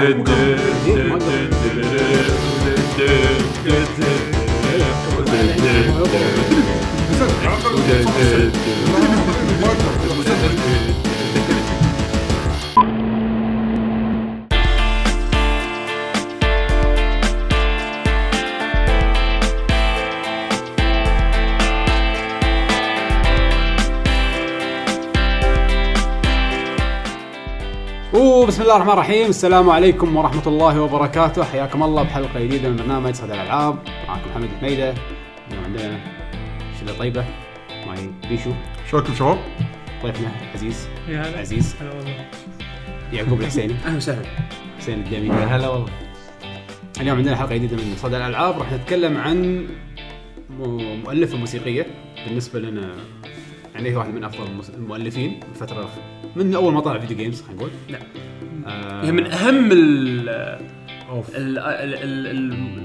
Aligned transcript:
Yeah. 0.00 0.40
وبسم 28.60 28.70
الله 28.70 28.82
الرحمن 28.82 28.92
الرحيم. 28.92 29.28
السلام 29.28 29.70
عليكم 29.70 30.16
ورحمة 30.16 30.46
الله 30.46 30.80
وبركاته. 30.80 31.44
حياكم 31.44 31.82
الله 31.82 32.02
بحلقة 32.02 32.40
جديدة 32.40 32.68
من 32.68 32.76
برنامج 32.76 33.14
صدى 33.14 33.32
الألعاب. 33.32 33.78
معكم 34.08 34.30
محمد 34.30 34.48
حميدة. 34.60 34.94
اليوم 35.48 35.64
عندنا 35.64 36.00
شلة 36.80 36.98
طيبة؟ 36.98 37.24
معي 37.86 38.10
بيشو. 38.28 38.52
شلونكم 38.90 39.14
شباب؟ 39.14 39.38
ضيفنا 40.02 40.30
عزيز. 40.54 40.88
يا 41.08 41.22
هلا. 41.22 41.38
عزيز. 41.38 41.76
هلا 41.80 41.94
والله. 41.94 42.26
يعقوب 43.12 43.40
الحسيني. 43.40 43.74
أهلا 43.86 43.96
وسهلا. 43.96 44.28
حسين 44.78 44.98
الدمي 44.98 45.30
هلا 45.30 45.68
والله. 45.68 45.92
اليوم 47.00 47.16
عندنا 47.16 47.36
حلقة 47.36 47.54
جديدة 47.54 47.76
من 47.76 47.96
صدى 47.96 48.16
الألعاب. 48.16 48.58
راح 48.58 48.72
نتكلم 48.72 49.16
عن 49.16 49.68
مؤلفة 51.04 51.36
موسيقية. 51.36 51.86
بالنسبة 52.26 52.60
لنا 52.60 52.94
يعني 53.74 53.90
هي 53.90 53.96
واحد 53.96 54.14
من 54.14 54.24
أفضل 54.24 54.46
المس- 54.46 54.70
المؤلفين 54.70 55.40
الفترة 55.50 55.88
من 56.36 56.54
أول 56.54 56.72
ما 56.72 56.80
طلع 56.80 56.98
video 56.98 57.16
games 57.16 57.42
خلينا 57.42 57.56
نقول. 57.60 57.70
نعم. 57.90 58.02
آه 58.66 59.04
هي 59.04 59.12
من 59.12 59.26
أهم 59.26 59.68
ال 59.72 60.28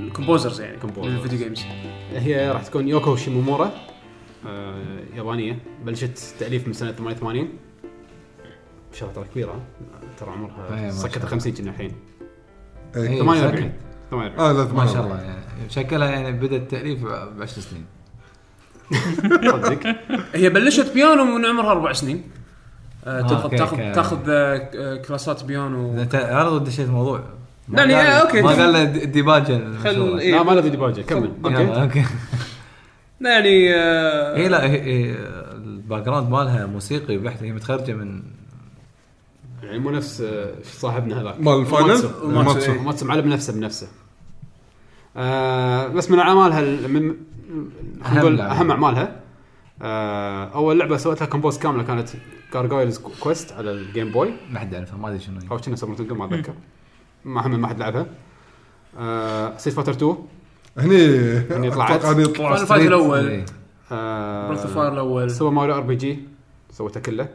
ال 0.08 0.13
composers 0.13 0.62
يعني 0.61 0.77
Composers. 0.81 0.98
لل 1.06 1.15
video 1.15 1.39
games 1.39 1.61
هي 2.14 2.52
راح 2.52 2.64
تكون 2.64 2.88
يوكو 2.88 3.16
شيمومورا 3.16 3.72
آه 4.47 5.00
يابانية 5.16 5.59
بلشت 5.86 6.36
تأليف 6.39 6.67
من 6.67 6.73
سنة 6.73 6.92
88 6.92 7.42
ما 7.44 8.99
شاء 8.99 9.09
الله 9.09 9.22
ترى 9.22 9.31
كبيرة 9.31 9.61
ترى 10.20 10.30
إيه، 10.30 10.36
عمرها 10.36 10.89
سكت 10.92 11.11
شاء 11.14 11.17
الله. 11.17 11.30
50 11.30 11.53
كنا 11.53 11.70
الحين. 11.72 11.92
إيه. 12.95 13.20
48 13.20 13.73
48 14.11 14.39
آه 14.39 14.52
لا 14.52 14.73
ما 14.73 14.86
شاء 14.86 15.03
الله 15.03 15.22
يعني 15.22 15.70
شكلها 15.70 16.09
يعني 16.09 16.31
بدا 16.31 16.55
التاليف 16.55 17.03
ب 17.05 17.42
10 17.42 17.61
سنين. 17.61 17.86
صدق 19.52 19.95
هي 20.33 20.50
بلشت 20.50 20.94
بيانو 20.94 21.23
من 21.25 21.45
عمرها 21.45 21.72
أربع 21.72 21.94
سنين 21.94 22.23
آه، 23.05 23.22
تاخذ 23.22 23.44
أوكي، 23.44 23.58
تاخذ 23.58 23.77
أوكي. 23.80 23.92
تأخذ 23.92 24.17
آه، 24.30 24.69
آه، 24.75 24.95
كلاسات 24.95 25.44
بيانو 25.44 26.02
انت 26.02 26.16
عرض 26.16 26.64
دشيت 26.64 26.88
الموضوع 26.88 27.23
ما 27.67 27.80
قال- 27.80 27.92
أوكي. 27.94 28.42
ما 28.42 28.50
قال 28.50 28.73
له 28.73 28.83
د- 28.83 29.11
ديباجا 29.11 29.58
خل 29.83 29.89
المشهورة. 29.89 30.19
إيه. 30.19 30.31
لا 30.31 30.44
ما 30.44 30.52
له 30.52 30.61
فيديو 30.61 30.80
باجي 30.80 31.03
كمل 31.03 31.31
يلا، 31.45 31.81
أوكي 31.83 32.05
يعني 33.22 33.75
آه، 33.75 34.38
هي 34.38 34.47
لا 34.47 34.64
هي 34.66 34.81
هي 34.81 35.16
الباك 35.55 36.03
جراوند 36.03 36.30
مالها 36.30 36.66
موسيقي 36.66 37.17
بحت 37.17 37.44
هي 37.44 37.52
متخرجة 37.52 37.94
من 37.94 38.22
يعني 39.64 39.80
مو 39.80 39.89
نفس 39.89 40.22
آه، 40.22 40.52
صاحبنا 40.64 41.22
هذاك 41.22 41.39
مال 41.39 41.59
الفاينل؟ 41.59 41.88
ماتسو. 42.23 42.73
ماتسو، 42.83 43.05
معلم 43.05 43.30
نفسه 43.33 43.53
بنفسه 43.53 43.88
آه 45.17 45.88
بس 45.88 46.11
من 46.11 46.19
أعمالها 46.19 46.59
ال- 46.59 46.94
من 46.94 47.16
نقول 48.13 48.38
لعبة. 48.38 48.52
أهم 48.52 48.71
أعمالها. 48.71 49.19
آه 49.81 50.44
أول 50.45 50.80
لعبة 50.80 50.97
سويتها 50.97 51.25
compose 51.25 51.58
كاملة 51.58 51.83
كانت 51.83 52.09
Gargoyle's 52.53 52.98
Quest 52.98 53.53
على 53.53 53.71
ال 53.72 53.80
Game 53.80 54.11
Boy 54.11 54.34
ما 54.52 54.59
حد 54.59 54.73
يعرفها 54.73 54.97
ما 54.97 55.08
أدري 55.09 55.19
شنو 55.19 55.39
هي. 55.39 55.47
أو 55.52 55.58
كنا 55.58 55.75
سمرت 55.75 56.02
ما 56.11 56.25
أتذكر. 56.25 56.53
ما 57.25 57.47
هم 57.47 57.59
ما 57.61 57.67
حد 57.67 57.80
لعبها. 57.80 58.05
آه 58.99 59.58
Street 59.58 59.73
Fighter 59.73 59.92
2 59.91 60.16
هني 60.77 61.05
هني 61.38 61.71
طلعت. 61.71 61.91
أتوقع 61.91 62.11
هني 62.13 62.25
طلع 62.25 62.49
Final 62.56 62.66
Fight 62.67 62.88
الأول. 62.88 63.43
آه 63.91 64.47
Breath 64.48 64.61
of 64.61 64.78
الأول. 64.77 65.31
Super 65.32 65.52
Mario 65.52 65.76
RPG 65.76 66.20
سويته 66.71 66.99
كله. 66.99 67.27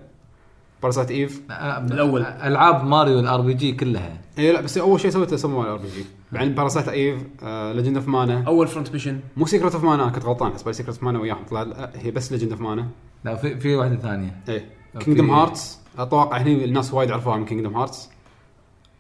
Parasite 0.83 1.11
Eve 1.11 1.41
آه، 1.51 1.79
الأول. 1.79 2.23
ألعاب 2.23 2.85
Mario 2.85 3.15
ال 3.15 3.21
RPG 3.21 3.73
كلها. 3.73 4.21
اي 4.39 4.53
لا 4.53 4.61
بس 4.61 4.79
أول 4.79 5.01
شيء 5.01 5.11
سويته 5.11 5.37
Super 5.37 5.55
Mario 5.57 5.73
RPG. 5.73 6.05
بعدين 6.33 6.55
Parasite 6.55 6.89
Eve 6.89 7.21
آه 7.43 7.73
Legend 7.73 7.97
of 7.97 8.09
Mana 8.09 8.45
أول 8.47 8.67
Front 8.69 8.93
Mission 8.93 9.21
مو 9.37 9.47
Secret 9.47 9.75
of 9.75 9.85
Mana 9.85 10.09
كنت 10.09 10.25
غلطان 10.25 10.53
حسب 10.53 10.73
Secret 10.73 10.95
of 10.95 11.03
Mana 11.05 11.19
وياهم. 11.21 11.45
طلع 11.51 11.63
لا، 11.63 11.91
هي 11.97 12.11
بس 12.11 12.33
Legend 12.33 12.51
of 12.53 12.61
Mana 12.61 12.87
لا 13.25 13.35
في 13.37 13.61
في 13.61 13.75
واحدة 13.77 13.97
ثانية. 13.97 14.41
إيه. 14.49 14.65
Kingdom 15.01 15.31
Hearts 15.31 15.79
أتوقع 15.99 16.37
هني 16.37 16.65
الناس 16.65 16.95
وايد 16.95 17.11
عرفوها 17.11 17.37
من 17.37 17.45
Kingdom 17.45 17.77
Hearts 17.77 18.09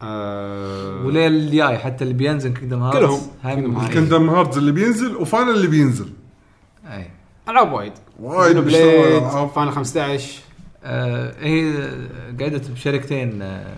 آه 0.02 1.04
وليل 1.06 1.32
الجاي 1.32 1.78
حتى 1.78 2.04
اللي 2.04 2.14
بينزل 2.14 2.52
Kingdom 2.54 2.82
Hearts 2.82 2.98
كلهم. 3.42 3.88
Kingdom 3.94 4.30
Hearts 4.30 4.58
اللي 4.58 4.72
بينزل 4.72 5.16
و 5.16 5.22
Final 5.22 5.50
اللي 5.50 5.66
بينزل. 5.66 6.08
أي. 6.86 7.10
ألعاب 7.48 7.72
وايد. 7.72 7.92
وايد. 8.20 8.56
بليد. 8.56 9.22
Final 9.54 9.72
15 9.72 10.40
آه 10.84 11.34
هي 11.44 11.72
قعدت 12.40 12.70
بشركتين 12.70 13.42
آه 13.42 13.76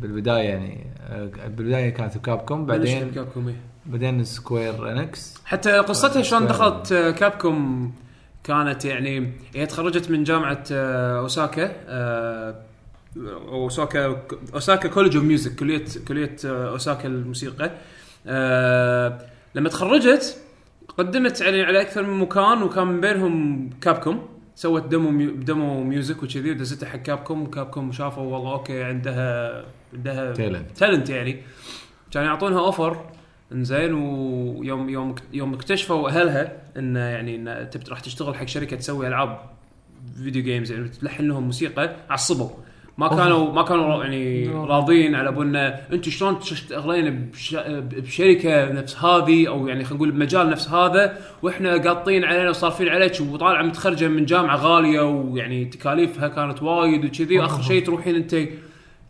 بالبداية 0.00 0.48
يعني. 0.48 0.86
آه 0.86 0.91
بالبداية 1.10 1.90
كانت 1.90 2.18
Capcom 2.18 2.66
بعدين 2.66 3.10
Capcom. 3.10 3.54
بعدين 3.86 4.24
Square 4.24 4.92
Enix 4.92 5.34
حتى 5.44 5.72
قصتها 5.78 6.22
شلون. 6.22 6.46
دخلت 6.46 6.92
آه، 6.92 7.10
Capcom 7.10 7.92
كانت 8.44 8.84
يعني 8.84 9.32
هي 9.54 9.66
تخرجت 9.66 10.10
من 10.10 10.24
جامعة 10.24 10.64
آه، 10.72 11.18
أوساكا 11.18 11.72
آه، 11.88 12.54
أوساكا 13.48 14.22
Osaka 14.54 14.88
College 14.88 15.16
of 15.16 15.24
Music 15.24 15.54
كلية 15.54 15.84
كلية 16.08 16.36
آه، 16.44 16.70
أوساكا 16.70 17.08
الموسيقى 17.08 17.70
آه، 18.26 19.18
لما 19.54 19.68
تخرجت 19.68 20.38
قدمت 20.98 21.40
يعني 21.40 21.62
على 21.62 21.80
أكثر 21.80 22.02
من 22.02 22.18
مكان 22.18 22.62
وكان 22.62 22.86
من 22.86 23.00
بينهم 23.00 23.70
Capcom 23.80 24.28
سوت 24.54 24.86
demo 24.86 25.10
ميو 25.10 25.30
demo 25.30 25.84
music 25.84 26.22
وكذي 26.22 26.50
ودزتها 26.50 26.88
حق 26.88 26.98
Capcom 26.98 27.42
و 27.42 27.49
Capcom 27.49 27.92
شافوا 27.92 28.22
والله 28.22 28.52
okay 28.52 28.82
عندها 28.82 29.64
عندها. 29.94 30.32
talent 30.76 31.10
يعني. 31.10 31.36
كانوا 32.10 32.28
يعطونها 32.28 32.58
offer 32.58 33.04
إنزين 33.52 33.92
ويوم 33.94 34.88
يوم 34.88 35.14
يوم 35.32 35.54
اكتشفوا 35.54 36.08
أهلها 36.08 36.52
انه 36.78 37.00
يعني 37.00 37.36
إن 37.36 37.70
البنت 37.70 37.88
راح 37.90 38.00
تشتغل 38.00 38.34
حق 38.34 38.44
شركة 38.46 38.76
تسوي 38.76 39.08
ألعاب 39.08 39.38
video 40.24 40.42
games 40.42 40.72
يعني 40.72 40.88
تلحن 40.88 41.24
لهم 41.28 41.42
موسيقى 41.42 41.96
عصبوا. 42.10 42.48
ما 42.98 43.08
كانوا 43.08 43.52
ما 43.52 43.62
كانوا 43.62 44.04
يعني 44.04 44.48
راضين 44.48 45.14
على 45.14 45.28
ابو 45.28 45.42
انه 45.42 45.58
أنتم 45.92 46.10
شلون 46.10 46.38
تشتغلين 46.38 47.30
بش- 47.30 47.56
بشركة 47.80 48.72
نفس 48.72 48.96
هذه 48.96 49.48
أو 49.48 49.66
يعني 49.68 49.84
خلينا 49.84 49.96
نقول 49.96 50.10
بمجال 50.10 50.50
نفس 50.50 50.68
هذا 50.68 51.18
وإحنا 51.42 51.72
قاطين 51.76 52.24
علينا 52.24 52.50
وصارفين 52.50 52.88
عليك 52.88 53.20
وطالعه 53.20 53.62
متخرجة 53.62 54.08
من 54.08 54.24
جامعة 54.24 54.56
غالية 54.56 55.00
ويعني 55.00 55.64
تكاليفها 55.64 56.28
كانت 56.28 56.62
وايد 56.62 57.04
وكذي 57.04 57.38
واخر 57.38 57.62
شيء 57.62 57.84
تروحين 57.84 58.14
أنت 58.14 58.36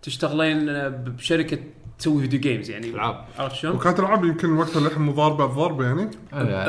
تشتغلين 0.02 0.66
بشركة 0.88 1.58
تسوي 1.98 2.20
video 2.22 2.40
games 2.40 2.70
يعني. 2.70 2.90
العاب. 2.90 3.24
عرفت 3.38 3.56
شلون؟ 3.56 3.74
وكانت 3.76 4.00
العاب 4.00 4.24
يمكن 4.24 4.52
وقتها 4.52 4.88
لحم 4.88 5.08
مضاربه 5.08 5.46
بضربه 5.46 5.84
يعني. 5.84 6.10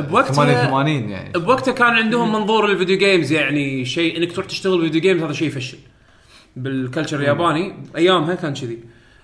بوقتها- 0.01 0.31
88 0.33 1.09
يعني. 1.09 1.39
بوقتها 1.39 1.71
كان 1.71 1.87
عندهم 1.93 2.33
منظور 2.33 2.71
ال 2.71 2.75
video 2.75 2.97
games 2.97 3.31
يعني 3.31 3.85
شيء 3.85 4.17
انك 4.17 4.31
تروح 4.31 4.45
تشتغل 4.45 4.81
video 4.81 5.01
games 5.01 5.23
هذا 5.23 5.33
شيء 5.33 5.47
يفشل 5.47 5.77
بال 6.55 6.69
culture 6.69 7.19
الياباني 7.19 7.73
أيامها 7.97 8.35
كان 8.35 8.53
كذي. 8.53 8.79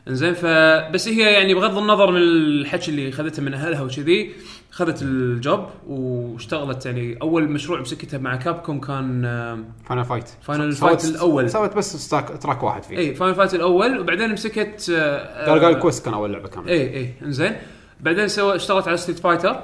إنزين 0.07 0.33
فبس 0.33 1.07
هي 1.07 1.33
يعني 1.33 1.53
بغض 1.53 1.77
النظر 1.77 2.11
من 2.11 2.17
الحكي 2.21 2.91
اللي 2.91 3.11
خذته 3.11 3.41
من 3.43 3.53
أهلها 3.53 3.81
وكذي 3.81 4.31
خذت 4.79 5.01
ال 5.01 5.17
job 5.17 5.65
واشتغلت 5.87 6.85
يعني 6.85 7.17
أول 7.21 7.49
مشروع 7.49 7.79
مسكتها 7.79 8.17
مع 8.17 8.35
Capcom 8.35 8.79
كان 8.79 9.25
آه، 9.25 9.59
Final 9.85 10.05
Fight 10.05 10.29
Final 10.41 10.71
Fight 10.71 11.05
الأول. 11.05 11.49
سوت 11.49 11.75
بس 11.77 12.09
track 12.09 12.63
واحد 12.63 12.83
فيه. 12.83 12.97
اي 12.97 13.15
Final 13.15 13.35
Fight 13.35 13.53
الأول 13.53 13.99
وبعدين 13.99 14.33
مسكت 14.33 14.91
آه، 14.97 15.49
قال 15.49 15.63
آه، 15.75 15.79
Quest 15.79 16.05
كان 16.05 16.13
أول 16.13 16.33
لعبة 16.33 16.47
كاملة. 16.47 16.71
اي 16.71 16.95
اي 16.97 17.13
إنزين. 17.21 17.55
بعدين 17.99 18.27
سوى 18.27 18.55
اشتغلت 18.55 18.87
على 18.87 18.97
Street 18.97 19.19
Fighter 19.19 19.63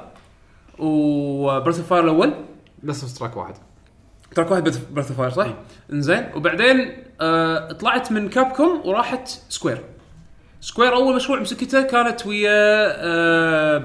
و 0.80 0.94
Breath 0.94 1.78
of 1.78 1.90
Fire 1.90 2.04
الأول. 2.04 2.34
بس 2.84 3.14
track 3.14 3.38
واحد. 3.38 3.56
track 4.36 4.52
واحد 4.52 4.68
of 4.68 5.12
Fire 5.12 5.30
صح؟ 5.30 5.48
إنزين. 5.94 6.26
وبعدين 6.36 6.94
آه 7.22 7.72
طلعت 7.72 8.12
من 8.12 8.30
Capcom 8.30 8.82
وراحت 8.86 9.28
Square 9.50 9.82
Square 10.62 10.94
أول 10.96 11.16
مشروع 11.16 11.40
مسكته 11.40 11.82
كانت 11.82 12.26
ويا 12.26 12.50
آه 13.06 13.78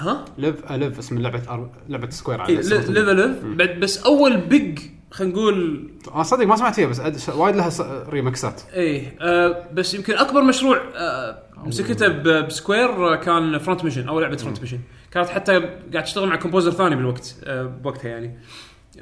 ها؟ 0.00 0.24
Live 0.38 0.72
Live 0.72 0.98
اسم 0.98 1.18
لعبة 1.18 1.40
أر- 1.46 1.90
لعبة 1.90 2.10
Square 2.10 2.38
إيه، 2.38 2.42
Alive. 2.44 2.90
Live 2.90 3.44
بعد 3.44 3.80
بس 3.80 3.98
أول 4.04 4.36
big 4.36 4.78
خلينا 5.10 5.32
نقول 5.32 5.90
أنا 6.14 6.22
صدق 6.22 6.46
ما 6.46 6.56
سمعت 6.56 6.74
فيها 6.74 6.86
بس 6.86 7.00
أد- 7.00 7.34
وايد 7.36 7.56
لها 7.56 7.70
س- 7.70 7.80
ريمكسات 8.08 8.62
إيه 8.74 9.16
آه 9.20 9.64
بس 9.74 9.94
يمكن 9.94 10.14
أكبر 10.14 10.42
مشروع 10.42 10.80
آه 10.96 11.38
مسكته 11.64 12.08
ب 12.42 12.52
Square 12.52 13.12
آه، 13.12 13.16
كان 13.16 13.58
Front 13.58 13.84
Mission 13.84 14.08
أول 14.08 14.22
لعبة 14.22 14.36
Front 14.36 14.60
Mission 14.60 14.78
كانت 15.10 15.28
حتى 15.28 15.52
قاعد 15.92 16.04
تشتغل 16.04 16.28
مع 16.28 16.36
composer 16.36 16.70
ثاني 16.70 16.96
بالوقت 16.96 17.34
آه 17.44 17.62
بوقتها 17.64 18.08
يعني. 18.08 18.38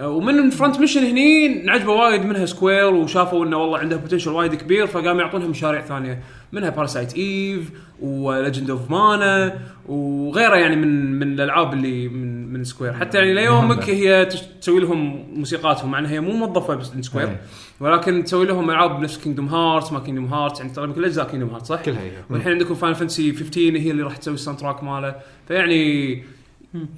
آه، 0.01 0.09
ومن 0.09 0.51
Front 0.51 0.79
Mission 0.81 1.01
هني 1.05 1.49
انعجبوا 1.63 1.93
وايد 1.93 2.25
منها 2.25 2.47
Square 2.47 2.95
وشافوا 2.95 3.45
إنه 3.47 3.57
والله 3.57 3.79
عنده 3.79 3.97
potential 3.97 4.31
وايد 4.31 4.55
كبير 4.55 4.87
فقاموا 4.87 5.23
يعطونها 5.23 5.49
مشاريع 5.49 5.81
ثانية. 5.81 6.23
منها 6.53 6.71
Parasite 6.71 7.15
Eve 7.15 7.71
و 8.01 8.11
Legend 8.11 8.71
of 8.71 8.91
Mana 8.91 9.59
وغيرها 9.89 10.57
يعني 10.57 10.77
من 10.77 11.19
من 11.19 11.33
الألعاب 11.33 11.73
اللي 11.73 12.09
من 12.09 12.53
من 12.53 12.65
Square 12.65 12.93
حتى 12.93 13.19
يعني 13.19 13.35
ليومك. 13.35 13.91
هي 13.91 14.29
تسوي 14.61 14.81
لهم 14.81 15.27
موسيقاتهم 15.35 15.91
مع 15.91 15.99
انها 15.99 16.11
هي 16.11 16.21
مو 16.21 16.33
موظفة 16.33 16.75
بس 16.75 16.95
من 16.95 17.03
Square 17.03 17.29
أي. 17.29 17.37
ولكن 17.81 18.25
تسوي 18.25 18.47
لهم 18.47 18.71
ألعاب 18.71 19.01
نفس 19.01 19.19
Kingdom 19.19 19.49
Hearts 19.49 19.93
ما 19.93 19.99
Kingdom 19.99 20.35
Hearts 20.35 20.61
يعني 20.61 20.73
تقريبا 20.73 20.93
كل 20.93 21.05
أجزاء 21.05 21.29
كينجدوم 21.29 21.51
هارتس 21.51 21.69
صح؟ 21.69 21.83
كلها 21.83 22.01
هي 22.03 22.11
والحين 22.31 22.53
عندكم 22.53 22.75
Final 22.75 22.95
Fantasy 22.95 23.33
15 23.33 23.61
هي 23.61 23.91
اللي 23.91 24.03
راح 24.03 24.17
تسوي 24.17 24.35
ال 24.35 24.61
soundtrack 24.61 24.85
ماله. 24.85 25.15
فيعني 25.49 26.25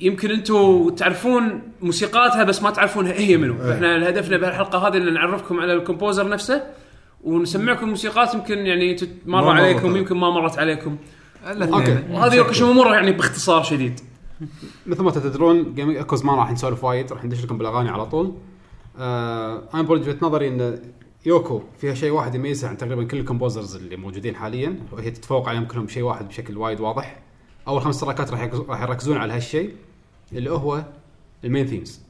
يمكن 0.01 0.31
أنتم 0.31 0.91
تعرفون 0.97 1.63
موسيقاتها 1.83 2.45
بس 2.45 2.63
ما 2.63 2.71
تعرفونها 2.71 3.13
هي 3.13 3.37
منو. 3.37 3.59
فإحنا 3.59 4.09
هدفنا 4.09 4.37
بهالحلقة 4.37 4.89
هذه 4.89 4.97
إن 4.97 5.15
نعرفكم 5.15 5.61
على 5.61 5.73
ال 5.73 5.79
composer 5.79 6.29
نفسه. 6.29 6.63
ونسمعكم 7.25 7.89
موسيقات 7.89 8.35
يمكن 8.35 8.59
يعني 8.59 8.95
تت- 8.95 9.17
مر 9.27 9.49
عليكم 9.49 9.87
عليك. 9.89 9.97
يمكن 9.97 10.17
ما 10.17 10.31
مرت 10.31 10.59
عليكم 10.59 10.97
أوكي. 11.47 11.99
وهذه 12.11 12.35
يوكو 12.35 12.67
شيمومورا 12.69 12.87
يعني 12.95 13.13
باختصار 13.13 13.63
شديد 13.63 14.01
مثل 14.87 15.03
ما 15.03 15.11
تدرون 15.11 15.75
Gaming 15.75 15.97
Echoes 15.97 16.25
ما 16.25 16.35
راح 16.35 16.53
نسولف 16.53 16.85
وايد 16.85 17.13
راح 17.13 17.25
ندش 17.25 17.45
لكم 17.45 17.59
بالأغاني 17.59 17.89
على 17.91 18.07
طول. 18.07 18.35
آه 18.99 19.63
أنا 19.75 19.83
بوجهة 19.83 20.09
وجهه 20.11 20.17
نظري 20.23 20.49
إن 20.49 20.79
يوكو 21.27 21.63
فيها 21.81 21.95
شيء 21.95 22.11
واحد 22.11 22.35
يميزها 22.35 22.71
عن 22.71 22.77
تقريبا 22.77 23.05
كل 23.05 23.19
ال 23.19 23.25
composers 23.25 23.77
اللي 23.77 23.97
موجودين 23.97 24.37
حاليا 24.37 24.77
وهي 24.93 25.11
تتفوق 25.11 25.49
عليهم 25.49 25.65
كلهم 25.65 25.85
بشيء 25.87 26.03
واحد 26.03 26.29
بشكل 26.29 26.57
وايد 26.59 26.81
واضح. 26.81 27.21
أول 27.69 27.83
خمس 27.83 28.01
تراكات 28.01 28.31
راح 28.31 28.41
يركز- 28.43 28.69
راح 28.69 28.83
يركزون 28.83 29.17
على 29.17 29.33
هالشيء 29.33 29.75
اللي 30.33 30.51
هو 30.51 30.85
ال 31.45 31.49
main 31.49 31.67
themes. 31.67 32.01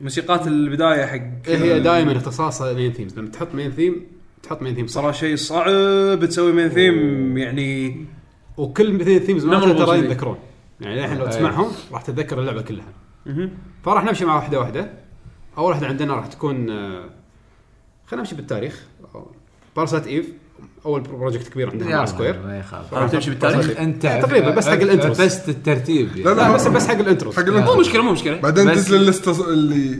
موسيقات 0.00 0.46
البداية 0.46 1.06
حق 1.06 1.48
هي 1.50 1.80
دائما 1.80 2.16
اختصاصها 2.16 2.72
main 2.72 2.92
themes 2.92 3.18
لما 3.18 3.28
تحط 3.28 3.54
main 3.54 3.70
theme 3.70 4.06
تحط 4.42 4.62
main 4.62 4.74
theme 4.74 4.86
صار 4.86 5.12
شيء 5.12 5.36
صعب 5.36 6.24
تسوي 6.24 6.52
main 6.52 6.68
theme 6.68 7.38
يعني 7.38 8.04
وكل 8.56 8.92
main 8.92 9.18
themes 9.18 9.44
ما 9.44 9.60
ترى. 9.60 9.98
يتذكرون. 9.98 10.38
يعني 10.80 11.04
الحين 11.04 11.18
لو 11.18 11.24
أي. 11.24 11.30
تسمعهم 11.30 11.66
راح 11.92 12.02
تتذكر 12.02 12.40
اللعبة 12.40 12.62
كلها. 12.62 12.86
فراح 13.84 14.04
نمشي 14.04 14.24
مع 14.24 14.34
واحدة 14.36 14.58
واحدة. 14.58 14.90
أول 15.58 15.70
واحدة 15.70 15.86
عندنا 15.86 16.14
راح 16.14 16.26
تكون 16.26 16.70
آه، 16.70 17.04
خلينا 18.06 18.22
نمشي 18.22 18.34
بالتاريخ. 18.34 18.86
Parasite 19.76 20.06
Eve 20.06 20.26
أول 20.86 21.00
project 21.00 21.48
كبير 21.48 21.70
عندنا 21.70 21.96
مع 21.96 22.04
Square 22.04 22.38
ما 22.42 22.62
هذا 22.92 23.08
تمشي 23.08 23.30
بالتاريخ؟ 23.30 23.78
أنت 23.78 24.02
تقريبا 24.02 24.50
بس 24.50 24.68
حق 24.68 24.72
ال 24.74 24.80
intros. 24.80 25.20
بس 25.20 25.48
الترتيب 25.48 26.06
لا 26.06 26.10
يعني. 26.12 26.24
لا 26.24 26.34
لا 26.34 26.54
بس 26.54 26.66
بس 26.68 26.88
حق 26.88 26.94
ال 26.98 27.04
intro 27.04 27.32
حق 27.32 27.42
مو 27.44 27.48
ال 27.52 27.57
intro 27.57 27.80
مشكلة 27.80 28.02
مو 28.02 28.12
مشكلة. 28.12 28.40
بعدين 28.40 28.66
تنزل 28.66 28.96
اللسته 28.96 29.48
اللي. 29.50 29.98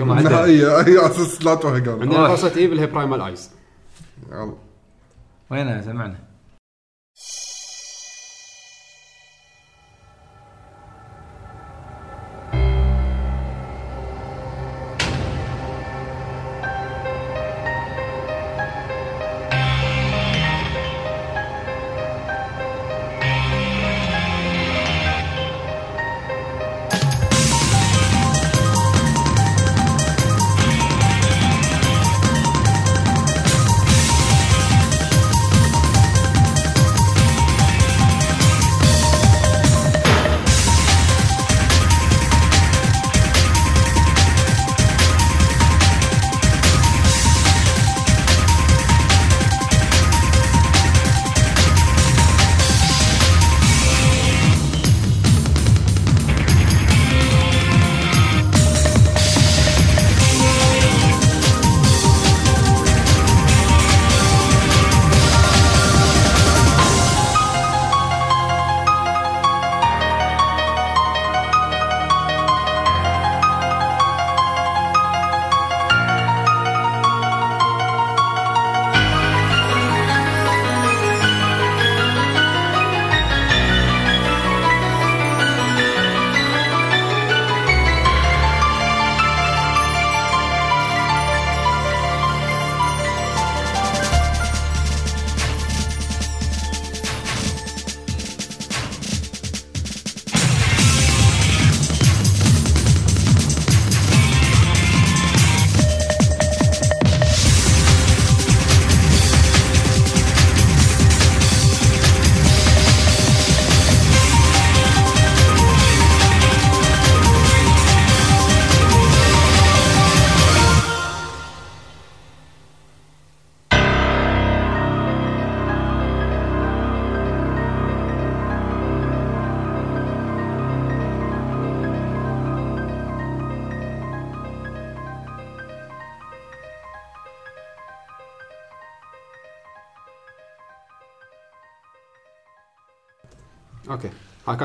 النهائيه 0.00 0.80
هي 0.80 0.98
أساس 1.06 1.44
لا 1.44 1.54
توهق. 1.54 1.74
انا 1.82 1.92
عندنا. 1.92 2.28
Parasite 2.28 2.56
Eve 2.56 2.70
اللي 2.70 2.82
هي 2.82 2.86
Primal 2.86 3.20
Eyes 3.20 3.50
يلا. 4.28 4.54
وينها 5.50 5.80
سمعنا 5.80 6.14
okay 6.14 6.27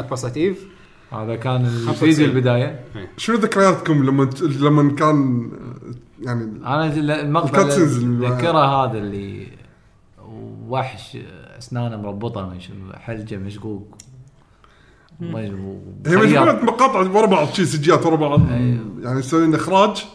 كانت 0.04 0.10
بارسات 0.10 0.38
ايف 0.38 0.68
هذا 1.12 1.36
كان 1.36 1.66
95. 1.66 1.90
الفيديو 1.90 2.26
البداية. 2.26 2.86
شنو 3.18 3.38
ذكرياتكم 3.38 4.04
لما 4.04 4.30
لما 4.42 4.96
كان 4.96 5.50
يعني 6.22 6.44
أنا 6.66 6.86
ال- 6.94 7.12
المقطع 7.12 7.62
اللي 7.62 8.28
هذا 8.28 8.98
اللي 8.98 9.48
وحش 10.68 11.18
اسنانه 11.58 11.98
مربوطة 11.98 12.50
من 12.50 12.60
شنو 12.60 12.94
حلجة 12.94 13.38
مشقوق. 13.38 13.98
هي 15.22 15.38
هي 16.08 16.16
مجموعه 16.18 16.54
مقاطع 16.64 17.00
ورا 17.00 17.26
بعض 17.26 17.48
شي 17.48 17.66
سجيات 17.66 18.06
ورا 18.06 18.16
بعض. 18.16 18.52
أيوه. 18.52 18.80
يعني 19.02 19.20
يسوون 19.20 19.56
إخراج. 19.56 20.06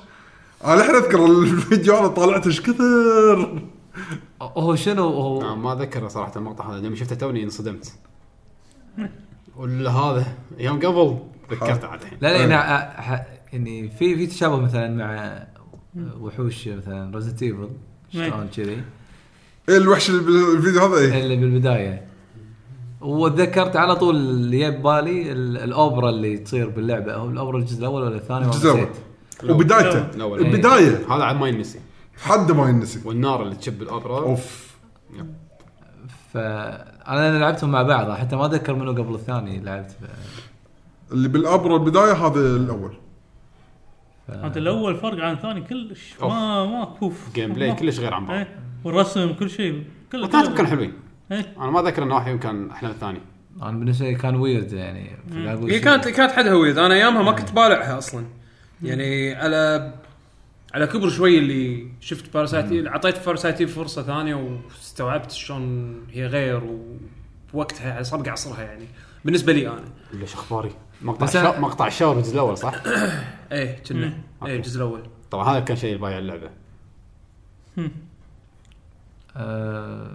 أنا 0.65 0.75
الحين 0.75 0.95
أذكر 0.95 1.27
الفيديو 1.27 1.99
أنا 1.99 2.07
طالعته 2.09 2.49
إيش 2.49 2.61
كثر؟ 2.61 3.63
هو 4.43 4.75
شنو 4.77 5.09
هو؟ 5.09 5.43
آه 5.43 5.55
ما 5.55 5.75
ذكر 5.75 6.09
صراحة 6.09 6.33
المقطع 6.37 6.71
هذا 6.73 6.87
لما 6.87 6.97
شفته 6.97 7.17
توني 7.17 7.45
انصدمت. 7.45 7.93
ولا 9.59 9.91
هذا؟ 9.91 10.27
يوم 10.59 10.77
قبل 10.79 11.19
ذكرته 11.51 11.89
عاد 11.89 12.01
الحين. 12.03 12.19
لا 12.21 12.29
لا 12.29 12.37
يعني 12.55 12.57
ح- 13.03 13.27
يعني 13.53 13.89
في 13.91 14.17
في 14.17 14.27
تشابه 14.27 14.57
مثلا 14.57 14.89
مع 14.95 15.43
وحوش 16.21 16.69
مثلا 16.69 17.15
Resident 17.17 17.43
Evil 17.43 17.69
شلون 18.13 18.49
كذي؟ 18.57 18.83
إيه 19.69 19.77
الوحش 19.77 20.11
اللي 20.11 20.23
بالفيديو 20.23 20.81
هذا 20.87 20.99
إيه. 20.99 21.23
اللي 21.23 21.37
بالبداية. 21.37 22.07
وتذكرت 23.01 23.77
على 23.77 23.97
طول 23.97 24.17
اللي 24.17 24.59
جاي 24.59 24.71
ببالي 24.71 25.33
ال- 25.33 25.57
الأوبرا 25.59 26.11
اللي 26.11 26.39
تصير 26.39 26.69
باللعبة. 26.69 27.15
هو 27.15 27.31
الأوبرا 27.31 27.59
الجزء 27.59 27.79
الأول 27.79 28.03
ولا 28.03 28.17
الثاني؟ 28.17 28.45
الجزء 28.45 28.71
الأول. 28.75 28.89
نسيت. 28.91 29.51
وبدايته. 29.51 29.99
الأول. 30.15 30.41
البداية. 30.47 31.15
هذا 31.15 31.25
عاد 31.25 31.37
ما 31.37 31.49
ينسي. 31.49 31.79
حد 32.23 32.53
ما 32.53 32.69
ينسي. 32.69 33.01
والنار 33.05 33.43
اللي 33.43 33.55
تشب 33.55 33.83
الأوبرا. 33.83 34.19
أوف. 34.19 34.69
فانا 36.33 36.98
أنا 37.09 37.39
لعبتهم 37.39 37.71
مع 37.71 37.83
بعض 37.83 38.11
حتى 38.11 38.37
ما 38.37 38.47
أتذكر 38.47 38.75
منو 38.75 38.91
قبل 38.93 39.15
الثاني 39.15 39.61
لعبت. 39.61 39.91
ف- 39.91 41.13
اللي 41.13 41.29
بالاوبرا 41.29 41.77
البداية 41.77 42.13
هذا 42.13 42.41
الأول. 42.41 42.95
هذا 44.29 44.59
الأول 44.59 44.97
فرق 44.97 45.25
عن 45.25 45.33
الثاني 45.33 45.61
كلش. 45.61 46.15
ما 46.23 46.65
ما 46.67 46.85
كوف 46.85 47.35
gameplay 47.35 47.73
كلش 47.73 47.99
غير 48.01 48.15
عن 48.15 48.27
بعض. 48.27 48.37
إيه. 48.37 48.49
والرسم 48.85 49.33
كل 49.33 49.51
شيء 49.51 49.85
كله 50.13 50.25
اثنيناتهم 50.27 50.55
كانوا 50.55 50.71
حلوين. 50.71 50.93
إيه. 51.33 51.55
أنا 51.59 51.71
ما 51.71 51.81
اذكر 51.81 52.03
ان 52.03 52.11
واحد 52.13 52.39
كان 52.39 52.71
أحلى 52.71 52.89
من 52.89 52.95
الثاني. 52.95 53.21
أنا 53.63 53.79
بالنسبة 53.79 54.07
لي 54.07 54.15
كان 54.15 54.37
weird 54.37 54.73
يعني 54.73 55.17
أقول 55.37 55.71
هي. 55.71 55.81
كانت 55.81 56.09
كانت 56.09 56.33
حدها 56.33 56.55
weird 56.55 56.79
أنا 56.79 56.95
أيامها 56.95 57.23
ما 57.23 57.33
كنت 57.33 57.53
بالعها 57.53 57.99
أصلا. 57.99 58.25
يعني 58.83 59.35
على 59.35 59.93
على 60.79 60.87
كبر 60.87 61.09
شوي 61.09 61.39
اللي 61.39 61.89
شفت 62.01 62.35
Parasite 62.35 62.87
أعطيت 62.87 63.27
Parasite 63.27 63.63
فرصة 63.63 64.03
ثانية 64.03 64.35
واستوعبت 64.35 65.31
شلون 65.31 65.95
هي 66.11 66.27
غير 66.27 66.63
ووقتها 67.55 68.03
سابق 68.03 68.29
عصرها 68.29 68.63
يعني. 68.63 68.85
بالنسبة 69.25 69.53
لي 69.53 69.69
أنا. 69.69 69.85
ليش 70.13 70.35
أخباري. 70.35 70.71
مقطع. 71.03 71.27
أنا- 71.27 71.59
مقطع 71.59 71.87
الشاور 71.87 72.17
الجزء 72.17 72.35
الأول 72.35 72.59
صح؟ 72.59 72.75
إيه 73.53 73.83
كنا. 73.89 74.19
إيه. 74.47 74.57
الجزء 74.57 74.77
الأول. 74.77 75.03
طبعا 75.31 75.53
هذا 75.53 75.61
كان 75.61 75.77
شيء 75.77 75.93
البايع 75.93 76.19
اللعبة. 76.19 76.51
آه. 79.37 80.11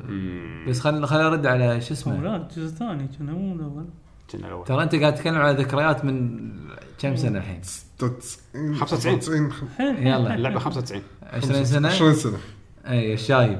بس 0.67 0.79
خلينا 0.79 1.07
خلينا 1.07 1.29
نرد 1.29 1.45
على 1.45 1.81
شو 1.81 1.93
اسمه؟ 1.93 2.21
لا 2.23 2.35
الجزء 2.35 2.65
الثاني 2.65 3.07
كنا 3.19 3.31
مو 3.31 3.55
الأول. 3.55 3.85
كنا 4.31 4.47
الأول. 4.47 4.65
ترى 4.65 4.83
أنت 4.83 4.95
قاعد 4.95 5.15
تتكلم 5.15 5.35
على 5.35 5.63
ذكريات 5.63 6.05
من 6.05 6.39
كم 7.03 7.15
سنة 7.15 7.37
الحين؟ 7.39 7.59
96 7.63 8.75
95. 8.75 9.51
95 9.51 10.07
يلا. 10.07 10.35
اللعبة 10.35 10.59
95 10.59 11.01
20 11.23 11.65
سنة؟ 11.65 11.87
20 11.87 12.13
سنة. 12.13 12.37
أي 12.87 13.13
الشايب. 13.13 13.59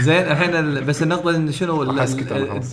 زين 0.00 0.22
الحين 0.22 0.54
ال- 0.54 0.84
بس 0.84 1.02
النقطة 1.02 1.36
إن 1.36 1.52
شنو. 1.52 1.82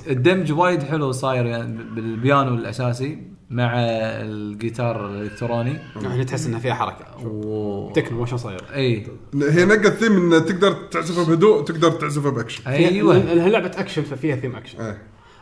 الدمج 0.07 0.51
وايد 0.51 0.83
حلو 0.83 1.11
صاير 1.11 1.45
يعني 1.45 1.83
بالبيانو 1.83 2.53
الأساسي 2.55 3.21
مع 3.49 3.73
الجيتار 3.75 5.09
الإلكتروني. 5.09 5.77
يعني 6.01 6.25
تحس 6.25 6.47
إنها 6.47 6.59
فيها 6.59 6.73
حركة. 6.73 7.27
و 7.27 7.91
تكنو 7.93 8.19
ما 8.19 8.25
شلون 8.25 8.37
صاير؟ 8.37 8.61
أي. 8.75 9.07
هي 9.35 9.65
نقت 9.65 9.87
ثيم 9.87 10.33
إن 10.33 10.45
تقدر 10.45 10.73
تعزفها 10.91 11.23
بهدوء 11.23 11.63
تقدر 11.63 11.91
تعزفها 11.91 12.31
بأكشن. 12.31 12.63
أيوه. 12.67 13.17
لانها 13.17 13.49
لعبة 13.49 13.71
أكشن 13.75 14.01
ففيها 14.03 14.35
theme 14.35 14.55
action. 14.55 14.81
إيه. 14.81 15.01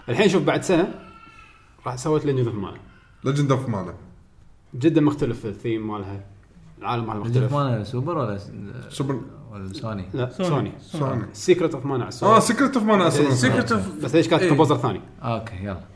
الحين 0.10 0.30
شوف 0.30 0.44
بعد 0.44 0.64
سنة 0.64 0.94
راح 1.86 1.96
سويت 1.96 2.26
Legend 2.26 2.46
of 2.46 2.56
Mana 2.56 2.78
Legend 3.26 3.52
of 3.52 3.70
Mana. 3.70 3.94
جدا 4.76 5.02
مختلف 5.02 5.46
الثيم 5.46 5.88
مالها. 5.92 6.26
العالم 6.80 7.08
مالها 7.08 7.20
مختلف. 7.20 7.54
ماله 7.54 7.84
سوبر 7.84 8.18
ولا 8.18 8.40
سوبر. 8.90 9.22
ولا 9.52 9.74
سوني؟ 9.74 10.06
لا 10.14 10.30
سوني. 10.30 10.72
سوني. 10.80 11.26
سيكرت 11.34 11.76
اوف 11.76 11.86
مانا 11.86 12.04
على 12.04 12.04
آه 12.04 12.08
السوني 12.08 12.42
سكرت 12.42 12.78
اوف 12.78 12.86
مانا 12.86 13.08
أصلا 13.08 13.36
سيكرت 13.36 13.72
اوف 13.72 13.96
بس 14.04 14.16
ليش 14.16 14.28
كانت 14.28 14.42
إيه. 14.42 14.50
كومبوزر 14.50 14.78
ثاني؟ 14.78 15.02
أوكي 15.22 15.56
يلا 15.56 15.64
يلا. 15.64 15.93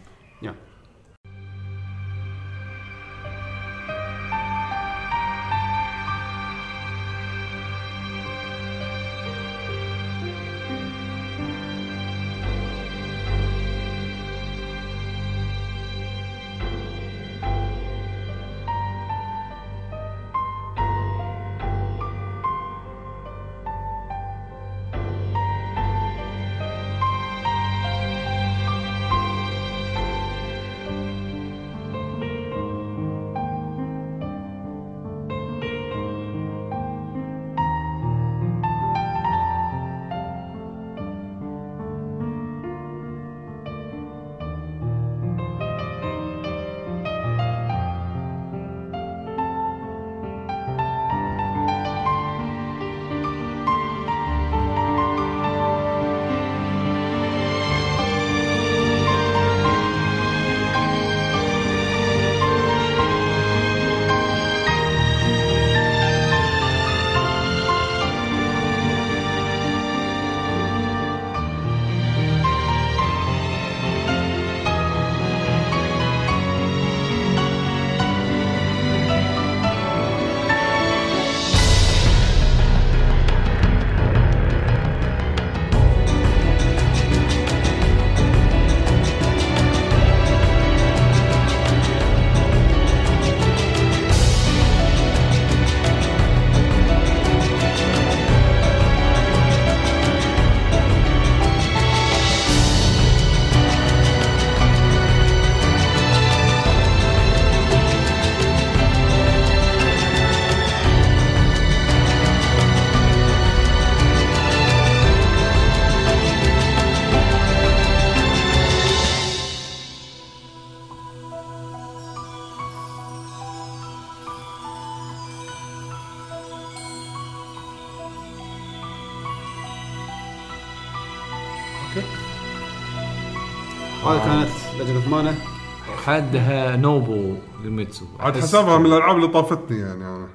حدها 136.07 136.75
نوبو 136.75 137.35
يوماتسو 137.63 138.05
عاد 138.19 138.37
حسابها 138.37 138.77
من 138.77 138.85
الألعاب 138.85 139.15
اللي 139.15 139.27
طافتني 139.27 139.79
يعني 139.79 140.05
أنا. 140.05 140.27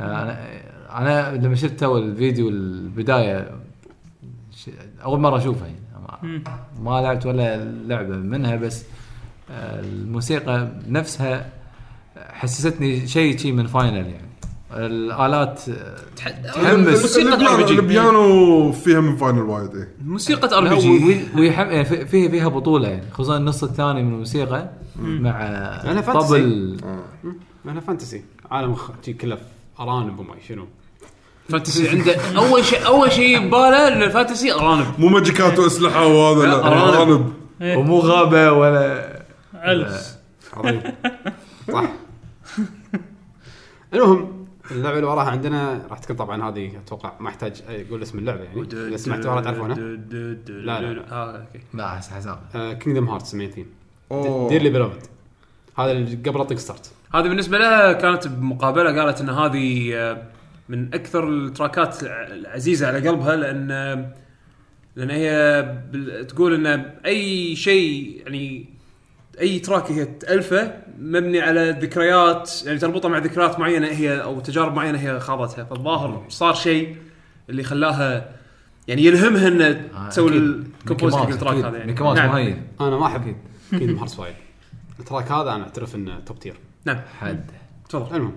أنا 0.00 0.38
أنا 0.98 1.36
لما 1.36 1.54
شفت 1.54 1.80
تو 1.80 1.98
الفيديو 1.98 2.48
البداية 2.48 3.50
أول 5.04 5.20
مرة 5.20 5.36
أشوفها 5.36 5.66
يعني. 5.66 5.80
ما, 6.24 6.40
ما 6.80 7.00
لعبت 7.00 7.26
ولا 7.26 7.64
لعبة 7.64 8.16
منها 8.16 8.56
بس 8.56 8.84
آه، 9.50 9.80
الموسيقى 9.80 10.68
نفسها 10.88 11.50
حسستني 12.16 13.06
شيء 13.06 13.36
شيء 13.36 13.52
من 13.52 13.66
Final 13.66 13.96
يعني. 13.96 14.28
الآلات 14.74 15.60
آه، 15.68 15.96
تحمس. 16.16 17.00
موسيقى 17.02 17.34
البيانو. 17.34 17.68
البيانو 17.68 18.72
فيها 18.72 19.00
من 19.00 19.16
Final 19.16 19.42
وايد 19.42 19.74
إيه. 19.74 19.88
موسيقى 20.04 20.58
RPG 20.58 21.20
ويحم... 21.38 21.66
يعني 21.70 21.84
فيها 21.84 22.28
فيها 22.28 22.48
بطولة 22.48 22.88
يعني. 22.88 23.10
خصوصا 23.12 23.36
النص 23.36 23.64
الثاني 23.64 24.02
من 24.02 24.12
الموسيقى 24.12 24.70
مع. 24.96 26.02
طبل. 26.14 26.76
لانها 27.64 27.80
fantasy 27.80 28.24
عالم 28.50 28.76
كله 29.20 29.38
أرانب 29.80 30.18
وما 30.18 30.34
شنو. 30.48 30.66
fantasy 31.48 31.88
عنده 31.88 32.16
أول 32.36 32.64
شيء 32.64 32.86
أول 32.86 33.12
شيء 33.12 33.46
بباله 33.46 33.88
ان 33.88 34.02
ال 34.02 34.08
fantasy 34.08 34.52
أرانب. 34.52 34.86
مو 34.98 35.08
magic 35.08 35.50
ات 35.50 35.58
واسلحه 35.58 36.06
وهذا 36.06 36.46
لا 36.46 36.66
أرانب. 36.66 36.94
أرانب. 36.94 37.32
إيه. 37.62 37.76
ومو 37.76 37.98
غابة 37.98 38.52
ولا 38.52 39.22
علس 39.54 40.18
عظيم 40.56 40.80
صح 41.72 41.92
المهم 43.94 44.43
اللعبة 44.70 44.96
اللي 44.96 45.06
وراها 45.08 45.30
عندنا 45.30 45.86
راح 45.90 45.98
تكون 45.98 46.16
طبعا 46.16 46.48
هذه 46.48 46.70
أتوقع 46.86 47.12
ما 47.20 47.28
احتاج 47.28 47.62
أقول 47.68 48.02
اسم 48.02 48.18
اللعبة 48.18 48.42
يعني. 48.42 48.62
إذا 48.72 48.96
سمعتوها 48.96 49.34
راح 49.34 49.44
تعرفونها 49.44 49.74
لا، 49.76 50.80
لا، 50.80 50.92
لا. 50.92 51.12
آه 51.12 51.36
okay. 51.36 51.60
لا 51.74 51.88
حس- 51.96 52.10
حساب 52.10 52.38
Kingdom 52.80 53.08
Hearts 53.08 53.34
main 53.34 53.50
theme 53.50 53.66
أوه. 54.12 54.48
Dearly 54.48 54.70
Beloved 54.70 55.02
هذا 55.78 55.92
اللي 55.92 56.16
قبل 56.30 56.40
اطق 56.40 56.56
start 56.56 56.92
هذه 57.14 57.22
بالنسبة 57.28 57.58
لها 57.58 57.92
كانت 57.92 58.28
بمقابله 58.28 59.02
قالت 59.02 59.20
إن 59.20 59.30
هذه 59.30 59.94
آه، 59.94 60.22
من 60.68 60.94
أكثر 60.94 61.28
ال 61.28 61.39
track 61.39 61.91
ات 61.91 62.02
الع- 62.02 62.26
العزيزة 62.26 62.86
على 62.86 63.08
قلبها 63.08 63.36
لأن 63.36 63.68
لأن 64.96 65.10
هي 65.10 65.62
بال- 65.92 66.26
تقول 66.26 66.66
إن 66.66 66.90
أي 67.06 67.56
شيء 67.56 68.22
يعني 68.24 68.73
أي 69.40 69.58
track 69.58 69.90
هي 69.90 70.04
تألفه 70.04 70.74
مبني 70.98 71.40
على 71.40 71.70
ذكريات 71.80 72.52
يعني 72.66 72.78
تربطها 72.78 73.08
مع 73.08 73.18
ذكريات 73.18 73.58
معينة 73.60 73.86
هي 73.86 74.22
أو 74.22 74.40
تجارب 74.40 74.74
معينة 74.74 74.98
هي 74.98 75.20
خاضتها 75.20 75.64
فالظاهر 75.64 76.24
صار 76.28 76.54
شيء 76.54 76.96
اللي 77.50 77.62
خلاها 77.62 78.30
يعني 78.88 79.04
يلهمها 79.04 79.48
ان 79.48 79.62
آه، 79.62 80.08
تسوي. 80.08 80.36
ال 80.36 80.46
compose 80.46 81.14
حق 81.14 81.28
ال 81.28 81.33
track. 81.33 81.64
هذا 81.64 81.76
يعني 81.76 81.92
Mickey 81.92 82.04
Mouse 82.04 82.18
نعم. 82.18 82.32
مهين 82.32 82.62
أنا 82.80 82.96
ما 82.96 83.06
أحب. 83.06 83.36
Kingdom 83.70 83.98
Hearts 83.98 84.18
وايد 84.18 84.34
ال 85.00 85.05
track 85.05 85.32
هذا 85.32 85.50
أنا 85.50 85.62
أعترف 85.64 85.94
إنه 85.94 86.20
top 86.20 86.38
tier 86.38 86.54
نعم 86.84 87.00
حد 87.20 87.50
تفضل 87.88 88.16
المهم 88.16 88.36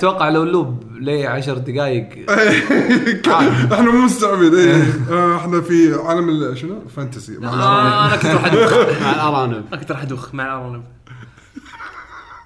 أتوقع 0.00 0.28
لو 0.28 0.42
ال 0.42 0.50
loop 0.50 0.84
لي 0.92 1.26
10 1.26 1.54
دقائق 1.58 2.08
إحنا 3.72 3.90
مو 3.90 4.04
مستوعبين. 4.04 4.54
إيه. 4.54 4.82
آه، 5.10 5.36
إحنا 5.36 5.60
في 5.60 5.94
عالم 5.94 6.28
ال- 6.28 6.58
شنو؟ 6.58 6.88
fantasy. 6.88 7.38
مع 7.38 8.06
أنا 8.06 8.16
كنت 8.16 8.26
راح 8.26 8.44
أدوخ 8.46 8.72
مع 9.02 9.12
الأرانب. 9.14 9.64
أنا 9.72 9.76
كنت 9.80 9.92
راح 9.92 10.02
أدوخ 10.02 10.34
مع 10.34 10.44
الأرانب. 10.44 10.84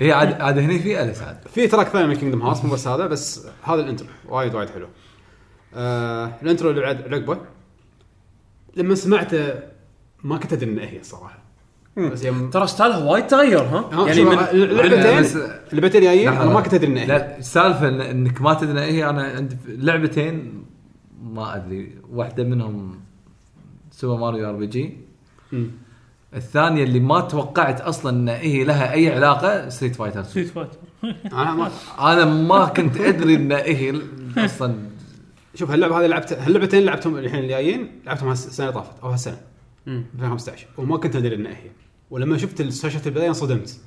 هي 0.00 0.12
عاد 0.12 0.40
عاد 0.40 0.58
هني 0.58 0.78
في 0.78 1.02
اليس 1.02 1.22
عاد. 1.22 1.38
في 1.54 1.66
track 1.66 1.88
ثاني 1.88 2.06
من 2.06 2.14
Kingdom 2.14 2.42
Hearts 2.42 2.64
مو 2.64 2.72
بس 2.72 2.88
هذا 2.88 3.06
بس 3.06 3.46
هذا 3.62 3.80
ال 3.80 3.84
intro. 3.84 4.08
وايد 4.28 4.54
وايد 4.54 4.70
حلو. 4.70 4.86
آه 5.74 6.32
ال 6.42 6.47
intro 6.47 6.70
اللي 6.70 6.80
بعد 6.80 7.14
عقبه 7.14 7.38
لما 8.76 8.94
سمعته 8.94 9.54
ما 10.24 10.38
كنت 10.38 10.52
أدري 10.52 10.70
إنه 10.70 10.82
هي 10.82 11.00
الصراحه 11.00 11.38
بس 11.96 12.24
يوم 12.24 12.50
ترى 12.50 12.66
style 12.66 12.93
ها 12.93 12.98
وايد 12.98 13.26
تغير 13.26 13.58
ها؟ 13.62 13.90
ها، 13.92 14.06
يعني 14.08 14.24
من 14.24 14.38
اللعبتين 15.72 16.02
الجايين 16.02 16.30
لحظة. 16.30 16.42
أنا 16.42 16.52
ما 16.52 16.60
كنت 16.60 16.74
أدري 16.74 16.86
انه 16.86 17.00
هي. 17.00 17.06
لا 17.06 17.38
السالفة 17.38 17.80
إن- 17.80 18.00
إنك 18.10 18.42
ما 18.42 18.54
تدري 18.54 18.82
إيه 18.82 19.10
أنا 19.10 19.22
عندي 19.22 19.56
لعبتين 19.68 20.64
ما 21.22 21.56
أدري 21.56 21.92
واحدة 22.10 22.44
منهم 22.44 23.00
Super 23.90 24.20
Mario 24.20 24.48
RPG. 24.50 24.96
الثانية 26.34 26.84
اللي 26.84 27.00
ما 27.00 27.20
توقعت 27.20 27.80
أصلا 27.80 28.10
إن 28.16 28.28
هي 28.28 28.64
لها 28.64 28.92
أي 28.92 29.14
علاقة 29.14 29.68
Street 29.68 29.96
Fighter 29.96 30.22
Street 30.22 30.48
Fighter 30.48 30.78
أنا 31.32 31.54
ما 31.54 31.70
أنا 32.00 32.24
ما 32.24 32.64
كنت 32.64 32.96
أدري 33.00 33.34
إن 33.34 33.52
هي 33.52 34.00
أصلا 34.38 34.74
شوف 35.54 35.70
هاللعبة 35.70 36.00
هذه 36.00 36.06
لعبتها 36.06 36.46
هاللعبتين 36.46 36.78
اللي 36.80 36.90
لعبتهم 36.90 37.16
الحين 37.18 37.44
الجايين 37.44 38.00
لعبتهم 38.06 38.30
السنة 38.32 38.68
اللي 38.68 38.80
طافت 38.80 39.02
أو 39.02 39.08
هالسنة 39.08 39.36
مم. 39.86 40.04
2015 40.14 40.66
وما 40.78 40.96
كنت 40.96 41.16
أدري 41.16 41.34
انها 41.34 41.50
هي. 41.52 41.70
ولما 42.14 42.38
شفت 42.38 42.70
شاشه 42.72 43.00
البداية 43.06 43.28
انصدمت. 43.28 43.80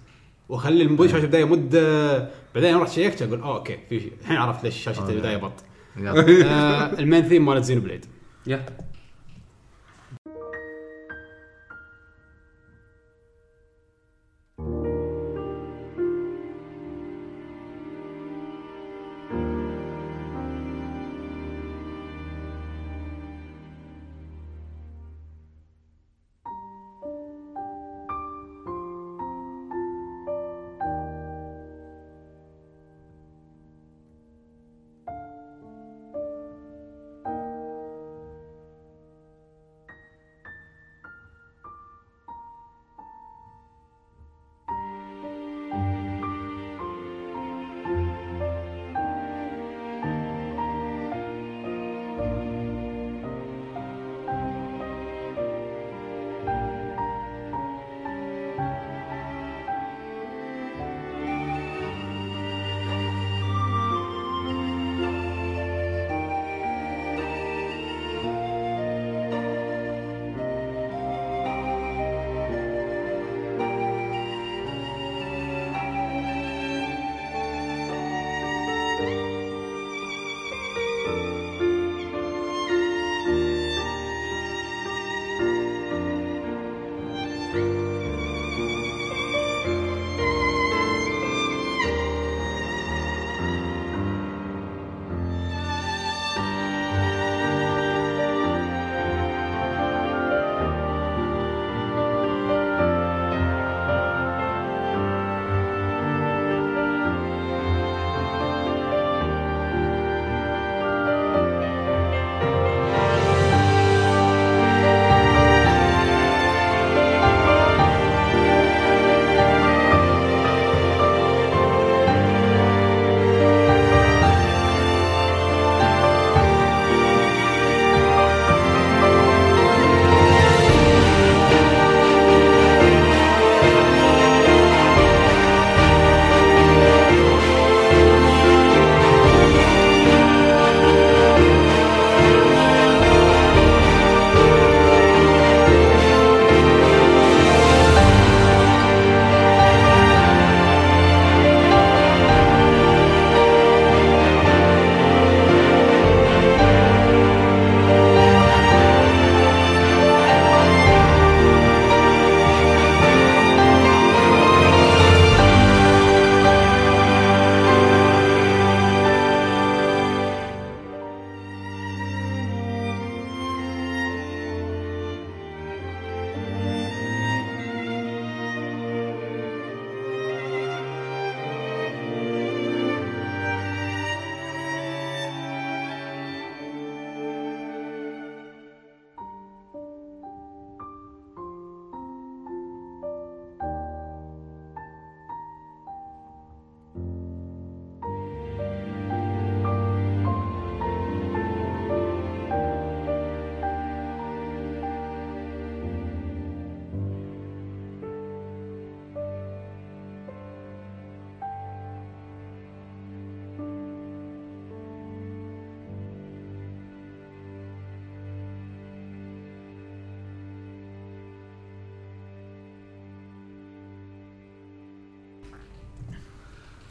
وخلي 0.50 0.84
المبو- 0.84 1.08
شاشه 1.08 1.18
البداية 1.24 1.46
مدة 1.46 2.18
بعدين 2.56 2.78
رحت 2.78 2.92
check 2.92 3.17
ت 3.17 3.22
أقول 3.22 3.42
آه 3.42 3.58
okay 3.58 3.78
في 3.90 4.00
شيء. 4.00 4.12
الحين 4.22 4.38
عرفت 4.38 4.64
ليش 4.64 4.84
شاشة. 4.84 5.10
البداية 5.10 5.38
بط. 5.38 5.54
آه 5.98 7.00
ال 7.00 7.05
main 7.05 7.24
theme 7.24 7.46
مالت 7.46 7.64
Xenoblade. 7.64 8.06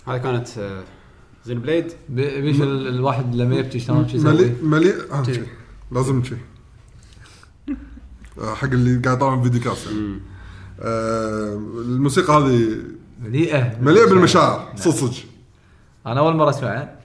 هذه 0.07 0.17
كانت 0.19 0.49
زين 1.45 1.59
بليد 1.61 1.93
بي- 2.09 2.41
بيش 2.41 2.61
ال- 2.61 2.89
الواحد 2.89 3.35
لما 3.35 3.57
يبكي 3.57 3.79
شلون 3.79 4.09
شو 4.09 4.19
مليء 4.19 4.35
يسوي؟ 4.47 4.55
مليء 4.69 4.95
آه، 5.13 5.23
شي. 5.23 5.41
لازم 5.93 6.23
شيء 6.25 6.39
حق 8.55 8.65
اللي 8.65 8.99
قاعد 9.05 9.17
يطالع 9.17 9.43
فيديو 9.43 9.61
كاست 9.61 9.87
يعني. 9.87 10.21
آه، 10.81 11.55
الموسيقى 11.79 12.33
هذه 12.33 12.77
مليئة 13.23 13.79
مليئة 13.83 14.05
بالمشاعر 14.07 14.59
نعم. 14.67 14.77
صدق 14.77 14.91
صدق 14.95 15.15
أنا 16.07 16.21
أول 16.21 16.37
مرة 16.37 16.51
أسمعها 16.51 16.99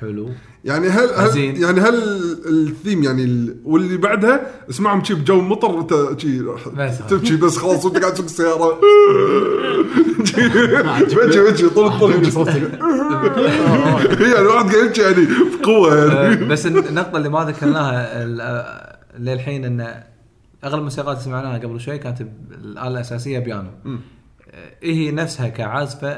حلو 0.00 0.30
يعني 0.64 0.88
هل, 0.88 1.08
هل 1.08 1.14
حزين. 1.30 1.56
يعني 1.62 1.80
هل 1.80 2.27
الثيم 2.48 3.02
يعني 3.02 3.24
ال- 3.24 3.56
واللي 3.64 3.96
بعدها 3.96 4.40
اسمعهم 4.70 5.04
شي 5.04 5.14
بجو 5.14 5.40
مطر 5.40 6.18
شي 6.18 6.42
بس. 6.76 6.98
تبكي 7.08 7.36
بس 7.36 7.56
خلاص 7.56 7.84
وانت 7.84 7.98
قاعد 7.98 8.14
تسوق 8.14 8.24
السياره 8.26 8.78
بكي 11.26 11.40
بكي 11.40 11.68
طول 11.68 11.86
الطريق 11.86 12.18
يعني 14.20 14.38
الواحد 14.40 14.70
قاعد 14.74 14.86
يبكي 14.86 15.00
يعني 15.00 15.26
بقوة. 15.62 15.92
آه، 16.12 16.22
يعني 16.22 16.44
بس 16.44 16.66
النقطة 16.66 17.16
اللي 17.16 17.28
ما 17.28 17.44
ذكرناها 17.44 18.22
آه، 18.22 18.98
للحين 19.18 19.64
إن 19.64 20.02
أغلب 20.64 20.78
الموسيقات 20.78 21.12
اللي 21.16 21.24
سمعناها 21.24 21.58
قبل 21.58 21.80
شوي 21.80 21.98
كانت 21.98 22.20
الآلة 22.50 22.88
الأساسية 22.88 23.38
بيانو. 23.38 23.70
آه، 23.86 24.70
هي 24.82 25.10
نفسها 25.10 25.48
كعازفة 25.48 26.08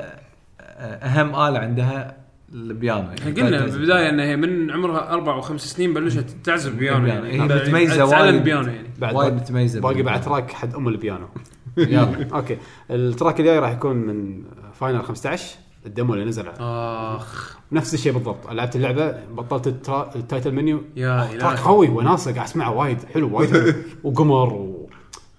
أهم 0.70 1.28
آلة 1.34 1.58
عندها 1.58 2.16
البيانو 2.54 3.08
يعني. 3.10 3.40
قلنا. 3.40 3.66
بالبداية 3.66 4.10
إنها 4.10 4.24
هي 4.24 4.36
من 4.36 4.70
عمرها 4.70 5.12
أربع 5.12 5.34
أو 5.34 5.40
خمس 5.40 5.60
سنين 5.60 5.94
بلشت 5.94 6.26
تعزف 6.44 6.74
بيانو 6.74 7.04
بيانو. 7.04 7.24
يعني. 7.24 7.42
هي 7.42 7.60
متميزة 7.60 8.10
تعلم 8.10 8.34
وايد. 8.34 8.44
بيانو 8.44 8.68
يعني. 8.68 8.88
بعد 8.98 9.14
وايد 9.14 9.34
متميزه 9.34 9.80
باقي. 9.80 10.02
بعد 10.02 10.20
track 10.20 10.52
حد 10.52 10.74
أم 10.74 10.88
البيانو. 10.88 11.28
يلا. 11.78 12.28
okay. 12.37 12.59
ال 12.90 12.99
track 12.99 13.40
الجاي 13.40 13.58
راح 13.58 13.70
يكون 13.70 13.96
من 13.96 14.42
Final 14.72 15.02
15 15.02 15.56
ال 15.87 15.92
demo 15.92 16.14
اللي 16.14 16.24
نزل. 16.24 16.48
آخ. 16.60 17.56
نفس 17.72 17.94
الشيء 17.94 18.12
بالضبط. 18.12 18.50
لعبت 18.50 18.76
اللعبة 18.76 19.24
بطلت 19.24 19.66
ال 19.66 19.73
tra... 19.73 20.11
ال 20.16 20.23
title 20.23 20.54
menu. 20.54 20.83
يا 20.96 21.28
track 21.38 21.59
قوي 21.58 21.88
وناسة 21.88 22.32
قاعد 22.34 22.46
أسمعه 22.46 22.70
وايد. 22.70 22.98
حلو 23.14 23.36
وايد 23.36 23.74
وقمر 24.04 24.52
و... 24.52 24.90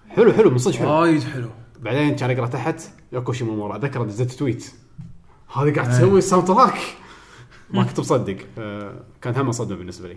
حلو 0.08 0.32
حلو 0.32 0.50
من 0.50 0.58
صدق 0.58 0.74
حلو. 0.76 0.90
وايد 0.90 1.22
حلو. 1.22 1.48
بعدين 1.80 2.16
كان 2.16 2.30
اقرا 2.30 2.46
تحت 2.46 2.82
يوكو 3.12 3.32
شيمومورا 3.32 3.76
اتذكر 3.76 4.04
نزلت 4.04 4.30
tweet. 4.30 4.72
هذه 5.56 5.74
قاعد 5.74 5.90
تسوي 5.90 6.18
ال 6.18 6.46
soundtrack 6.46 6.78
ما 7.72 7.82
كنت 7.84 8.00
مصدق. 8.00 8.36
آه، 8.58 9.00
كانت 9.22 9.38
هم 9.38 9.52
صدمه 9.52 9.76
بالنسبة 9.78 10.08
لي. 10.08 10.16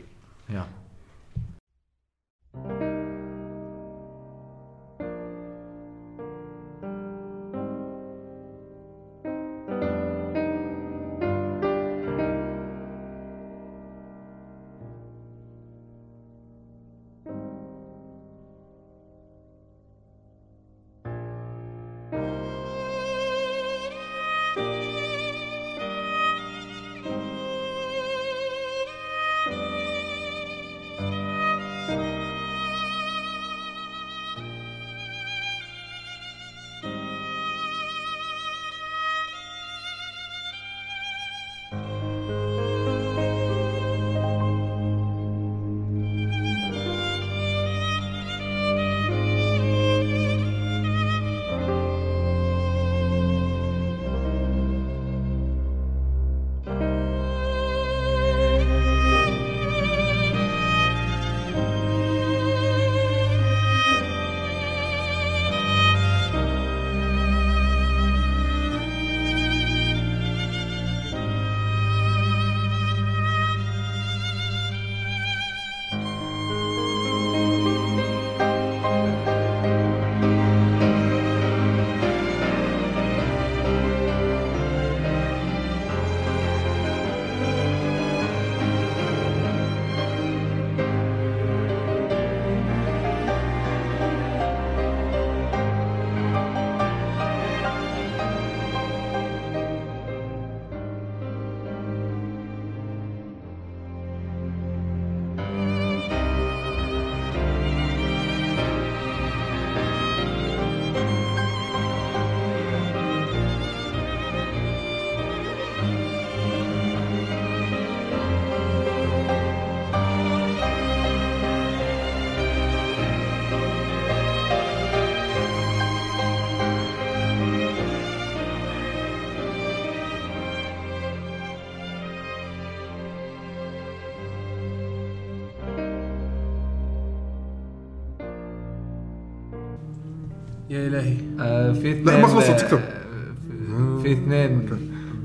يا 140.76 140.88
إلهي. 140.88 141.18
آه، 141.40 141.72
في 141.74 141.92
اثنين 141.92 142.06
لا، 142.06 142.18
ما 142.22 142.28
خلصت، 142.28 142.50
آه، 142.50 142.58
تكتب. 142.58 142.78
في- 142.80 144.02
في 144.04 144.12
اثنين 144.14 144.70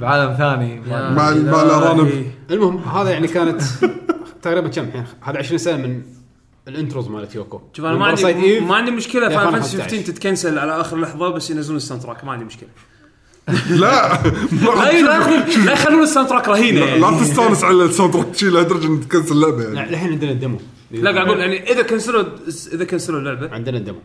بعالم 0.00 0.34
ثاني. 0.36 0.80
مع-. 0.80 1.10
مع 1.10 1.28
الأرانب. 1.62 2.24
المهم 2.50 2.78
هذا 2.78 3.10
يعني 3.10 3.28
كانت 3.28 3.62
تقريبا 4.42 4.68
كم 4.68 4.82
الحين 4.84 5.04
هذا 5.20 5.38
20 5.38 5.58
سنة 5.58 5.76
من 5.76 6.02
ال 6.68 6.74
intros 6.74 7.08
مالت 7.08 7.34
يوكو 7.34 7.60
شوف 7.72 7.84
أنا 7.86 7.96
ما 7.96 8.06
عندي 8.06 8.60
ما 8.60 8.74
عندي 8.76 8.90
مشكلة 8.90 9.28
Final 9.28 9.52
Final 9.52 9.62
Fantasy 9.62 9.76
15. 9.76 9.90
15 9.96 10.12
تتكنسل 10.12 10.58
على 10.58 10.80
آخر 10.80 11.00
لحظة 11.00 11.28
بس 11.28 11.50
ينزلون 11.50 11.76
ال 11.76 12.02
soundtrack 12.02 12.24
ما 12.24 12.32
عندي 12.32 12.44
مشكلة. 12.44 12.68
لا. 13.80 14.22
لا 14.64 15.02
لا 15.02 15.16
يخلون- 15.16 15.64
لا 15.66 15.72
يخلون 15.72 16.02
ال 16.02 16.28
soundtrack 16.28 16.48
رهينة 16.48 16.80
لا 16.80 16.86
يعني. 16.86 17.00
لا 17.00 17.10
تستانس 17.20 17.64
على 17.64 17.84
ال 17.84 18.12
soundtrack 18.12 18.34
شيء 18.36 18.48
لدرجه 18.48 18.86
انك 18.86 19.04
تكنسل 19.04 19.32
اللعبة 19.32 19.62
يعني. 19.62 19.74
لا 19.74 19.90
الحين 19.90 20.10
عندنا 20.12 20.30
ال 20.30 20.36
demo 20.36 20.58
لا 20.90 21.10
قاعد 21.10 21.26
أقول 21.26 21.40
يعني 21.40 21.72
إذا 21.72 21.82
كنسلوا 21.82 22.24
إذا 22.72 22.84
كنسلوا 22.84 23.18
اللعبه 23.20 23.50
عندنا 23.54 23.78
ال 23.78 23.82
demo 23.82 23.98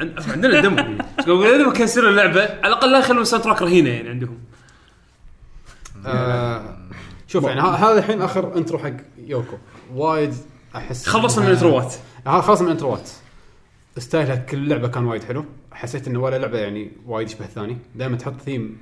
عندنا 0.00 0.58
ال 0.58 0.62
demo 0.62 0.76
قاعد 0.76 1.28
أقول 1.28 1.46
اذا 1.46 1.72
كنسلوا 1.72 2.10
اللعبة. 2.10 2.42
على 2.42 2.66
الأقل 2.66 2.92
لا 2.92 2.98
يخلون 2.98 3.22
ال 3.22 3.44
soundtrack 3.44 3.62
رهينة 3.62 3.90
يعني 3.90 4.08
عندهم. 4.08 4.38
آه 6.06 6.78
شوف 7.26 7.44
يعني 7.44 7.60
هذا 7.60 7.98
الحين 7.98 8.22
آخر 8.22 8.56
intro 8.56 8.78
حق 8.78 8.92
يوكو. 9.26 9.56
وايد 9.94 10.34
أحس 10.76 11.06
خلصنا 11.06 11.44
من 11.44 11.50
ال 11.50 11.56
intro 11.56 11.88
ات 11.88 11.94
هذا 12.26 12.40
خلص 12.40 12.60
من 12.60 12.66
ال 12.66 12.72
intro 12.72 13.04
ات 13.04 13.10
style 13.98 14.30
ها 14.30 14.36
كل 14.36 14.68
لعبة 14.68 14.88
كان 14.88 15.04
وايد 15.04 15.24
حلو. 15.24 15.44
حسيت 15.72 16.08
إنه 16.08 16.20
ولا 16.20 16.38
لعبة 16.38 16.58
يعني 16.58 16.92
وايد 17.06 17.28
يشبه 17.28 17.44
الثاني. 17.44 17.78
دائما 17.94 18.16
تحط 18.16 18.40
ثيم 18.44 18.78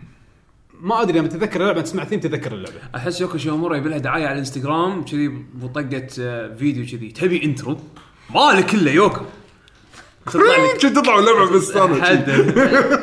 ما 0.80 1.02
أدري 1.02 1.18
لما 1.18 1.28
تتذكر 1.28 1.60
اللعبة 1.60 1.80
تسمع 1.80 2.04
ثيم 2.04 2.20
تتذكر 2.20 2.52
اللعبة. 2.52 2.76
أحس 2.96 3.20
يوكو 3.20 3.38
شيومورا 3.38 3.76
يبي 3.76 3.88
لها 3.88 3.98
دعاية 3.98 4.24
على 4.24 4.32
الإنستغرام 4.32 5.04
كذي 5.04 5.28
بطقة 5.54 6.06
آه، 6.20 6.54
فيديو 6.54 6.86
كذي. 6.86 7.08
تبي 7.08 7.44
انترو 7.44 7.76
مالك 8.34 8.74
إلا 8.74 8.90
يوكو. 8.90 9.24
تطلع 10.26 10.42
لك 10.72 10.80
شو 10.80 10.88
تطلع 10.88 11.18
اللعبه 11.18 11.50
بس 11.56 11.76
حد. 11.76 12.24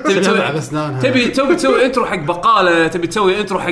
تبي 0.06 0.20
لعبة 0.20 0.60
تسوي. 0.60 1.00
تبي 1.02 1.28
تبي 1.28 1.56
تسوي 1.56 1.86
انترو 1.86 2.06
حق 2.06 2.20
بقالة 2.20 2.88
تبي 2.88 3.08
تسوي 3.08 3.40
انترو 3.40 3.60
حق 3.60 3.68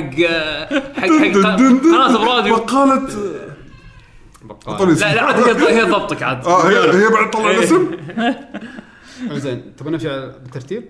حق 0.96 1.00
حق 1.00 1.06
قناه 1.34 2.24
براديو 2.24 2.54
وقالت 2.54 3.18
بقال. 4.42 4.68
اعطوني 4.74 4.92
اسم 4.92 5.04
لا 5.04 5.14
لا 5.14 5.22
عاد 5.22 5.62
هي 5.62 5.76
هي 5.78 5.82
ضبطك 5.82 6.22
عاد. 6.22 6.46
آه 6.46 6.68
هي 6.68 7.04
هي 7.04 7.08
بعد 7.08 7.30
تطلع 7.30 7.50
إيه. 7.50 7.58
الاسم؟ 7.58 7.90
زين 9.32 9.76
تبغى 9.76 9.90
نمشي 9.92 10.08
بالترتيب؟ 10.08 10.84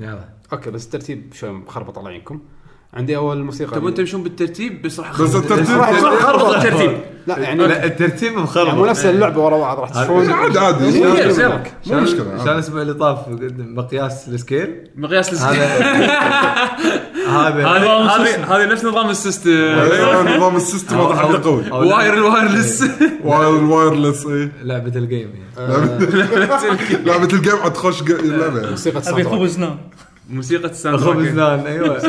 يلا. 0.00 0.28
أوكي 0.52 0.70
بس 0.70 0.84
الترتيب 0.84 1.32
شوي 1.34 1.50
مخربط 1.50 1.98
على 1.98 2.08
عينكم 2.08 2.40
عندي 2.94 3.16
أول 3.16 3.42
موسيقى. 3.44 3.76
تبون 3.76 3.94
تمشون 3.94 4.22
بالترتيب؟ 4.22 4.82
بس 4.82 5.00
راح 5.00 5.22
بس 5.22 5.34
الترتيب 5.34 5.76
راح 5.76 6.00
خربط 6.00 6.54
الترتيب. 6.54 7.00
لا 7.26 7.38
يعني 7.38 7.66
لا 7.66 7.84
الترتيب 7.84 8.32
يعني 8.56 8.72
مو 8.72 8.86
نفس 8.86 9.06
اللعبة 9.06 9.40
ورا 9.40 9.58
بعض 9.58 9.78
راح 9.78 9.90
تشوفون. 9.90 10.30
عادي 10.30 10.58
عادي. 10.58 11.00
مو 11.04 11.10
مشكلة. 11.12 11.64
شلون 11.84 12.38
عادي. 12.38 12.50
الأسبوع 12.52 12.82
اللي 12.82 12.94
طاف؟ 12.94 13.18
مقياس 13.58 14.28
السكيل؟ 14.28 14.90
مقياس 14.96 15.32
السكيل. 15.32 15.62
هذا. 17.28 17.66
هذه 18.48 18.66
نفس 18.72 18.84
نظام 18.84 19.10
السيستم 19.10 19.50
أيوه 19.50 20.36
نظام 20.36 20.56
السيستم 20.56 21.00
هذا 21.00 21.14
حقه 21.16 21.42
قوي 21.42 21.70
واير 21.70 22.14
الوايرلس 22.14 22.84
واير 23.24 23.56
الوايرلس 23.58 24.26
اي 24.26 24.50
لعبة 24.62 24.96
الجيم 24.96 25.30
يعني 25.58 25.74
لعبه 27.06 27.24
الجيم. 27.32 27.56
عاد 27.56 27.72
تخش 27.72 28.02
يعني. 28.02 28.70
موسيقى 28.70 29.10
أبي. 29.10 29.24
خبز 29.24 29.58
نام. 29.58 29.78
موسيقى 30.30 30.68
ال 30.70 30.75
sound 30.75 31.00
خبز 31.00 31.24
تراك. 31.34 31.34
نان 31.34 31.66
أيوه. 31.66 31.96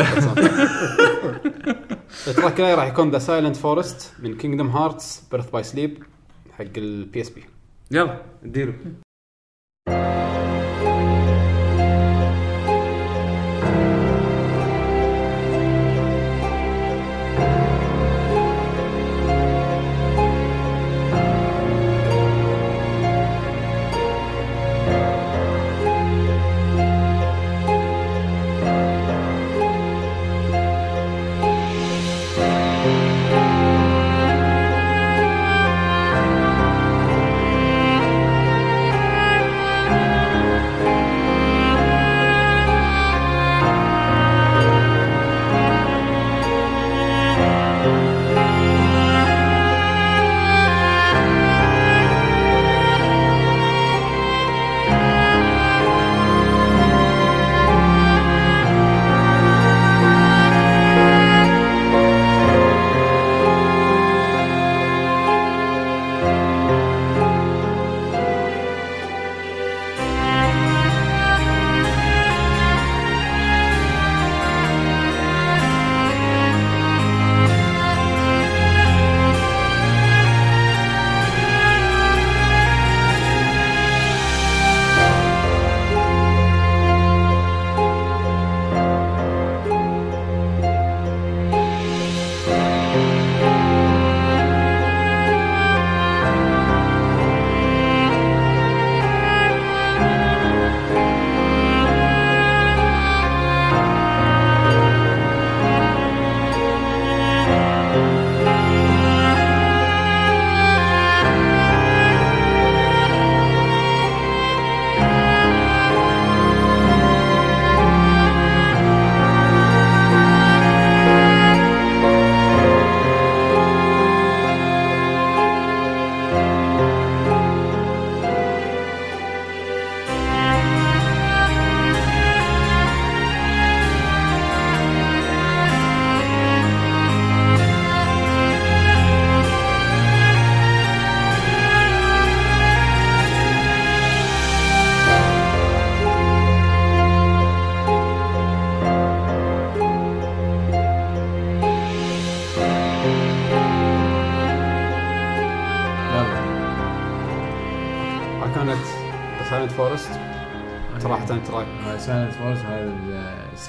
ال 2.27 2.31
track 2.31 2.51
الجاي 2.51 2.73
راح 2.75 2.85
يكون 2.87 3.11
The 3.11 3.19
Silent 3.19 3.55
Forest 3.55 4.13
من 4.19 4.37
Kingdom 4.37 4.67
Hearts 4.67 5.23
Birth 5.31 5.49
by 5.51 5.63
Sleep 5.63 6.03
حق 6.57 6.65
ال 6.77 7.21
PSP 7.21 7.43
يلا 7.91 8.21
اديله 8.45 8.73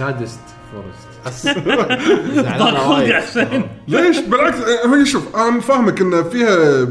ال 0.01 0.06
saddest 0.06 0.41
first. 0.73 1.09
وايد. 2.89 3.65
ليش؟ 3.89 4.19
بالعكس 4.19 4.57
آه، 4.59 4.95
هي 4.95 5.07
شوف 5.07 5.37
أنا 5.37 5.61
فاهمك 5.61 6.01
إن 6.01 6.25
فيها 6.25 6.87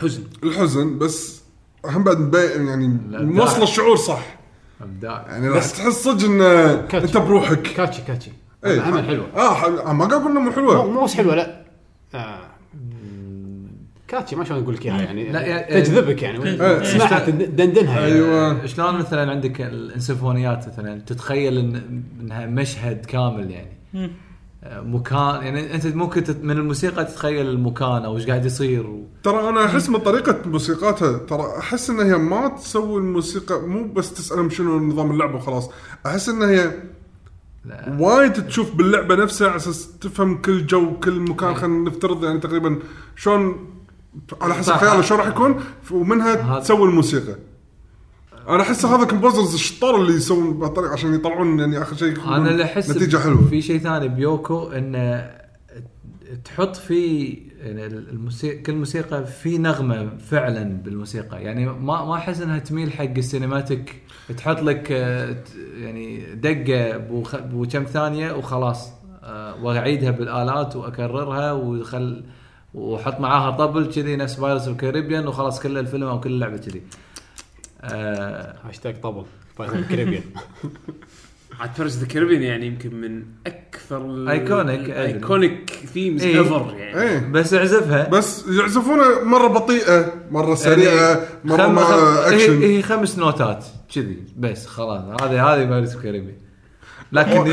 حزن. 0.00 0.24
الحزن 0.44 0.98
بس 0.98 1.42
هم 1.84 2.04
بعد 2.04 2.18
مبين 2.18 2.66
يعني 2.66 2.88
موصل 3.10 3.56
لا. 3.58 3.62
الشعور 3.62 3.96
صح. 3.96 4.20
أبداع. 4.80 5.24
يعني 5.28 5.48
راح 5.48 5.64
تحس 5.66 5.92
صدق 6.04 6.24
إن. 6.28 6.40
أنت 6.94 7.16
بروحك. 7.16 7.62
catchy 7.62 8.02
catchy. 8.02 8.30
إيه. 8.64 8.80
عمل 8.80 9.04
حلو 9.06 9.22
آه 9.36 9.54
ح- 9.54 9.64
آه، 9.64 9.92
ما 9.92 10.04
قاعد 10.04 10.20
أقول 10.20 10.30
إنه 10.30 10.40
مو 10.40 10.46
مو 10.46 10.52
حلوة 10.52 10.86
مو 10.90 11.04
بس 11.04 11.14
حلوة 11.14 11.34
لا. 11.34 11.64
آه. 12.14 12.40
catchy 14.08 14.36
ما 14.36 14.44
شلون 14.44 14.62
أقول 14.62 14.74
لك 14.74 14.86
إياها 14.86 15.02
يعني؟ 15.02 15.32
لا، 15.32 15.40
يعني- 15.40 15.82
تجذبك 15.82 16.22
يعني. 16.22 16.44
إيه. 16.44 16.78
تسمعها 16.78 17.26
تدندنها 17.26 18.00
يعني. 18.00 18.12
أيوه. 18.14 18.66
شلون 18.66 18.94
مثلا 18.98 19.30
عندك 19.30 19.60
السيمفونيات 19.60 20.68
مثلا؟ 20.68 21.00
تتخيل 21.06 21.58
إن 21.58 22.02
إنها 22.20 22.46
مشهد 22.46 23.06
كامل 23.06 23.50
يعني. 23.50 23.78
مكان 24.66 25.18
يعني 25.42 25.74
أنت 25.74 25.86
ممكن 25.86 26.24
تت 26.24 26.44
من 26.44 26.50
الموسيقى 26.50 27.04
تتخيل 27.04 27.46
المكان 27.48 28.04
أو 28.04 28.16
إيش 28.16 28.26
قاعد 28.26 28.44
يصير 28.44 28.86
و... 28.86 29.04
ترى 29.22 29.48
أنا 29.48 29.64
أحس 29.64 29.88
من 29.88 29.98
طريقة 29.98 30.38
موسيقاتها 30.46 31.18
ترى 31.18 31.58
أحس 31.58 31.90
إن 31.90 32.00
هي 32.00 32.16
ما 32.18 32.48
تسوي 32.48 33.00
الموسيقى 33.00 33.60
مو 33.60 33.92
بس 33.92 34.14
تسألهم 34.14 34.50
شنو 34.50 34.78
نظام 34.78 35.10
اللعبة 35.10 35.36
وخلاص. 35.36 35.70
أحس 36.06 36.28
إن 36.28 36.42
هي. 36.42 36.70
وايد 37.98 38.32
تشوف 38.32 38.74
باللعبة 38.74 39.14
نفسها 39.14 39.48
على 39.48 39.56
أساس 39.56 39.98
تفهم 39.98 40.36
كل 40.42 40.66
جو 40.66 40.98
كل 41.00 41.20
مكان. 41.20 41.54
خلينا 41.54 41.90
نفترض 41.90 42.24
يعني 42.24 42.38
تقريبا 42.38 42.78
شلون 43.16 43.56
على 44.40 44.54
حسب 44.54 44.72
صح. 44.72 44.80
خياله 44.80 45.02
شلون 45.02 45.20
راح 45.20 45.28
يكون 45.28 45.60
ومنها 45.90 46.60
تسوي 46.60 46.88
الموسيقى. 46.88 47.36
أنا 48.48 48.62
احس 48.62 48.84
هذا 48.84 49.04
composers 49.04 49.54
الشطار 49.54 49.96
اللي 49.96 50.14
يسوون 50.14 50.58
بهالطريقة 50.58 50.92
عشان 50.92 51.14
يطلعون 51.14 51.58
يعني 51.58 51.82
آخر 51.82 51.96
شيء 51.96 52.24
أنا 52.24 52.50
اللي 52.50 52.64
أحس 52.64 52.90
نتيجة 52.90 53.16
حلوة. 53.16 53.44
في 53.44 53.62
شيء 53.62 53.78
ثاني 53.78 54.08
بيوكو 54.08 54.68
انه 54.68 55.30
تحط 56.44 56.76
في 56.76 57.26
يعني 57.60 57.86
الموسيقى 57.86 58.62
كل 58.62 58.74
موسيقى 58.74 59.26
في 59.26 59.58
نغمة 59.58 60.10
فعلا 60.30 60.82
بالموسيقى. 60.82 61.42
يعني 61.42 61.66
ما 61.66 62.04
ما 62.04 62.14
أحس 62.14 62.40
إنها 62.40 62.58
تميل 62.58 62.92
حق 62.92 63.04
ال 63.04 63.13
cinematic. 63.13 64.02
تحط 64.36 64.62
لك 64.62 64.92
آه، 64.92 65.36
يعني 65.78 66.34
دقة 66.34 66.96
بكم 67.38 67.84
ثانية 67.84 68.32
وخلاص. 68.32 68.90
آه، 69.22 69.64
وأعيدها 69.64 70.10
بالآلات 70.10 70.76
وأكررها 70.76 71.52
وخل 71.52 72.24
وحط 72.74 73.20
معاها 73.20 73.50
طبل 73.50 73.92
كذي 73.92 74.16
نفس 74.16 74.34
Pirates 74.40 74.68
ال 74.68 74.74
Caribbean 74.74 75.26
وخلاص 75.28 75.60
كل 75.62 75.78
الفيلم 75.78 76.06
أو 76.06 76.20
كل 76.20 76.30
اللعبة 76.30 76.56
كذي. 76.56 76.82
آه، 77.80 78.54
هاشتاج 78.64 79.00
طبل 79.00 79.24
Pirates 79.58 79.88
Caribbean 79.88 80.22
عاد 81.60 81.70
Pirates 81.78 81.96
the 81.96 82.06
Caribbean 82.06 82.42
يعني 82.42 82.66
يمكن 82.66 82.94
من 82.94 83.22
أكثر 83.46 84.24
أدري. 84.32 85.02
iconic 85.02 85.70
themes 85.94 86.22
إيه. 86.22 86.38
ever 86.38 86.74
يعني. 86.78 87.00
إيه. 87.02 87.18
بس 87.18 87.54
اعزفها 87.54 88.08
بس 88.08 88.44
يعزفونه 88.48 89.24
مرة 89.24 89.46
بطيئة 89.48 90.12
مرة 90.30 90.54
سريعة 90.54 91.20
مرة 91.44 91.56
خم... 91.56 91.78
اكشن 91.78 92.62
هي, 92.62 92.76
هي 92.78 92.82
خمس 92.82 93.18
نوتات 93.18 93.64
كذي 93.94 94.22
بس 94.36 94.66
خلاص. 94.66 95.22
هذه 95.22 95.46
هذه 95.54 95.64
Pirates 95.64 95.96
Caribbean 95.96 96.34
لكن 97.12 97.30
هو 97.32 97.44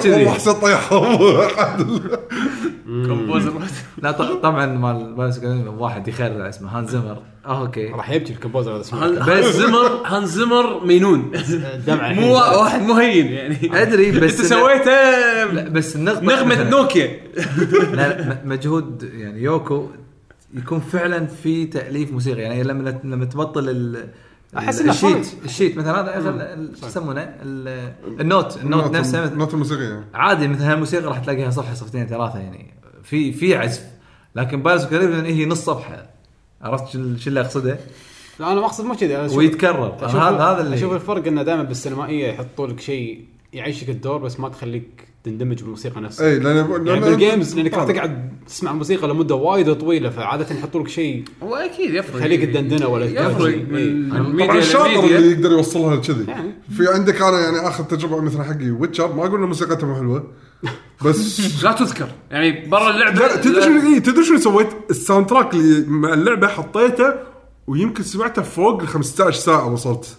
كذي. 0.00 0.30
حسين 0.30 0.52
طيح 0.52 0.92
هو 0.92 1.38
عادل. 1.58 1.84
كومبوزر 1.86 2.17
لا 4.02 4.10
ط- 4.12 4.22
طبعا 4.42 4.66
مال 4.66 5.14
بايس 5.14 5.40
واحد 5.78 6.08
يخرع 6.08 6.48
اسمه. 6.48 6.78
هان 6.78 6.86
زمر 6.86 7.22
آه، 7.46 7.60
أوكي. 7.60 7.86
راح 7.88 8.10
يبكي 8.10 8.32
الكمبوزر 8.32 8.74
هذا 8.74 8.80
اسمه. 8.80 9.04
هان 9.06 9.18
هان 9.18 9.52
زمر 9.52 10.02
هان 10.06 10.26
زمر 10.26 10.84
مينون. 10.84 11.32
مو 11.88 12.32
وا- 12.34 12.56
واحد 12.56 12.82
مو 12.82 12.94
هين 12.94 13.26
يعني. 13.26 13.82
أدري 13.82 14.10
بس 14.20 14.40
انت 14.40 14.48
سويته؟ 14.48 15.68
بس 15.68 15.96
النقطة 15.96 16.20
نغمة 16.20 16.54
مثلاً- 16.56 16.70
نوكيا. 16.70 17.20
لا 17.92 18.38
مجهود 18.44 19.10
يعني 19.14 19.42
يوكو 19.42 19.86
يكون 20.54 20.80
فعلا 20.80 21.26
في 21.26 21.66
تأليف 21.66 22.12
موسيقى 22.12 22.40
يعني 22.40 22.62
لما 22.62 23.00
لما 23.04 23.24
تبطل 23.24 23.68
ال 23.68 24.08
أحس 24.58 24.80
إنه 24.80 24.90
الشيت. 24.92 25.28
الشيت 25.44 25.76
مثلا 25.76 26.18
هذا 26.18 26.56
شو 26.80 26.86
يسمونه؟ 26.86 27.20
ال- 27.42 27.92
ال 28.20 28.27
note 28.27 28.56
ال 28.62 28.69
note 28.69 28.96
نفسه. 28.96 29.24
النوت 29.24 29.54
الموسيقية. 29.54 30.04
عادي 30.14 30.48
مثل 30.48 30.62
هالموسيقى 30.62 31.04
راح 31.06 31.18
تلاقيها 31.18 31.50
صفحه 31.50 31.74
صفحتين 31.74 32.06
ثلاثة 32.06 32.38
يعني. 32.38 32.74
في 33.10 33.32
في 33.32 33.54
عزف 33.56 33.82
لكن 34.36 34.62
Pirates 34.62 34.84
Caribbean 34.84 35.24
هي 35.24 35.46
نص 35.46 35.64
صفحة 35.64 36.06
عرفت 36.62 36.92
شو 36.92 37.28
اللي 37.28 37.40
أقصده؟ 37.40 37.78
لا 38.40 38.52
أنا 38.52 38.60
مقصد 38.60 38.84
مو 38.84 38.94
كذي 38.94 39.36
ويتكرر 39.36 39.94
هذا 40.02 40.18
هذا 40.44 40.60
اللي 40.60 40.76
أشوف 40.76 40.92
الفرق 40.92 41.26
إنه 41.26 41.42
دائما 41.42 41.62
بالسينمائية 41.62 42.26
يحطوا 42.28 42.66
لك 42.66 42.80
شيء 42.80 43.24
يعيشك 43.52 43.88
الدور 43.88 44.18
بس 44.18 44.40
ما 44.40 44.48
تخليك 44.48 45.08
تندمج 45.24 45.60
بالموسيقى 45.62 46.00
نفسها 46.00 46.26
إي 46.26 46.38
لأن 46.38 46.56
يعني 46.56 47.00
لأن- 47.00 47.04
بال 47.04 47.19
games 47.19 47.56
لأنك 47.56 47.74
راح 47.74 47.84
تقعد 47.84 48.32
تسمع 48.46 48.72
موسيقى 48.72 49.08
لمدة 49.08 49.34
وايد 49.34 49.74
طويلة 49.74 50.10
فعادة 50.10 50.54
يحطوا 50.56 50.80
لك 50.80 50.88
شيء 50.88 51.24
هو 51.42 51.54
أكيد 51.54 51.94
يفرق 51.94 52.16
يخليك 52.16 52.40
تدندنة 52.44 52.86
ولا 52.88 53.04
يفرق. 53.06 53.56
من. 53.70 54.08
من 54.08 54.44
طبعا 54.46 54.58
الشاطر 54.58 55.04
اللي 55.04 55.32
يقدر 55.32 55.50
يوصلها 55.52 55.96
كذي 55.96 56.24
يعني. 56.28 56.50
في 56.76 56.88
عندك 56.94 57.22
أنا 57.22 57.40
يعني 57.40 57.68
آخر 57.68 57.84
تجربة 57.84 58.20
مثلا 58.20 58.42
حقي 58.44 58.70
Witcher 58.70 59.12
ما 59.14 59.26
أقول 59.26 59.40
إن 59.42 59.46
موسيقته 59.48 59.86
مو 59.86 59.94
حلوة 59.96 60.26
بس 61.04 61.40
لا 61.64 61.72
تذكر. 61.72 62.08
يعني 62.30 62.66
برا 62.68 62.90
اللعبة 62.90 63.20
لا 63.20 63.36
تدري 63.36 63.62
شنو 63.62 63.94
اي 63.94 64.00
تدري 64.00 64.24
شنو 64.24 64.38
سويت؟ 64.38 64.68
ال 64.90 65.26
soundtrack 65.26 65.54
اللي 65.54 65.84
مع 65.88 66.14
اللعبة 66.14 66.48
حطيته 66.48 67.14
ويمكن 67.66 68.02
سمعته 68.02 68.42
فوق 68.42 68.80
ال 68.82 68.88
15 68.88 69.38
ساعة 69.40 69.72
وصلت. 69.72 70.18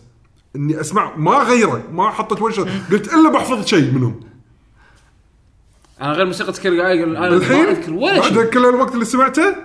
إني 0.56 0.82
أسمع 0.82 1.16
ما 1.18 1.32
غيره 1.32 1.84
ما 1.92 2.10
حطيت 2.10 2.42
ولا 2.42 2.56
قلت 2.92 3.14
إلا 3.14 3.30
بحفظ 3.30 3.66
شيء 3.66 3.92
منهم. 3.92 4.20
أنا 6.02 6.12
غير 6.12 6.26
موسيقى 6.26 6.54
كير 6.54 6.74
جايجر 6.74 7.04
أنا 7.04 7.30
ما 7.30 7.36
أذكر 7.36 7.94
ولا 7.94 8.20
بعد 8.20 8.34
شيء. 8.34 8.44
كل 8.44 8.66
الوقت 8.66 8.94
اللي 8.94 9.06
سمعته 9.06 9.56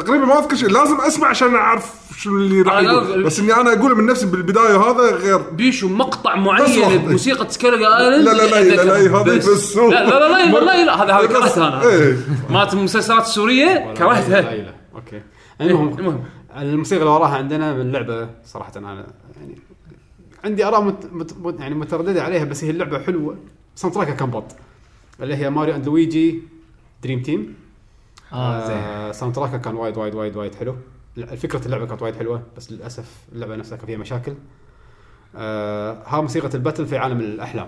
تقريبا 0.00 0.24
ما 0.24 0.38
اذكر 0.38 0.56
شيء 0.56 0.68
لازم 0.68 1.00
اسمع 1.00 1.28
عشان 1.28 1.54
اعرف 1.54 1.94
شنو 2.18 2.36
اللي 2.36 2.62
راح 2.62 2.72
أنا 2.72 2.92
يقول 2.92 3.22
بس 3.24 3.40
اني 3.40 3.54
أنا 3.54 3.72
أقول 3.72 3.96
من 3.98 4.06
نفسي 4.06 4.26
بالبدايه 4.26 4.76
هذا 4.76 5.16
غير 5.16 5.38
بيشو 5.38 5.88
مقطع 5.88 6.34
بس 6.36 6.40
معين. 6.46 6.98
بموسيقى 7.06 7.50
سكيلر 7.50 7.74
ايلاند 7.74 8.24
لا 8.28 8.30
لا 8.32 8.42
لا 8.42 8.60
لا 8.64 8.82
لا 8.82 8.82
لا 9.08 9.20
هذا 9.20 9.36
بس 9.36 9.76
لا 9.76 9.82
لا 9.88 10.04
لا 10.08 10.48
لا 10.52 10.60
لا 10.60 10.84
لا 10.84 11.02
هذا 11.04 11.12
هذا 11.12 11.26
كرهتها 11.26 11.68
أنا 11.68 11.82
إيه 11.82 12.16
مالت 12.50 12.72
المسلسلات 12.74 13.22
السوريه 13.22 13.94
كرهتها 13.94 14.40
لا، 14.40 14.56
لا. 14.56 14.74
أوكي 14.94 15.22
المهم 15.60 15.98
المهم 15.98 16.24
الموسيقى 16.56 17.00
اللي 17.02 17.12
وراها 17.12 17.36
عندنا 17.36 17.74
من 17.74 17.80
اللعبه 17.80 18.28
صراحة 18.46 18.72
أنا 18.76 19.06
يعني 19.40 19.58
عندي 20.44 20.64
اراء 20.64 20.82
مت 20.82 21.06
مت 21.12 21.34
مت 21.42 21.60
يعني 21.60 21.74
متردده 21.74 22.22
عليها 22.22 22.44
بس 22.44 22.64
هي 22.64 22.70
اللعبه 22.70 22.98
حلوة 22.98 23.36
ساوند 23.76 23.94
تراكها 23.94 24.14
كان 24.14 24.30
بط 24.30 24.44
اللي 25.22 25.36
هي 25.36 25.50
Mario 25.50 25.74
and 25.74 25.86
Luigi 25.86 26.42
Dream 27.02 27.22
Team 27.22 27.54
آه 28.32 28.66
زين 28.66 28.76
آه 28.76 29.12
soundtrack 29.12 29.34
ها 29.34 29.58
كان 29.58 29.74
وايد 29.74 29.96
وايد 29.96 30.14
وايد 30.14 30.36
وايد 30.36 30.54
حلو. 30.54 30.76
فكرة 31.36 31.66
اللعبة 31.66 31.86
كانت 31.86 32.02
وايد 32.02 32.16
حلوة 32.16 32.42
بس 32.56 32.72
للأسف 32.72 33.16
اللعبة 33.32 33.56
نفسها 33.56 33.76
كان 33.76 33.86
فيها 33.86 33.98
مشاكل. 33.98 34.34
آه 35.36 36.02
ها 36.06 36.20
موسيقى 36.20 36.50
ال 36.54 36.59
battle 36.59 36.86
في 36.86 36.96
عالم 36.98 37.20
الأحلام. 37.20 37.66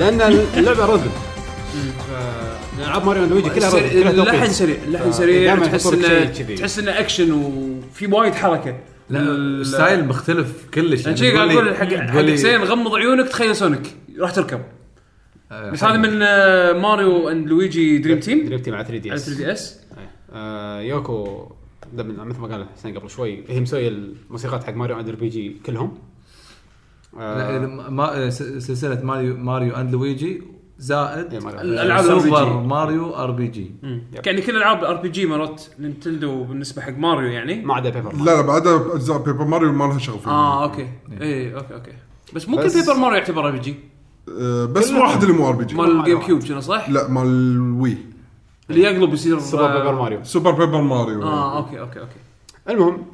لأن 0.00 0.20
اللعبة 0.56 0.86
rhythm 0.86 1.10
ألعاب 2.78 3.04
Mario 3.06 3.22
and 3.24 3.32
Luigi 3.32 3.50
كلها 3.50 3.70
rhythm. 3.74 4.08
اللحن 4.20 4.48
سريع 4.52 4.76
اللحن 4.86 5.12
سريع 5.12 5.54
دائماً 5.54 5.66
تحس 5.66 5.86
إنه. 5.86 6.24
تحس 6.56 6.78
إنه 6.78 6.98
اكشن 6.98 7.32
وفي 7.32 8.06
وايد 8.06 8.34
حركة. 8.34 8.76
لا 9.10 9.20
ال- 9.20 9.66
style 9.66 10.04
مختلف 10.04 10.52
كلش. 10.74 11.00
عشان 11.00 11.14
كذي 11.14 11.32
قاعد 11.36 11.50
أقول 11.50 11.74
حق 11.76 11.86
حسين 12.32 12.62
غمض 12.64 12.94
عيونك 12.94 13.28
تخيل 13.28 13.56
سونيك. 13.56 13.94
راح 14.18 14.30
تركب. 14.30 14.60
آه، 15.52 15.70
بس 15.70 15.84
هذا 15.84 15.96
من 15.96 16.18
آه، 16.22 16.72
Mario 16.72 17.28
and 17.28 17.48
Luigi 17.48 17.98
Dream 17.98 18.20
Team 18.20 18.46
Dream 18.46 18.58
Team 18.58 18.74
على 18.74 18.84
3 18.84 18.98
D 18.98 19.10
على 19.10 19.16
S 19.18 19.26
3 19.26 19.36
DS 19.38 19.80
آه، 20.32 20.80
يوكو 20.80 21.48
ده 21.92 22.02
من- 22.02 22.16
مثل 22.16 22.38
ما 22.40 22.48
قال 22.48 22.66
حسين 22.76 22.98
قبل 22.98 23.10
شوي 23.10 23.44
هي 23.48 23.60
مسوية 23.60 23.88
الموسيقات 23.88 24.64
حق 24.64 24.72
Mario 24.74 25.00
RPG 25.00 25.56
كلهم. 25.66 25.98
آه. 27.18 27.66
ما 27.66 28.30
س- 28.30 28.42
سلسلة 28.42 29.00
ماريو 29.02 29.36
Mario 29.36 29.74
and 29.76 29.92
Luigi 29.92 30.42
زائد 30.78 31.32
إيه، 31.34 31.40
ماريو. 31.40 31.60
الألعاب 31.60 32.04
Super. 32.20 32.52
Mario 32.60 33.14
RPG. 33.16 33.74
يعني 34.26 34.40
كل 34.42 34.56
ألعاب 34.56 34.78
ال 34.78 34.96
RPG 34.96 35.26
مالت 35.26 35.70
نينتندو 35.78 36.44
بالنسبة 36.44 36.82
حق 36.82 36.98
ماريو 36.98 37.28
يعني؟ 37.30 37.62
ما 37.64 37.74
عدا 37.74 37.90
Paper 37.90 38.12
لا 38.16 38.24
لا 38.24 38.40
بعدها 38.40 38.94
أجزاء 38.94 39.18
Paper 39.18 39.44
Mario 39.44 39.72
ما 39.72 39.84
لها 39.84 39.98
شغل 39.98 40.18
فيها 40.18 40.32
آه 40.32 40.62
أوكي. 40.64 40.88
اي 41.22 41.54
أوكي 41.54 41.74
أوكي. 41.74 41.92
بس 42.34 42.48
ممكن 42.48 42.64
بس- 42.64 42.76
Paper 42.88 42.94
Mario 43.00 43.16
يعتبر 43.18 43.46
RPG 43.46 43.74
آه، 44.40 44.64
بس 44.64 44.90
واحد 44.90 45.22
اللي 45.22 45.34
مو 45.34 45.48
RPG 45.48 45.74
مال 45.74 45.98
ال 46.00 46.20
GameCube 46.20 46.40
شنو 46.40 46.60
صح؟ 46.60 46.88
لا 46.90 47.08
مال 47.08 47.26
ال 47.26 47.43
Wii 47.43 47.96
اللي 48.70 48.80
يقلب 48.82 49.12
يصير 49.14 49.38
سوبر 49.38 49.64
آه، 49.64 49.78
Paper 49.78 49.94
Mario 49.94 50.24
Super 50.24 50.50
Paper 50.50 50.80
Mario 50.80 51.22
آه 51.22 51.56
أوكي 51.56 51.80
أوكي 51.80 52.00
أوكي. 52.00 52.16
المهم 52.70 53.06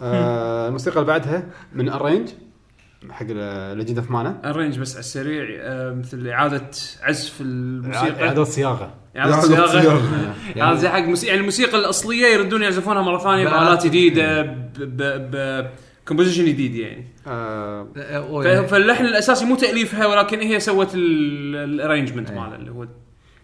آه 0.00 0.68
الموسيقى 0.68 0.96
اللي 0.96 1.06
بعدها 1.06 1.46
من 1.74 1.88
arrange 1.88 2.28
حق 3.10 3.26
Legend 3.74 3.98
of 3.98 4.10
Mana 4.10 4.40
ال 4.50 4.53
arrange 4.53 4.78
بس 4.78 4.92
على 4.92 5.00
السريع 5.00 5.44
آه، 5.60 5.92
مثل 5.94 6.28
إعادة 6.28 6.70
عزف 7.02 7.40
الموسيقى. 7.40 8.24
إعادة 8.26 8.44
صياغة. 8.44 8.94
إعادة 9.16 9.34
إعادة 9.34 9.46
صياغة. 9.46 9.66
صياغة. 9.80 10.34
هذا 10.56 10.74
زي 10.80 10.88
حق 10.88 10.98
موسيقى 10.98 11.28
يعني 11.28 11.40
الموسيقى 11.40 11.78
الأصلية 11.78 12.26
يردون 12.26 12.62
يعزفونها 12.62 13.02
مرة 13.02 13.18
ثانية 13.18 13.44
بآلات 13.44 13.86
جديدة 13.86 14.42
ب 14.42 14.72
ب 14.78 15.02
ب 15.36 15.66
composition 16.08 16.44
جديد 16.44 16.74
يعني. 16.74 17.06
آه 17.26 17.86
ف- 18.44 18.70
فاللحن 18.70 19.04
الأساسي 19.04 19.44
مو 19.44 19.56
تأليفها 19.56 20.06
ولكن 20.06 20.40
هي 20.40 20.60
سوت 20.60 20.90
ال 20.94 21.05
arrangement 21.05 22.30
أي. 22.30 22.36
ماله 22.38 22.56
اللي 22.56 22.70
هو 22.70 22.86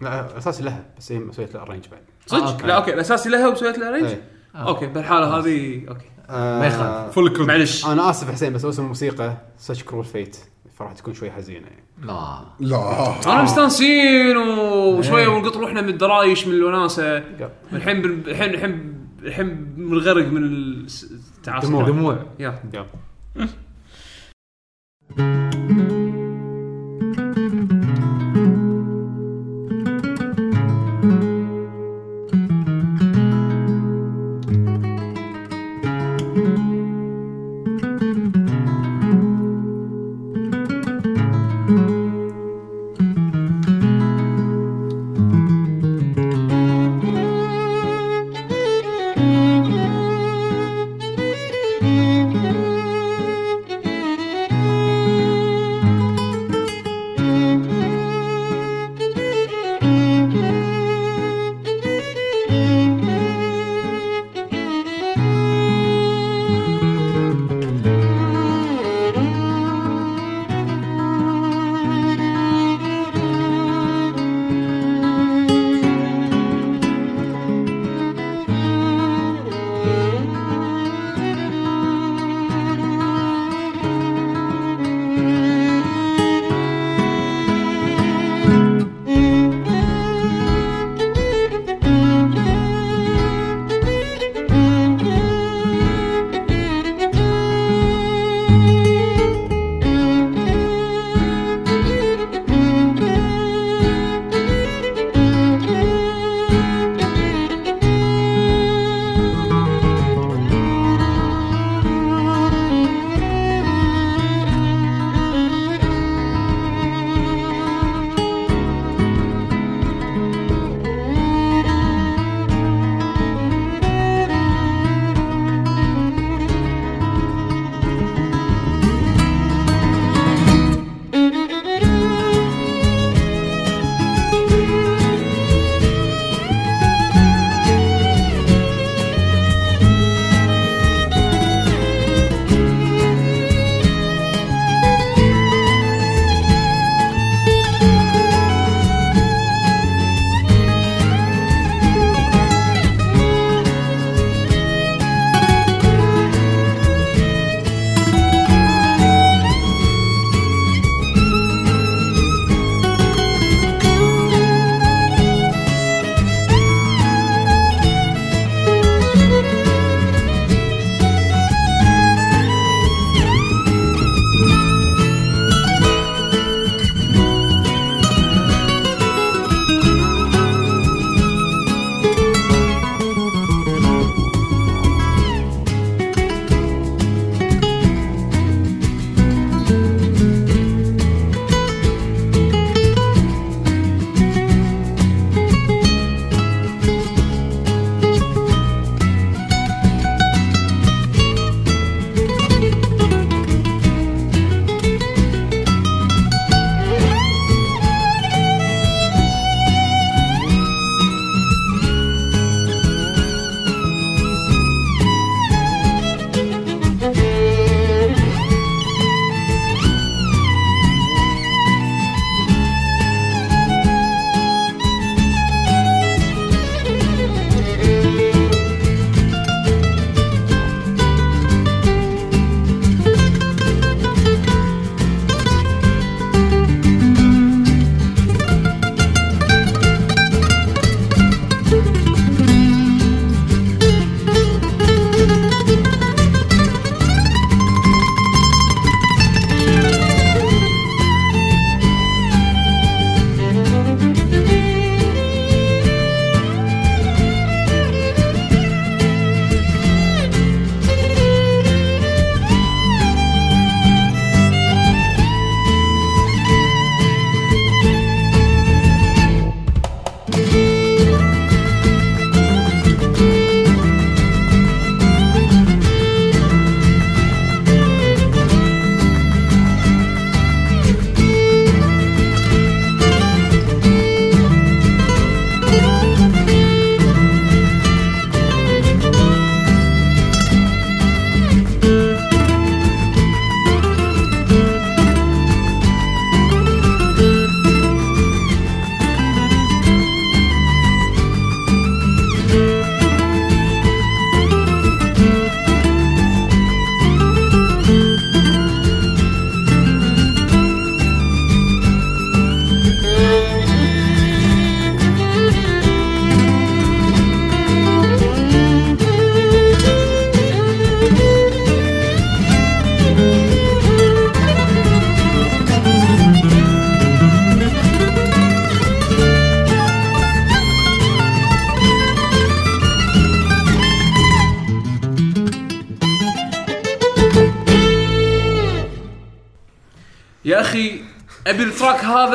لا 0.01 0.39
أساسي 0.39 0.63
لها 0.63 0.87
بس 0.99 1.13
هي 1.13 1.19
مسويه 1.19 1.49
له 1.55 1.63
arrange 1.63 1.85
بعد 1.89 2.01
صدق 2.27 2.47
أوكي. 2.53 2.67
لا 2.67 2.77
أوكي. 2.77 2.95
الأساسي 2.95 3.29
لها 3.29 3.49
وسويت 3.49 3.79
لها 3.79 3.89
arrange 3.89 4.07
إيه. 4.07 4.23
أوكي 4.57 4.87
بالحالة 4.87 5.27
هذه 5.39 5.83
أوكي. 5.89 6.05
آه 6.18 6.18
ما 6.29 6.67
يخالف. 6.67 7.15
full 7.15 7.29
credit 7.29 7.49
معلش. 7.49 7.87
أنا 7.87 8.11
آسف 8.11 8.31
حسين 8.31 8.53
بس 8.53 8.65
اسم 8.65 8.83
الموسيقى 8.83 9.37
Such 9.59 9.85
Cruel 9.85 10.05
Fate 10.05 10.37
فراح 10.79 10.93
تكون 10.93 11.15
شوي 11.15 11.31
حزينة 11.31 11.67
يعني. 11.67 11.85
لا. 12.03 12.41
لا. 12.61 13.15
أنا 13.27 13.43
مستانسين 13.43 14.37
وشويه 14.37 15.29
ونقط 15.29 15.57
روحنا 15.57 15.81
من 15.81 15.89
الدرايش 15.89 16.47
من 16.47 16.55
الوناسة. 16.55 17.19
الحين 17.73 18.05
الحين 18.05 18.55
الحين 18.55 18.95
الحين 19.23 19.65
بنغرق 19.77 20.27
من 20.27 20.45
التعاصي 20.45 21.67
دموع. 21.67 21.87
دموع. 21.87 22.19
يلا 22.39 22.87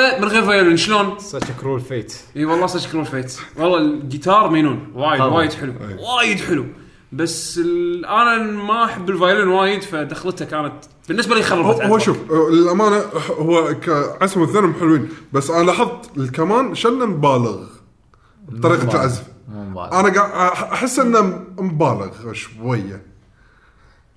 هذا 0.03 0.19
من 0.19 0.27
غير 0.27 0.41
violin 0.45 0.77
شلون؟ 0.77 1.19
Such 1.19 1.47
Cruel 1.61 1.79
Fate 1.81 2.13
إي 2.37 2.45
والله 2.45 2.65
صدق 2.67 2.91
cruel 2.91 3.05
fate 3.05 3.37
والله 3.57 3.77
الجيتار 3.77 4.49
مينون. 4.49 4.91
وايد 4.95 5.19
طبعاً. 5.19 5.33
وايد 5.37 5.53
حلو. 5.53 5.73
وايد. 6.17 6.39
حلو. 6.39 6.65
بس 7.11 7.57
ال- 7.57 8.05
أنا 8.05 8.37
ما 8.43 8.85
أحب 8.85 9.09
ال 9.09 9.15
violin 9.15 9.47
وايد 9.47 9.81
فدخلته 9.81 10.45
كانت 10.45 10.73
بالنسبة 11.07 11.35
لي 11.35 11.43
خربت 11.43 11.81
هو 11.81 11.97
شوف 11.97 12.17
للأمانة 12.51 13.03
هو 13.29 13.73
كعزف 13.79 14.37
والثاني 14.37 14.73
حلوين 14.73 15.09
بس 15.33 15.49
أنا 15.49 15.63
لاحظت 15.63 16.17
الكمان 16.17 16.75
شلنا 16.75 17.05
مبالغ. 17.05 17.63
بطريقة. 18.49 18.91
العزف. 18.95 19.23
مبالغ. 19.49 19.99
أنا 19.99 20.13
قاعد 20.21 20.51
أحس 20.71 20.99
إنه 20.99 21.43
مبالغ 21.59 22.33
شوية. 22.33 23.12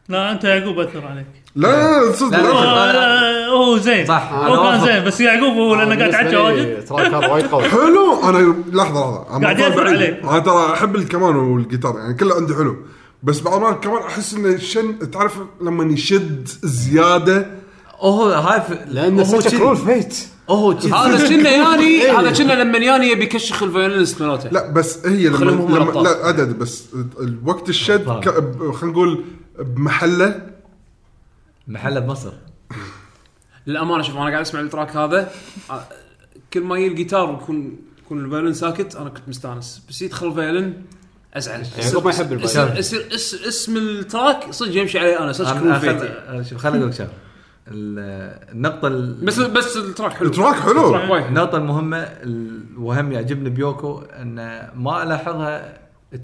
لا 0.09 0.33
أنت 0.33 0.45
يعقوب 0.45 0.79
أثر 0.79 1.07
عليك 1.07 1.27
لا 1.57 1.67
لا 1.69 2.07
لا 2.07 2.13
صدق 2.13 2.31
لا، 2.39 2.43
لا، 2.43 2.49
هو 2.49 2.61
لا. 2.65 2.93
لا. 2.93 3.47
هو 3.47 3.79
زين 3.79 4.07
صح، 4.07 4.31
أنا 4.33 4.47
هو 4.49 4.71
كان. 4.71 4.81
زين 4.87 5.05
بس 5.05 5.21
يعقوب 5.21 5.53
هو 5.57 5.75
لأنه 5.75 5.99
قاعد 5.99 6.13
يحكي 6.27 6.37
واجد 6.37 6.85
وايد 7.31 7.47
قوي 7.47 7.63
حلو 7.75 8.21
أنا 8.29 8.39
لحظة 8.39 8.73
لحظة 8.73 9.37
أنا 9.37 9.45
قاعد 9.47 9.59
يأثر 9.59 9.85
بعيد. 9.85 9.97
عليك. 9.97 10.21
أنا 10.25 10.39
ترى 10.39 10.73
أحب 10.73 10.97
الكمان 10.97 11.37
والجيتار 11.37 11.99
يعني 11.99 12.15
كله 12.15 12.35
عندي 12.35 12.55
حلو 12.55 12.77
بس 13.23 13.41
بعض 13.41 13.55
المرات 13.55 13.85
كمان 13.85 14.03
أحس 14.03 14.35
إنه 14.35 14.57
شن 14.57 15.11
تعرف 15.11 15.39
لما 15.61 15.93
يشد 15.93 16.49
زيادة 16.63 17.47
هو 18.01 18.29
هاي 18.29 18.61
ف... 18.61 18.65
لأن 18.89 19.21
هو 19.21 19.39
كذي. 19.39 19.59
كرول 19.59 19.77
فيت 19.77 20.17
هو 20.51 20.75
كذي. 20.77 20.93
هذا 20.93 21.29
كنا 21.29 21.51
ياني 21.51 22.11
هذا 22.11 22.31
كنا 22.31 22.53
لما 22.53 22.79
ياني 22.79 23.07
يبي 23.11 23.25
يكشخ 23.25 23.63
الفيولينست 23.63 24.23
مالته 24.23 24.49
لا 24.51 24.71
بس 24.71 25.07
هي 25.07 25.29
لما, 25.29 25.37
خليهم 25.39 25.59
هم 25.61 25.69
لما 25.69 25.77
الأبطال. 25.83 26.05
لا 26.05 26.11
عدد 26.27 26.59
بس 26.59 26.85
وقت 27.47 27.69
الشد. 27.69 28.05
ك- 28.21 28.73
خلينا 28.75 28.93
نقول 28.93 29.25
بمحله. 29.59 30.47
محله 31.69 32.01
بمصر. 32.01 32.33
للأمانة 33.67 34.03
شوف 34.03 34.17
أنا 34.17 34.25
قاعد 34.25 34.41
أسمع 34.41 34.61
ال 34.61 34.67
track 34.67 34.97
هذا. 34.97 35.31
كل 36.53 36.61
ما 36.61 36.79
يجي 36.79 36.87
الجيتار 36.89 37.31
ويكون 37.31 37.77
يكون 37.99 38.25
ال 38.25 38.29
violin 38.29 38.53
ساكت 38.53 38.97
أنا 38.97 39.09
كنت 39.11 39.29
مستانس. 39.29 39.83
بس 39.89 40.03
يدخل 40.03 40.27
ال 40.29 40.36
violin 40.36 40.83
أزعل. 41.35 41.67
يعقوب 41.79 42.05
ما 42.05 42.11
يحب 42.11 42.33
يصير 42.33 42.63
ال 42.63 42.64
violin. 42.64 42.77
يصير 42.77 43.09
اس 43.15 43.35
اسم 43.35 43.77
ال 43.77 43.89
track 43.89 44.51
صدق 44.51 44.77
يمشي 44.77 44.99
عليه 44.99 45.19
أنا 45.23 45.33
صدق 45.33 45.85
يعني. 45.85 46.45
شوف 46.45 46.59
خليني 46.59 46.79
أقول 46.79 46.89
لك 46.91 46.95
شغلة. 46.97 47.11
ال- 47.69 48.53
النقطة 48.53 48.89
ال- 48.89 49.25
بس 49.25 49.39
بس 49.39 49.77
التراك 49.77 50.13
حلو. 50.13 50.29
ال 50.29 50.33
track 50.33 50.55
حلو. 50.55 51.17
النقطة 51.17 51.59
المهمة 51.59 51.99
ال- 51.99 52.65
وهم 52.79 53.13
يعجبني 53.13 53.51
بيوكو 53.51 53.99
إنه 54.01 54.71
ما 54.75 55.03
ألاحظها 55.03 55.79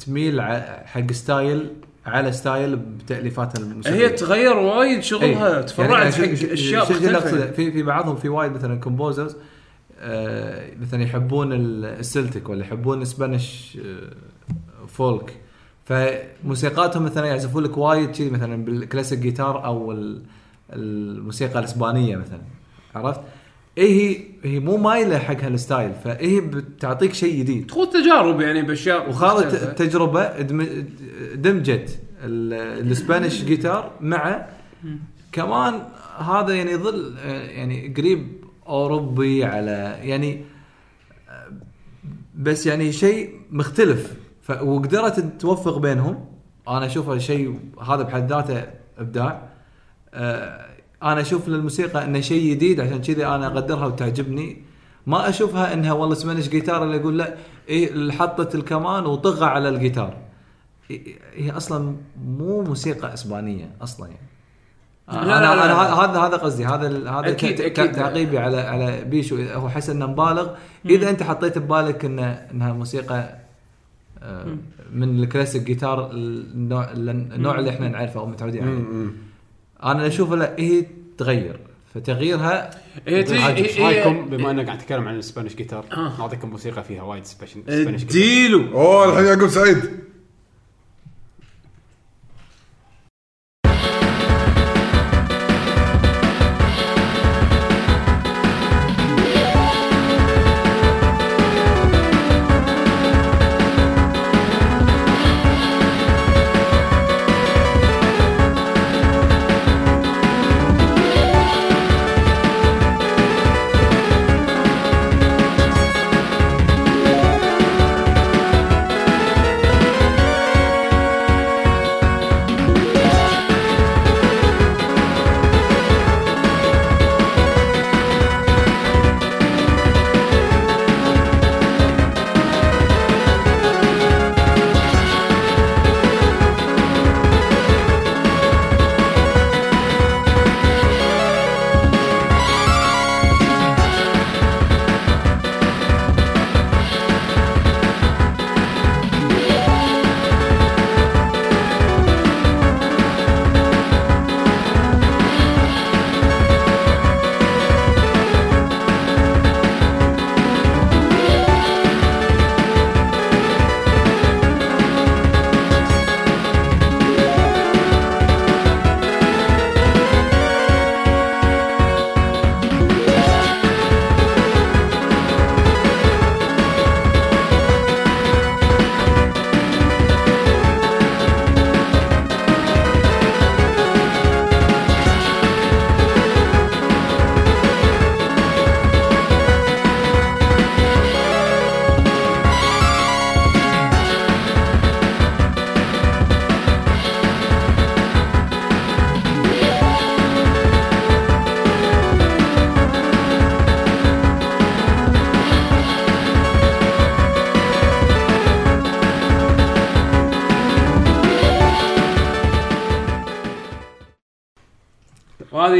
تميل 0.06 0.40
ع- 0.40 0.82
حق 0.86 1.12
style 1.12 1.70
على 2.06 2.32
style 2.32 2.76
بتأليفاتها 2.76 3.62
الموسيقية 3.62 3.96
هي 4.04 4.08
تغير 4.08 4.56
وايد 4.56 5.00
شغلها 5.02 5.56
إيه. 5.56 5.62
تفرعت 5.62 6.18
يعني 6.18 6.36
حق 6.46 6.52
أشياء 6.52 6.82
مختلفة؟ 6.92 7.50
في 7.50 7.72
في 7.72 7.82
بعضهم 7.82 8.16
في 8.16 8.28
وايد 8.28 8.52
مثلا 8.52 8.80
composers 8.80 9.36
آه 10.00 10.70
مثلا 10.80 11.02
يحبون 11.02 11.52
ال- 11.52 11.84
ال 11.84 11.93
Celtic 11.93 12.48
ولا 12.48 12.60
يحبون 12.60 13.04
Spanish 13.04 13.78
آه 13.84 14.86
folk 14.86 15.36
فموسيقاتهم 15.84 17.02
مثلا 17.04 17.26
يعزفون 17.26 17.62
لك 17.64 17.78
وايد 17.78 18.10
كذي 18.10 18.30
مثلا 18.30 18.64
بال 18.64 18.76
classic 18.76 19.18
guitar 19.18 19.64
أو 19.64 19.92
ال- 19.92 20.22
الموسيقى 20.72 21.58
الإسبانية 21.58 22.16
مثلا 22.16 22.40
عرفت؟ 22.94 23.20
إيه 23.78 24.16
هي 24.16 24.22
هي 24.44 24.60
مو 24.60 24.76
مايلة 24.76 25.18
حق 25.18 25.40
هال 25.44 25.58
style 25.58 25.92
فهي 26.04 26.40
بتعطيك 26.40 27.14
شيء 27.14 27.38
جديد. 27.38 27.66
تخوض 27.66 27.88
تجارب 27.90 28.40
يعني 28.40 28.62
بأشياء 28.62 29.10
وخاضت 29.10 29.46
مختلفة. 29.46 29.72
تجربة 29.72 30.20
ادم- 30.22 30.86
دمجت 31.34 31.98
ال- 32.24 32.80
الإسبانيش 32.86 33.44
جيتار 33.44 33.90
مع 34.00 34.46
كمان 35.32 35.82
هذا 36.18 36.54
يعني 36.54 36.70
يظل 36.70 37.14
آه، 37.18 37.42
يعني 37.50 37.94
قريب 37.96 38.28
أوروبي 38.68 39.44
على 39.44 39.98
يعني 40.02 40.44
آه، 41.30 41.46
بس 42.34 42.66
يعني 42.66 42.92
شيء 42.92 43.40
مختلف. 43.50 44.12
ف 44.42 44.50
وقدرت 44.62 45.40
توفق 45.40 45.78
بينهم. 45.78 46.24
أنا 46.68 46.86
أشوفه 46.86 47.18
شيء 47.18 47.58
هذا 47.88 48.02
بحد 48.02 48.28
ذاته 48.32 48.64
إبداع. 48.98 49.48
آه، 50.14 50.66
أنا 51.02 51.20
أشوف 51.20 51.48
للموسيقى 51.48 52.04
انه 52.04 52.20
شيء 52.20 52.50
جديد 52.54 52.80
عشان 52.80 53.00
كذي 53.00 53.26
أنا 53.26 53.46
أقدرها 53.46 53.86
وتعجبني. 53.86 54.62
ما 55.06 55.28
أشوفها 55.28 55.72
إنها 55.74 55.92
والله 55.92 56.14
سمانش 56.14 56.48
جيتار 56.48 56.84
اللي 56.84 56.96
يقول 56.96 57.18
لا 57.18 57.34
اللي 57.70 58.12
حطت 58.12 58.54
الكمان 58.54 59.06
وطغى 59.06 59.46
على 59.46 59.68
الجيتار 59.68 60.16
إيه- 60.92 60.94
هي 61.34 61.50
أصلا 61.50 61.96
مو 62.38 62.62
موسيقى 62.62 63.14
إسبانية 63.14 63.70
أصلا 63.82 64.06
يعني. 64.08 64.20
لا، 65.08 65.22
أنا 65.22 65.28
لا، 65.46 65.54
لا، 65.56 65.64
أنا 65.64 65.94
هذا 65.94 66.20
هذا 66.20 66.36
قصدي 66.36 66.64
هذا 66.66 66.86
ال- 66.86 67.08
هذا 67.08 67.28
أكيد، 67.30 67.54
ت- 67.54 67.60
أكيد. 67.60 67.92
تعقيبي 67.92 68.38
على 68.38 68.56
على 68.60 69.04
بيشو. 69.04 69.36
هو 69.36 69.68
حس 69.68 69.90
إنه 69.90 70.06
مبالغ. 70.06 70.48
إذا 70.86 71.10
أنت 71.10 71.22
حطيت 71.22 71.58
ببالك 71.58 72.04
انه 72.04 72.26
إنها 72.26 72.72
موسيقى 72.72 73.38
آه، 74.22 74.56
من 74.92 75.22
ال 75.22 75.27
classic 75.27 75.62
guitar 75.62 76.10
النوع 76.12 76.90
النوع 76.92 77.58
اللي 77.58 77.70
إحنا 77.70 77.88
نعرفه 77.88 78.20
أو 78.20 78.26
متعودين 78.26 78.62
عليه. 78.68 79.10
أنا 79.84 80.06
أشوف 80.06 80.32
لا 80.32 80.56
هي 80.58 80.84
تغير؟ 81.18 81.60
فتغييرها 81.94 82.70
هي 83.08 83.22
تي- 83.22 83.38
عاجب. 83.38 83.64
إيش 83.64 83.78
هي- 83.80 83.84
رايكم؟ 83.84 84.26
بما 84.28 84.50
إنك 84.50 84.66
قاعد 84.66 84.78
تتكلم 84.78 85.08
عن 85.08 85.14
ال 85.14 85.19
Spanish 85.19 85.54
guitar 85.54 85.84
آه. 85.92 86.12
نعطيكم 86.18 86.50
موسيقى 86.50 86.84
فيها 86.84 87.02
وايد 87.02 87.24
Spanish 87.24 87.62
Spanish 87.68 88.04
guitar 88.04 88.16
اديله. 88.22 88.72
أوه 88.72 89.08
الحين 89.12 89.24
يعقوب 89.26 89.48
سعيد. 89.48 89.76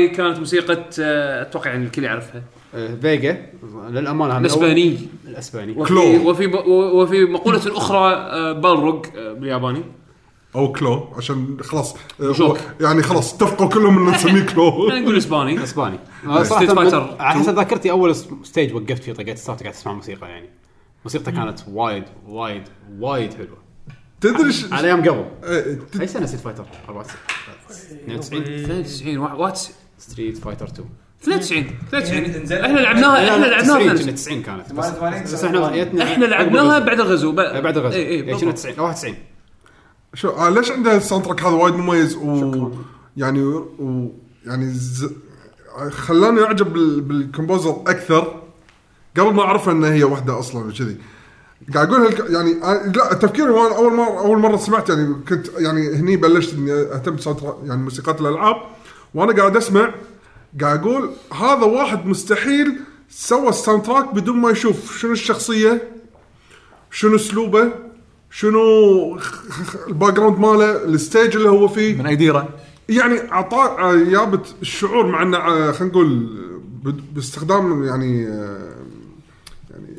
هذه 0.02 0.12
كانت 0.12 0.38
موسيقى 0.38 0.84
آه، 1.00 1.42
أتوقع 1.42 1.70
يعني 1.70 1.84
الكل 1.84 2.04
يعرفها. 2.04 2.42
آه، 2.74 2.94
فيجا. 2.94 3.46
للأمانة 3.88 4.38
الأسباني. 4.38 4.98
الأسباني. 5.26 5.72
وفي 5.72 5.88
Claw. 5.88 6.30
وفي 6.30 6.46
وفي 6.46 7.24
مقولة 7.24 7.76
أخرى 7.76 8.12
آه، 8.14 8.52
بالروج 8.52 9.06
بالياباني. 9.16 9.82
أو 10.56 10.72
Claw 10.72 11.08
عشان 11.16 11.56
خلاص 11.62 11.96
جوك. 12.20 12.58
يعني 12.80 13.02
خلاص 13.02 13.34
اتفقوا 13.34 13.68
كلهم 13.68 14.08
ان 14.08 14.14
نسميه 14.14 14.42
كلو. 14.46 14.70
خلينا 14.88 15.00
نقول 15.04 15.16
إسباني. 15.16 15.62
إسباني. 15.64 15.98
صراحة 16.42 17.16
على 17.22 17.40
حسب 17.40 17.54
ذاكرتي 17.56 17.90
أول 17.90 18.14
stage 18.44 18.74
وقفت 18.74 19.02
فيه 19.02 19.12
طقيت 19.12 19.38
start 19.38 19.62
قاعد 19.62 19.74
أسمع 19.74 19.92
موسيقى 19.92 20.28
يعني. 20.28 20.48
موسيقته 21.04 21.30
كانت 21.32 21.60
وايد 21.68 22.04
وايد 22.28 22.62
وايد 22.98 23.34
حلوة. 23.34 23.58
تدري 24.20 24.54
على 24.72 24.86
أيام 24.86 25.00
قبل. 25.00 25.24
ت- 25.92 26.00
أي 26.00 26.06
سنة 26.06 26.26
Street 26.26 26.42
Fighter 26.44 26.64
94 26.88 27.16
92 28.04 28.42
92 28.42 29.18
what 29.18 29.60
Street 30.08 30.38
Fighter 30.38 30.66
2 30.66 30.88
92 31.22 31.64
92 31.88 32.24
إنزين. 32.34 32.58
إحنا 32.58 32.78
لعبناها 32.78 33.30
إحنا 33.30 33.44
لعبناها 33.46 33.94
90 33.94 34.12
بس 34.14 34.22
90 34.22 34.42
كانت. 34.42 34.72
بس, 34.72 35.44
إحنا 35.44 35.76
جتنا 35.84 36.04
إحنا 36.12 36.24
لعبناها 36.24 36.78
بعد 36.78 37.00
الغزو. 37.00 37.32
بعد 37.32 37.76
الغزو. 37.76 37.96
اي 37.96 38.08
اي 38.08 38.32
اي 38.34 38.38
شنو 38.38 38.50
90 38.50 38.74
أو 38.78 38.84
91 38.84 39.14
شو 40.14 40.28
آه 40.28 40.50
ليش 40.50 40.70
عنده 40.70 40.96
ال 40.96 41.01
sound 41.01 41.24
track 41.24 41.42
هذا 41.42 41.54
وايد 41.54 41.74
مميز؟ 41.74 42.16
و 42.16 42.70
يعني 43.16 43.44
و 43.44 44.12
يعني 44.46 44.70
ز... 44.72 45.10
خلاني 45.90 46.42
أعجب 46.44 46.72
بال... 46.72 47.00
بال 47.00 47.14
composer 47.14 47.70
أكثر. 47.86 48.42
قبل 49.16 49.34
ما 49.34 49.42
أعرف 49.42 49.68
ان 49.68 49.84
هي 49.84 50.04
واحدة 50.04 50.38
أصلا 50.38 50.66
وكذي. 50.68 50.96
قاعد 51.74 51.88
أقول 51.92 52.00
هالك... 52.00 52.30
يعني 52.30 52.60
أنا- 52.60 52.96
لا 52.96 53.14
تفكيري 53.14 53.50
وأنا 53.50 53.76
أول 53.76 53.94
مره 53.94 54.18
أول 54.18 54.38
مرة 54.38 54.56
سمعت 54.56 54.88
يعني 54.88 55.14
كنت 55.28 55.46
يعني 55.58 55.94
هني 55.94 56.16
بلشت 56.16 56.54
إني 56.54 56.72
أهتم 56.72 57.16
ب 57.16 57.20
sound 57.20 57.40
يعني 57.64 57.82
موسيقات 57.82 58.20
الألعاب. 58.20 58.56
وأنا 59.14 59.32
قاعد 59.32 59.56
أسمع 59.56 59.94
قاعد 60.60 60.78
أقول 60.80 61.10
هذا 61.32 61.64
واحد 61.64 62.06
مستحيل 62.06 62.80
سوى 63.10 63.48
ال 63.48 63.54
sound 63.54 63.82
track 63.82 64.14
بدون 64.14 64.36
ما 64.36 64.50
يشوف. 64.50 64.98
شنو 64.98 65.12
الشخصية؟ 65.12 65.92
شنو 66.90 67.16
أسلوبه؟ 67.16 67.72
شنو 68.30 68.60
خ- 69.18 69.48
خ- 69.50 69.86
ال 69.88 70.12
background 70.14 70.38
ماله؟ 70.38 70.84
ال 70.84 70.93
stage 70.93 71.36
اللي 71.36 71.48
هو 71.48 71.68
فيه؟ 71.68 71.94
من 71.98 72.06
أي 72.06 72.16
ديرة؟ 72.16 72.48
يعني 72.88 73.32
اعطاه 73.32 73.94
جابت 74.04 74.54
الشعور 74.62 75.06
مع 75.06 75.22
إنه 75.22 75.36
آه، 75.38 75.72
خلينا 75.72 75.92
نقول 75.94 76.28
باستخدام 77.14 77.84
يعني 77.84 78.26
آه، 78.28 78.74
يعني 79.70 79.96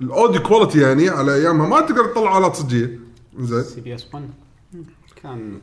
ال 0.00 0.07
audio 0.07 0.42
quality 0.42 0.80
يعني 0.80 1.08
على 1.08 1.34
أيامها. 1.34 1.68
ما 1.68 1.80
تقدر 1.80 2.04
تطلع 2.06 2.38
آلات 2.38 2.56
صجية. 2.56 2.98
زين. 3.38 3.62
CPS 3.62 4.06
1 4.14 4.28
كان 5.22 5.58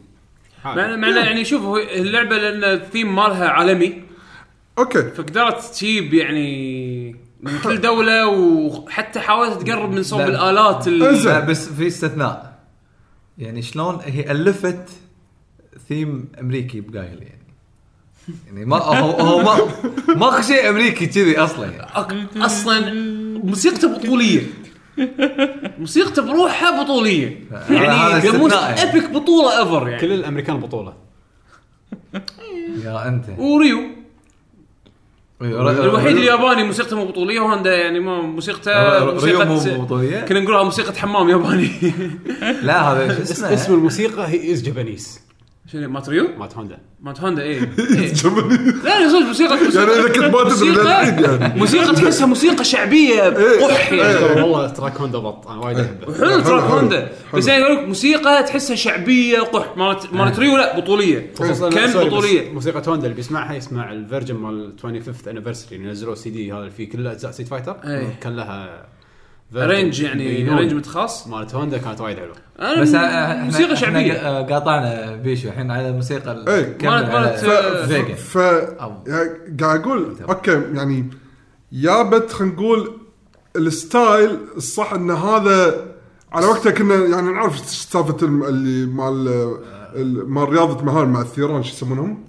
مع 0.66 0.76
مع 0.76 1.08
إنه 1.10 1.20
يعني 1.20 1.46
شوف 1.46 1.62
هو 1.62 1.78
اللعبة 1.78 2.38
لأن 2.38 2.64
الثيم 2.64 3.16
مالها 3.16 3.48
عالمي. 3.50 4.02
أوكي. 4.78 5.02
فقدرت 5.12 5.64
تجيب 5.64 6.14
يعني 6.14 7.16
من 7.42 7.60
كل 7.64 7.82
دولة 7.92 8.28
وحتى 8.28 9.20
حاولت 9.20 9.62
تقرب 9.62 9.92
من 9.92 10.04
صوب 10.04 10.20
لا. 10.20 10.28
الآلات 10.28 10.88
ال- 10.88 11.04
إنزين. 11.04 11.32
لا 11.32 11.40
بس 11.40 11.70
في 11.70 11.88
استثناء. 11.88 12.58
يعني 13.38 13.62
شلون 13.62 14.00
هي 14.06 14.32
ألفت 14.32 14.90
ثيم 15.90 16.30
أمريكي 16.42 16.82
بقايل 16.82 17.22
يعني. 17.24 17.38
يعني 18.48 18.66
ما 18.66 18.78
هو 18.78 19.12
هو 19.12 19.44
ما 19.44 19.58
ماكو 20.20 20.42
شيء 20.42 20.70
أمريكي 20.70 21.06
كذي 21.08 21.38
أصلا 21.40 21.66
يعني. 21.72 22.28
أصلا 22.46 22.94
موسيقته 23.44 23.98
بطولية. 23.98 24.42
موسيقته 25.80 26.22
بروحها 26.22 26.84
بطولية. 26.84 27.40
هذا 27.52 27.76
يعني. 27.76 28.82
epic 28.82 29.10
بطولة 29.10 29.60
ever 29.60 29.88
يعني. 29.88 30.02
كل 30.02 30.12
الأمريكان 30.12 30.60
بطولة. 30.60 30.94
يا 32.84 33.08
أنت. 33.08 33.26
وريو. 33.38 33.80
الوحيد 35.42 35.80
الوحيد 35.80 36.18
الياباني 36.18 36.64
موسيقته 36.64 36.96
مو 36.96 37.06
بطولية 37.06 37.40
وهذا 37.40 37.76
يعني 37.76 38.00
ما 38.00 38.22
موسيقته 38.22 39.00
ريو 39.00 39.46
مو 39.46 39.54
موسيقى 39.54 39.80
بطولية؟ 39.80 40.22
كنا 40.22 40.40
نقولها 40.40 40.64
موسيقى 40.64 40.94
حمام 40.94 41.30
ياباني. 41.30 41.70
لا 42.62 42.82
هذا 42.82 43.22
اسمه؟ 43.22 43.54
اسم 43.54 43.74
الموسيقى 43.74 44.28
هي 44.28 44.54
is 44.54 44.64
Japanese 44.64 45.27
شنو 45.72 45.90
مات 45.90 46.10
ريو؟ 46.10 46.28
مات 46.38 46.58
هوندا. 46.58 46.78
مات 47.02 47.22
هوندا 47.22 47.42
إيه. 47.42 47.60
إيه. 47.80 48.14
لا 48.84 49.00
لا 49.04 49.10
صدق 49.10 49.28
موسيقى 49.28 49.58
يعني 49.58 49.92
إذا 49.92 50.08
كنت 50.08 50.86
يعني. 50.86 51.60
موسيقى 51.60 51.96
تحسها 51.96 52.26
موسيقى 52.28 52.64
شعبية 52.64 53.22
قح 53.68 53.92
يعني. 53.92 54.14
ترى 54.14 54.42
والله 54.42 54.68
track 54.70 54.98
هوندا 54.98 55.18
بط 55.18 55.48
أنا 55.48 55.60
وايد 55.60 55.80
أحبه. 55.80 56.14
حلو 56.14 56.40
track. 56.40 56.64
هوندا. 56.64 57.12
بس 57.34 57.48
يعني 57.48 57.62
يقول 57.64 57.78
لك 57.78 57.88
موسيقى 57.88 58.44
تحسها 58.44 58.76
شعبية 58.76 59.40
قح. 59.40 59.78
مالت 59.78 60.14
مالت 60.14 60.40
ريو 60.40 60.58
لا 60.58 60.80
بطولية. 60.80 61.32
بس 61.42 61.62
بطولية؟ 61.62 62.52
موسيقى 62.52 62.82
هوندا 62.88 63.06
اللي 63.06 63.16
بيسمعها 63.16 63.54
يسمع 63.56 63.92
ال 63.92 63.97
version 63.97 64.36
مال 64.36 64.74
25th 64.82 65.28
anniversary 65.28 65.78
نزلوا 65.78 66.16
سي 66.16 66.30
دي 66.30 66.52
هذا 66.52 66.60
اللي 66.60 66.72
فيه 66.72 66.90
كل 66.90 67.08
أجزاء 67.08 67.32
Street 67.32 67.48
Fighter 67.48 67.78
إيه. 67.84 68.20
كان 68.22 68.36
لها 68.36 68.86
ring 69.56 70.02
يعني. 70.02 70.50
ring 70.50 70.86
خاص 70.86 71.28
مالت 71.28 71.56
هوندا 71.56 71.78
كانت 71.78 72.02
وايد 72.02 72.18
حلوة. 72.18 72.36
بس 72.82 72.94
إحنا 72.94 73.44
موسيقى 73.44 73.76
شعبية. 73.76 74.18
إحنا 74.18 74.42
قاطعنا 74.42 75.16
بيشو. 75.16 75.48
الحين 75.48 75.72
على 75.72 75.90
الموسيقى 75.90 76.32
ال- 76.32 76.50
إيه. 76.50 76.78
مالت- 76.84 77.10
مالت-. 77.44 77.86
فيجا 77.88 78.16
ف... 78.16 78.36
يعني 79.08 79.30
قاعد 79.62 79.80
أقول 79.82 80.16
أوكي 80.30 80.52
يعني 80.52 81.10
يابت 81.72 82.32
خلينا 82.32 82.54
نقول 82.54 82.92
ال 83.56 83.70
style 83.70 84.38
الصح 84.58 84.94
إن 84.94 85.12
هذا 85.12 85.86
على 86.32 86.46
وقتها 86.46 86.72
كنا 86.72 86.96
يعني 86.96 87.32
نعرف 87.32 87.60
سالفة 87.60 88.18
اللي 88.26 88.86
مال 88.86 89.28
ال- 89.96 90.30
مال 90.30 90.50
رياضة 90.50 90.86
مهال 90.86 91.08
مع 91.10 91.22
الثيران 91.22 91.64
شو 91.64 91.70
يسمونهم؟ 91.74 92.24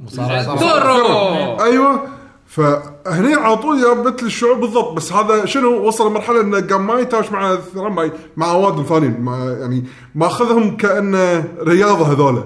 أيوه. 1.65 2.09
فهني 2.49 3.35
على 3.35 3.57
طول 3.57 3.83
جابت 3.83 4.23
لي 4.23 4.27
الشعور 4.27 4.55
بالضبط 4.55 4.93
بس 4.93 5.13
هذا 5.13 5.47
شنو؟ 5.47 5.87
وصل 5.87 6.11
لمرحلة 6.11 6.41
انه 6.41 6.61
قام 6.61 6.87
ما 6.87 7.01
يتهاوش 7.01 7.33
مع 7.33 7.53
الثيران 7.53 8.11
مع, 8.37 8.51
اوادم 8.51 8.83
ثانيين 8.83 9.21
ما 9.21 9.57
يعني 9.61 9.85
ماخذهم 10.15 10.77
كانه 10.77 11.45
رياضة 11.61 12.13
هذولا 12.13 12.45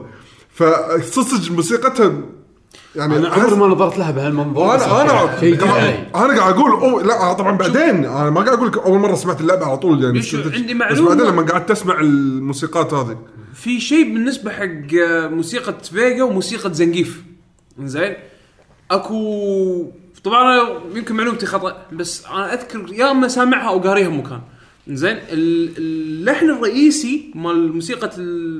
فصدق 1.00 1.52
موسيقتها 1.52 2.12
يعني 2.96 3.16
أنا 3.16 3.28
عمري 3.28 3.56
ما 3.56 3.66
نظرت 3.66 3.98
لها 3.98 4.10
بهالمنظور 4.10 4.76
بس 4.76 4.82
أنا 4.82 5.22
أنا 5.24 5.40
شيء. 5.40 5.64
أنا 6.14 6.38
قاعد 6.38 6.54
أقول 6.54 6.70
أوه 6.70 7.02
لا 7.02 7.32
طبعا 7.32 7.56
بعدين. 7.56 8.04
أنا 8.04 8.30
ما 8.30 8.40
قاعد 8.40 8.56
أقول 8.56 8.68
لك 8.68 8.78
أول 8.78 8.98
مرة 8.98 9.14
سمعت 9.14 9.40
اللعبة 9.40 9.66
على 9.66 9.76
طول 9.76 10.04
يعني. 10.04 10.22
عندي 10.36 10.74
بس 10.74 10.80
معلومة. 10.80 11.08
بعدين 11.08 11.26
لما 11.26 11.42
قعدت 11.42 11.70
أسمع 11.70 12.00
الموسيقات 12.00 12.94
هذه. 12.94 13.18
في 13.54 13.80
شيء 13.80 14.04
بالنسبة 14.04 14.50
حق 14.50 14.94
موسيقى 15.30 15.74
فيجا 15.82 16.22
وموسيقى 16.22 16.74
زنقيف 16.74 17.22
زين 17.84 18.14
اكو 18.94 19.90
طبعا 20.24 20.68
يمكن 20.94 21.14
معلومتي 21.14 21.46
خطأ 21.46 21.86
بس 21.92 22.26
أنا 22.26 22.54
أذكر 22.54 22.92
يا 22.92 23.10
أما 23.10 23.28
سامعها 23.28 23.68
أو 23.68 23.78
قاريها 23.78 24.08
بمكان 24.08 24.40
زين 24.88 25.16
ال- 25.16 25.78
اللحن 25.78 26.50
الرئيسي 26.50 27.30
مال 27.34 27.72
موسيقى 27.72 28.10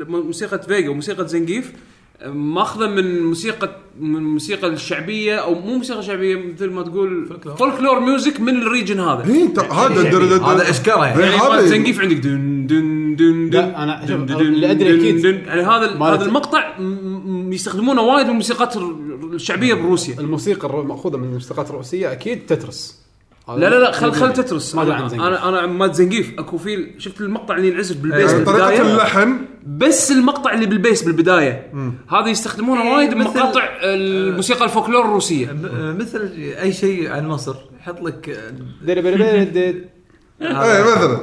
موسيقى 0.09 0.63
فيجا 0.63 0.89
وموسيقى 0.89 1.29
زنقيف 1.29 1.73
آه، 1.73 1.77
ماخذة 2.27 2.87
من 2.87 3.23
موسيقى 3.23 3.77
من 4.01 4.17
الموسيقى 4.17 4.67
الشعبية 4.69 5.37
أو 5.37 5.55
مو 5.55 5.75
موسيقى 5.77 6.03
شعبية 6.03 6.37
مثل 6.37 6.71
ما 6.71 6.83
تقول 6.83 7.29
folklore 7.59 8.01
music 8.01 8.41
من 8.41 8.63
ال 8.63 8.68
region 8.68 9.01
هذا. 9.01 9.25
هي 9.27 9.43
انت 9.43 9.59
هذا 9.59 10.43
هذا 10.47 10.71
اشكره 10.71 11.07
يعني 11.07 11.23
يعني 11.23 11.67
زنقيف 11.69 12.01
عندك 12.01 12.17
دن 12.17 12.67
دن 12.67 13.17
دن 13.17 13.51
دن 13.51 14.27
دن 14.27 14.41
اللي 14.41 14.73
أكيد 14.73 15.23
دن. 15.23 15.35
يعني 15.35 15.63
هذا 15.63 15.99
هذا 16.03 16.25
المقطع 16.25 16.75
يستخدمونه 17.51 18.03
وايد 18.03 18.25
من 18.27 18.31
الموسيقات 18.31 18.77
الشعبية 19.35 19.75
بروسيا. 19.75 20.21
الموسيقى 20.21 20.69
الر- 20.69 20.83
مأخوذة 20.83 21.17
من 21.17 21.25
الموسيقات 21.25 21.71
الروسية 21.71 22.13
أكيد 22.13 22.47
تترس. 22.47 23.02
لا 23.49 23.55
لا 23.57 23.79
لا 23.79 23.93
خل 23.93 24.13
خل 24.13 24.33
تترس. 24.33 24.75
ما 24.75 24.83
أنا 24.83 24.95
عن. 24.95 25.21
أنا 25.21 25.49
أنا 25.49 25.67
مال 25.67 25.95
زنقيف 25.95 26.33
أكو 26.39 26.59
في 26.59 26.95
شفت 26.99 27.21
المقطع 27.21 27.57
اللي 27.57 27.69
ينعزف 27.69 27.97
بالبيس 27.97 28.33
يعني 28.33 28.45
طريقة 28.45 28.69
بالبداية؟ 28.69 28.93
اللحن. 28.93 29.39
بس 29.67 30.11
المقطع 30.11 30.53
اللي 30.53 30.67
بالبيس 30.67 31.03
بالبداية. 31.03 31.73
هذا 32.11 32.29
يستخدمونه 32.29 32.83
إيه، 32.83 32.95
وايد 32.97 33.15
بمقاطع 33.15 33.63
الموسيقى 33.83 34.65
الفولكلور 34.65 35.05
الروسية. 35.05 35.53
مثل 35.73 36.33
أي 36.63 36.73
شيء 36.73 37.11
عن 37.11 37.27
مصر. 37.29 37.55
يحط 37.81 38.01
لك. 38.01 38.29
إيه 38.89 39.01
مثلا. 40.83 41.19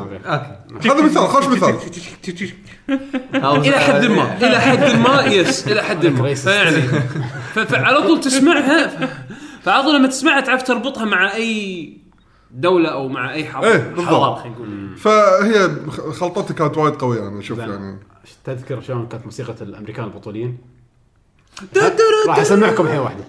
أوكي. 0.71 0.89
هذا 0.89 1.01
مثال 1.01 1.27
خوش 1.27 1.45
مثال. 1.47 1.75
إلى 3.43 3.79
حد 3.79 4.05
ما 4.05 4.37
إلى 4.37 4.59
حد 4.59 4.95
ما 4.99 5.23
yes 5.25 5.67
إلى 5.67 5.83
حد 5.83 6.07
ما. 6.07 6.33
فيعني 6.33 6.81
ف- 7.53 7.59
فعلى 7.59 8.01
طول 8.01 8.19
تسمعها. 8.21 9.09
فعلى 9.63 9.83
طول 9.83 9.95
لما 9.95 10.07
تسمعها 10.07 10.39
تعرف 10.41 10.63
تربطها 10.63 11.05
مع 11.05 11.35
أي 11.35 11.93
دولة 12.51 12.89
أو 12.89 13.07
مع 13.07 13.33
أي 13.33 13.39
إيه، 13.39 13.49
حضارة 13.49 13.77
بالضبط. 13.77 14.37
خلينا 14.39 14.55
نقول 14.55 14.97
فهي 14.97 15.69
خلطتها 16.11 16.53
كانت 16.53 16.77
وايد 16.77 16.93
قوية 16.93 17.27
أنا 17.27 17.39
أشوف. 17.39 17.59
يعني 17.59 17.97
تذكر 18.43 18.81
شلون 18.81 19.07
كانت 19.07 19.25
موسيقى 19.25 19.55
الأمريكان 19.61 20.05
البطوليين؟ 20.05 20.57
راح 22.27 22.39
أسمعكم 22.39 22.85
الحين 22.85 22.99
واحدة 22.99 23.23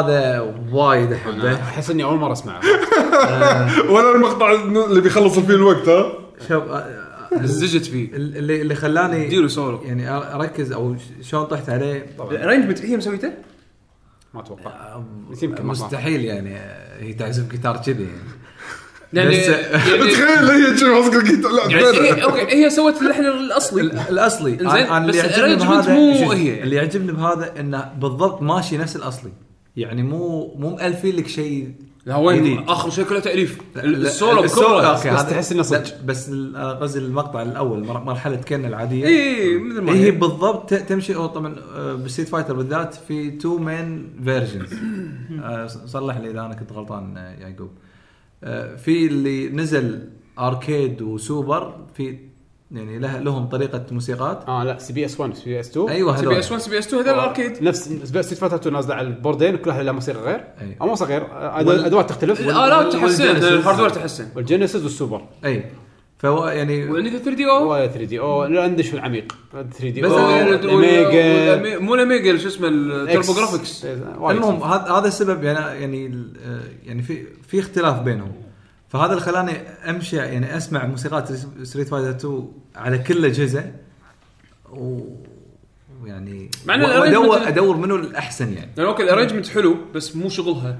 هذا 0.00 0.54
وايد 0.72 1.12
أحبه. 1.12 1.54
أحس 1.54 1.90
إني 1.90 2.04
أول 2.04 2.18
مرة 2.18 2.32
اسمعه 2.32 2.60
ولا 3.92 4.14
المقطع 4.14 4.52
اللي 4.52 5.00
بيخلص 5.00 5.38
فيه 5.38 5.54
الوقت 5.54 5.88
ها؟ 5.88 6.12
شوف 6.48 6.52
آه، 6.64 6.76
آه، 6.76 7.42
زجت 7.42 7.84
فيه. 7.86 8.08
اللي 8.14 8.62
اللي 8.62 8.74
خلاني 8.74 9.28
ديروا 9.28 9.48
سولو. 9.48 9.80
يعني 9.84 10.10
أركز 10.10 10.72
أو 10.72 10.96
شلون 11.22 11.44
طحت 11.44 11.68
عليه. 11.70 12.06
الارينجمنت 12.30 12.80
هي 12.82 12.96
مسويته؟ 12.96 13.32
ما 14.34 14.40
أتوقع. 14.40 15.00
يمكن 15.42 15.66
مستحيل 15.66 16.24
يعني 16.24 16.56
هي 17.00 17.12
تعزف 17.12 17.50
جيتار 17.50 17.76
كذي. 17.76 18.06
يعني 19.12 19.34
يعني 19.36 20.10
تخيل 20.12 20.50
هي 20.50 20.78
شي 20.78 20.84
ماسكه 20.84 21.18
الجيتار 21.18 21.52
لا. 21.52 22.24
أوكي 22.24 22.54
هي 22.64 22.70
سوت 22.70 23.02
اللحن 23.02 23.24
الأصلي. 23.26 23.80
ال- 23.80 23.98
الأصلي. 24.08 24.60
أنا 24.60 25.06
بس 25.06 25.16
بهذا 25.16 25.94
مو 25.94 26.32
هي. 26.32 26.62
اللي 26.62 26.76
يعجبني 26.76 27.12
بهذا 27.12 27.60
إنه 27.60 27.92
بالضبط 27.98 28.42
ماشي 28.42 28.78
نفس 28.78 28.96
الأصلي. 28.96 29.30
يعني 29.76 30.02
مو 30.02 30.54
مو 30.54 30.70
مألفين 30.76 31.16
لك 31.16 31.26
شيء. 31.28 31.72
لا 32.06 32.16
وين 32.16 32.40
جديد. 32.44 32.58
آخر 32.68 32.90
شيء 32.90 33.04
كله 33.04 33.20
تأليف. 33.20 33.58
السولو 33.76 34.42
بكبره 34.42 34.92
بس 34.92 35.02
تحس 35.02 35.52
إنه 35.52 35.62
صدق. 35.62 36.02
بس 36.04 36.28
أنا 36.28 36.72
قصدي 36.72 36.98
المقطع 36.98 37.42
الأول 37.42 37.84
مر- 37.86 38.04
مرحلة 38.04 38.36
كن 38.36 38.64
العادية. 38.64 39.06
اي 39.06 39.58
مثل 39.58 39.80
ما 39.80 39.92
هي 39.92 40.04
هي. 40.04 40.10
بالضبط 40.10 40.74
تمشي 40.74 41.14
أو 41.14 41.26
طبعا 41.26 41.56
آه، 41.76 41.94
بالستيت 41.94 42.28
فايتر 42.28 42.56
بالذات 42.56 42.94
في 42.94 43.30
تو 43.30 43.58
مين 43.58 44.12
فيرجنز 44.24 44.74
صلح 45.86 46.16
لي 46.16 46.30
إذا 46.30 46.40
أنا 46.40 46.54
كنت 46.54 46.72
غلطان 46.72 47.16
آه، 47.16 47.32
يعقوب. 47.34 47.70
آه، 48.44 48.76
في 48.76 49.06
اللي 49.06 49.48
نزل 49.48 50.08
أركيد 50.38 51.02
وسوبر 51.02 51.76
في 51.94 52.18
يعني 52.70 52.98
له 52.98 53.18
لهم 53.18 53.46
طريقة 53.46 53.84
موسيقات. 53.90 54.44
آه 54.48 54.64
لا 54.64 54.78
سي 54.78 54.92
بي 54.92 55.04
اس 55.04 55.20
1 55.20 55.34
سي 55.34 55.44
بي 55.44 55.60
اس 55.60 55.70
2 55.70 55.88
أيوه 55.88 56.16
سي 56.16 56.22
بي 56.22 56.26
هذول 56.28 56.38
اس 56.38 56.52
1 56.52 56.60
سي 56.62 56.70
بي 56.70 56.78
اس 56.78 56.86
2 56.86 57.02
هذول 57.02 57.14
الأركيد. 57.14 57.62
نفس 57.62 57.78
ستيت 58.04 58.38
فايتر 58.38 58.56
2 58.56 58.72
نازلة 58.74 58.94
على 58.94 59.06
البوردين 59.06 59.56
كل 59.56 59.70
واحد 59.70 59.82
له 59.84 59.92
موسيقى 59.92 60.18
غير. 60.20 60.44
أي. 60.60 60.76
أو 60.80 60.86
موسيقى 60.86 61.10
غير. 61.10 61.22
آه، 61.32 61.56
وال- 61.66 61.84
ادوات 61.84 62.08
تختلف. 62.10 62.40
الالات 62.40 62.92
تحسن. 62.92 63.24
الهاردوير 63.36 63.88
تحسن. 63.90 64.26
والجينيسيس 64.36 64.82
والسوبر. 64.82 65.22
أي. 65.44 65.64
فهو 66.18 66.48
يعني 66.48 66.90
وعندك 66.90 67.10
3 67.10 67.34
دي 67.36 67.46
أو؟ 67.46 67.72
و 67.72 67.86
3 67.86 68.04
دي 68.04 68.18
أو. 68.20 68.46
ندش 68.46 68.88
في 68.88 68.94
العميق. 68.94 69.32
3 69.52 69.88
دي 69.90 70.04
أو 70.04 70.10
أنا- 70.10 70.64
اوميجا 70.64 71.78
مو 71.78 71.94
الاميجا 71.94 72.36
شو 72.38 72.48
اسمه 72.48 72.68
التربو 72.68 73.32
جرافيكس 73.32 73.84
المهم 73.84 74.62
هذا 74.62 74.92
هذا 74.92 75.08
السبب 75.08 75.44
يعني 75.44 75.80
يعني 75.80 76.06
ال- 76.06 76.32
آه، 76.46 76.60
يعني 76.88 77.02
في 77.02 77.26
في 77.48 77.58
اختلاف 77.60 78.00
بينهم. 78.00 78.32
فهذا 78.88 79.10
اللي 79.12 79.20
خلاني 79.22 79.52
أمشي 79.90 80.16
يعني 80.16 80.56
أسمع 80.56 80.86
موسيقات 80.86 81.32
Street 81.62 81.88
Fighter 81.88 82.10
2 82.10 82.48
على 82.76 82.98
كل 82.98 83.16
الاجهزه 83.16 83.72
و 84.72 85.00
ويعني 86.02 86.50
مع 86.66 86.74
إن 86.74 86.82
و- 86.82 86.86
وادور 87.00 87.48
أدور 87.48 87.76
منو 87.76 87.96
الأحسن 87.96 88.52
يعني. 88.52 88.70
يعني 88.76 88.88
أوكي 88.88 89.02
ال 89.02 89.06
arrangement 89.06 89.48
حلو 89.48 89.76
بس 89.94 90.16
مو 90.16 90.28
شغلها. 90.28 90.78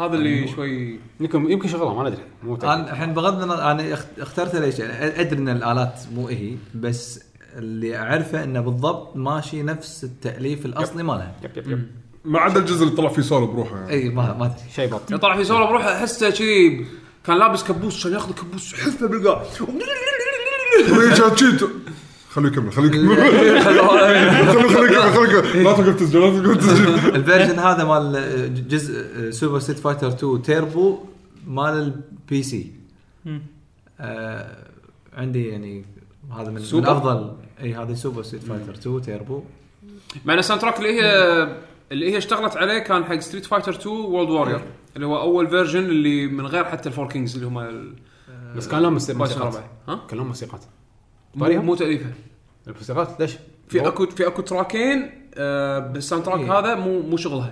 هذا 0.00 0.14
اللي 0.14 0.48
شوي 0.48 0.98
يمكن 1.20 1.50
يمكن 1.50 1.68
شغلها 1.68 1.94
ما 2.02 2.08
ندري 2.10 2.22
مو. 2.42 2.54
أنا 2.56 2.92
الحين 2.92 3.14
بغض 3.14 3.42
النظر 3.42 3.70
أنا 3.70 3.94
اخت- 3.94 4.18
اخترتها 4.18 4.60
ليش 4.60 4.78
يعني 4.78 5.20
أدري 5.20 5.38
إن 5.38 5.48
الآلات 5.48 6.00
مو 6.14 6.28
هي 6.28 6.54
بس 6.74 7.20
اللي 7.56 7.96
أعرفه 7.96 8.44
إنه 8.44 8.60
بالضبط 8.60 9.16
ماشي 9.16 9.62
نفس 9.62 10.04
التأليف 10.04 10.66
الأصلي 10.66 11.02
مالها. 11.02 11.34
yep 11.44 11.50
yep 11.56 11.68
yep. 11.70 11.86
ما 12.24 12.40
عدا 12.40 12.60
الجزء 12.60 12.84
اللي 12.84 12.96
طلع 12.96 13.08
فيه 13.08 13.22
سولو 13.22 13.46
بروحه. 13.46 13.76
يعني 13.76 13.90
إي 13.90 14.08
ما 14.08 14.34
ما 14.34 14.46
أدري. 14.46 14.56
شيء 14.74 14.88
بط 14.90 15.14
طلع 15.14 15.36
في 15.36 15.44
سولو 15.44 15.66
بروحه 15.66 15.92
احسه 15.96 16.30
كذي 16.30 16.86
كان 17.26 17.38
لابس 17.38 17.64
كبوس 17.64 17.96
عشان 17.96 18.12
ياخذ 18.12 18.32
كبوس 18.34 18.74
حفة 18.74 19.06
بالقاع 19.06 19.42
خليه 22.30 22.48
يكمل 22.48 22.72
خليه 22.72 22.88
يكمل. 22.88 23.16
خليه 23.16 23.88
خليه 24.74 24.88
يكمل 24.88 25.12
خليه 25.12 25.38
يكمل. 25.38 25.64
لا 25.64 25.72
توقف 25.72 25.96
تسجيل 26.00 26.20
لا 26.22 26.42
توقف 26.42 26.56
تسجيل 26.66 26.88
الفيرجن 27.16 27.58
هذا 27.58 27.84
مال 27.84 28.68
جزء 28.68 29.30
سوبر 29.30 29.58
ستيت 29.58 29.78
فايتر 29.78 30.08
2 30.08 30.42
تيربو 30.42 30.98
مال 31.46 31.74
البي 31.74 32.42
سي 32.42 32.72
آه 34.00 34.56
عندي 35.16 35.48
يعني 35.48 35.84
هذا 36.32 36.50
من, 36.50 36.62
من؟ 36.72 36.86
افضل 36.86 37.36
إي 37.60 37.74
هذا 37.74 37.94
سوبر 37.94 38.22
ستيت 38.22 38.42
فايتر 38.42 38.74
2 38.74 39.02
تيربو 39.02 39.42
مع 40.24 40.34
ان 40.34 40.38
الساوند 40.38 40.62
تراك 40.62 40.78
اللي 40.78 41.02
هي 41.02 41.48
اللي 41.92 42.12
هي 42.12 42.18
اشتغلت 42.18 42.56
عليه 42.56 42.78
كان 42.78 43.04
حق 43.04 43.18
ستريت 43.18 43.44
فايتر 43.44 43.72
2 43.72 43.96
وورلد 43.96 44.30
وارير 44.30 44.60
اللي 44.96 45.06
هو 45.06 45.20
أول 45.20 45.48
فيرجن 45.48 45.84
اللي 45.84 46.26
من 46.26 46.46
غير 46.46 46.64
حتى 46.64 46.88
الفور 46.88 47.08
كينجز 47.08 47.34
اللي 47.34 47.46
هم 47.46 47.58
ال- 47.58 47.94
بس 48.56 48.68
كان 48.68 48.82
لهم 48.82 48.92
موسيقات. 48.92 49.54
ها 49.88 50.00
كان 50.08 50.18
لهم 50.18 50.26
موسيقات 50.26 50.60
مو؟ 51.34 51.62
مو 51.62 51.74
تأليفة 51.74 52.06
الموسيقات 52.68 53.20
ليش؟ 53.20 53.32
في 53.68 53.86
اكو 53.86 54.06
في 54.06 54.26
أكو 54.26 54.42
تراكين 54.42 55.10
آه 55.34 55.78
بالساوند 55.78 56.24
تراك 56.24 56.40
إيه. 56.40 56.58
هذا 56.58 56.74
مو 56.74 57.00
مو 57.02 57.16
شغلها 57.16 57.50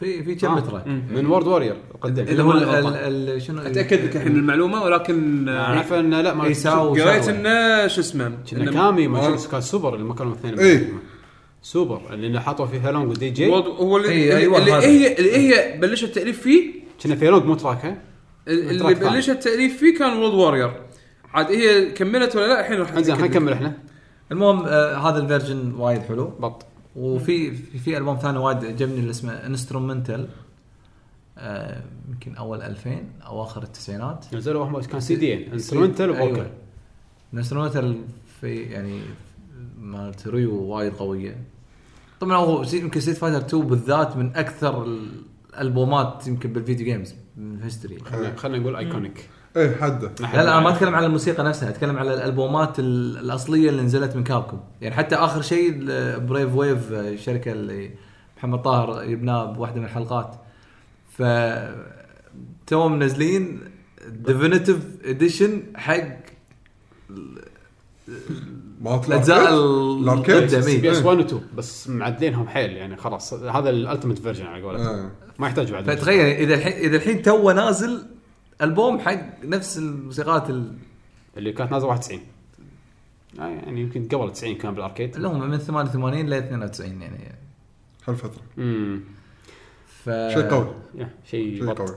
في 0.00 0.24
في 0.24 0.34
كم 0.34 0.48
آه. 0.48 0.60
تراك 0.60 0.86
من 0.86 1.26
وورد 1.26 1.46
وورير 1.46 1.76
قدم 2.00 2.22
اللي 2.22 2.42
هو 2.42 3.38
شنو 3.38 3.62
أتأكد 3.62 4.04
لك 4.04 4.16
الحين 4.16 4.36
المعلومة 4.36 4.82
ولكن 4.82 5.48
آه، 5.48 5.60
أعرف 5.64 5.92
إنه 5.92 6.20
لا 6.20 6.34
ما 6.34 6.44
قريت. 6.44 7.28
إنه 7.28 7.86
شو 7.86 8.00
اسمه 8.00 8.32
كنا 8.50 8.72
كامي 8.72 9.06
آه. 9.06 9.36
كان 9.50 9.60
سوبر 9.60 9.94
اللي 9.94 10.04
ما 10.04 10.14
كانوا 10.14 10.32
اثنين 10.32 10.58
إيه. 10.58 10.92
سوبر 11.64 12.14
اللي 12.14 12.40
حطوا 12.40 12.66
فيه 12.66 12.88
هيلونج 12.88 13.10
ودي 13.10 13.30
جي. 13.30 13.46
هو 13.48 13.96
اللي, 13.96 14.08
إيه، 14.08 14.36
أيوة 14.36 14.58
اللي 14.58 14.72
هذا. 14.72 14.86
هي 14.86 15.18
اللي 15.18 15.36
هي 15.36 15.78
بلشت 15.78 16.04
التأليف 16.04 16.40
فيه؟ 16.40 16.72
كنا 17.02 17.16
في 17.16 17.24
هيلونج 17.24 17.44
مو 17.44 17.54
تراك 17.54 17.84
ها؟ 17.84 17.98
اللي. 18.48 18.94
بلشت 18.94 19.30
التأليف 19.30 19.78
فيه 19.78 19.98
كان 19.98 20.16
وورلد 20.16 20.34
وارير 20.34 20.72
عاد 21.34 21.46
هي 21.46 21.92
كملت 21.92 22.36
ولا 22.36 22.46
لا؟ 22.46 22.60
الحين 22.60 22.78
راح 22.78 22.92
انزين 22.92 23.14
خلينا. 23.14 23.28
نكمل 23.30 23.52
إحنا. 23.52 23.78
المهم 24.32 24.64
آه 24.66 24.96
هذا 24.96 25.18
الفيرجن 25.18 25.74
وايد 25.74 26.02
حلو. 26.02 26.24
بط 26.26 26.66
وفي 26.96 27.50
في, 27.52 27.78
في 27.78 27.96
ألبوم 27.98 28.16
ثاني 28.16 28.38
وايد 28.38 28.64
عجبني 28.64 28.98
اللي 28.98 29.10
اسمه 29.10 29.32
انسترومنتال 29.32 30.28
آه 31.38 31.82
يمكن 32.08 32.34
أول 32.36 32.62
2000 32.62 32.90
اواخر 33.26 33.62
التسعينات. 33.62 34.34
نزلوا 34.34 34.64
واحد 34.64 34.86
كان 34.86 35.00
سي 35.00 35.16
دي 35.16 35.52
انسترومنتال 35.52 36.10
وفوكل 36.10 36.34
أيوة. 36.34 36.50
ال 37.32 37.37
instrumental 37.37 37.96
في 38.40 38.56
يعني 38.56 39.00
مالت 39.80 40.28
Ryu 40.28 40.62
وايد 40.62 40.92
قوية. 40.92 41.36
طبعا 42.24 42.36
هو 42.36 42.64
يمكن 42.72 43.00
Street 43.00 43.16
Fighter 43.16 43.38
2 43.38 43.66
بالذات 43.66 44.16
من 44.16 44.36
أكثر 44.36 44.86
الألبومات 45.54 46.26
يمكن 46.26 46.52
بال 46.52 46.62
video 46.62 46.86
games 46.86 47.14
من 47.36 47.54
ال 47.58 47.63
history 47.63 47.98
خلينا 47.98 48.36
خلينا 48.36 48.58
نقول 48.58 48.76
iconic 48.76 49.28
إيه 49.56 49.76
حده. 49.76 50.10
لا 50.20 50.26
لا 50.44 50.52
أنا 50.52 50.60
ما 50.60 50.70
أتكلم 50.74 50.94
على 50.94 51.06
الموسيقى 51.06 51.44
نفسها 51.44 51.68
أتكلم 51.68 51.96
على 51.96 52.14
الألبومات 52.14 52.78
ال- 52.78 53.18
الأصلية 53.18 53.68
اللي 53.70 53.82
نزلت 53.82 54.16
من 54.16 54.24
Capcom 54.24 54.60
يعني 54.80 54.94
حتى 54.94 55.14
آخر 55.16 55.42
شيء 55.42 55.78
Brave 56.18 56.54
Wave 56.54 56.92
الشركة 56.92 57.52
اللي 57.52 57.90
محمد 58.36 58.62
طاهر 58.62 59.04
يبناه 59.04 59.44
بواحدة 59.52 59.80
من 59.80 59.84
الحلقات. 59.86 60.36
ف 61.18 61.22
توهم 62.66 62.98
منزلين 62.98 63.60
definitive 64.08 64.78
edition 65.04 65.62
حق 65.76 66.16
الأجزاء 69.08 69.54
ال 69.54 69.64
arcade؟ 69.64 70.34
القدم 70.34 70.60
CPS 70.60 70.96
إيه. 70.98 71.04
1 71.06 71.18
و 71.18 71.20
2 71.20 71.42
بس 71.56 71.88
معدلينهم 71.88 72.48
حيل 72.48 72.70
يعني 72.72 72.96
خلاص. 72.96 73.34
هذا 73.34 73.70
ال 73.70 73.75
ultimate 73.75 74.18
version 74.18 74.46
على 74.46 74.62
قولتهم. 74.62 74.86
آه. 74.86 75.10
ما 75.38 75.46
يحتاج 75.46 75.72
بعد 75.72 75.90
فتخيل 75.90 76.20
إذا 76.26 76.54
الحين 76.54 76.72
إذا 76.72 76.96
الحين 76.96 77.22
تو 77.22 77.50
نازل 77.50 78.06
ألبوم 78.62 78.98
حق 78.98 79.44
نفس 79.44 79.78
الموسيقات 79.78 80.50
ال- 80.50 80.72
اللي 81.36 81.52
كانت 81.52 81.72
نازلة 81.72 81.88
91 81.88 82.20
آه 83.40 83.42
يعني 83.48 83.80
يمكن 83.80 84.08
قبل 84.08 84.32
90 84.32 84.54
كان 84.54 84.74
بال 84.74 84.83
arcade. 84.83 85.16
اللي 85.16 85.28
هم 85.28 85.50
من 85.50 85.58
88 85.58 86.26
ل 86.26 86.32
92 86.34 87.02
يعني. 87.02 87.34
هالفترة. 88.08 88.42
امم 88.58 89.00
ف 89.86 90.04
شيء 90.10 90.42
قوي. 90.50 90.66
شيء 91.30 91.72
قوي. 91.72 91.96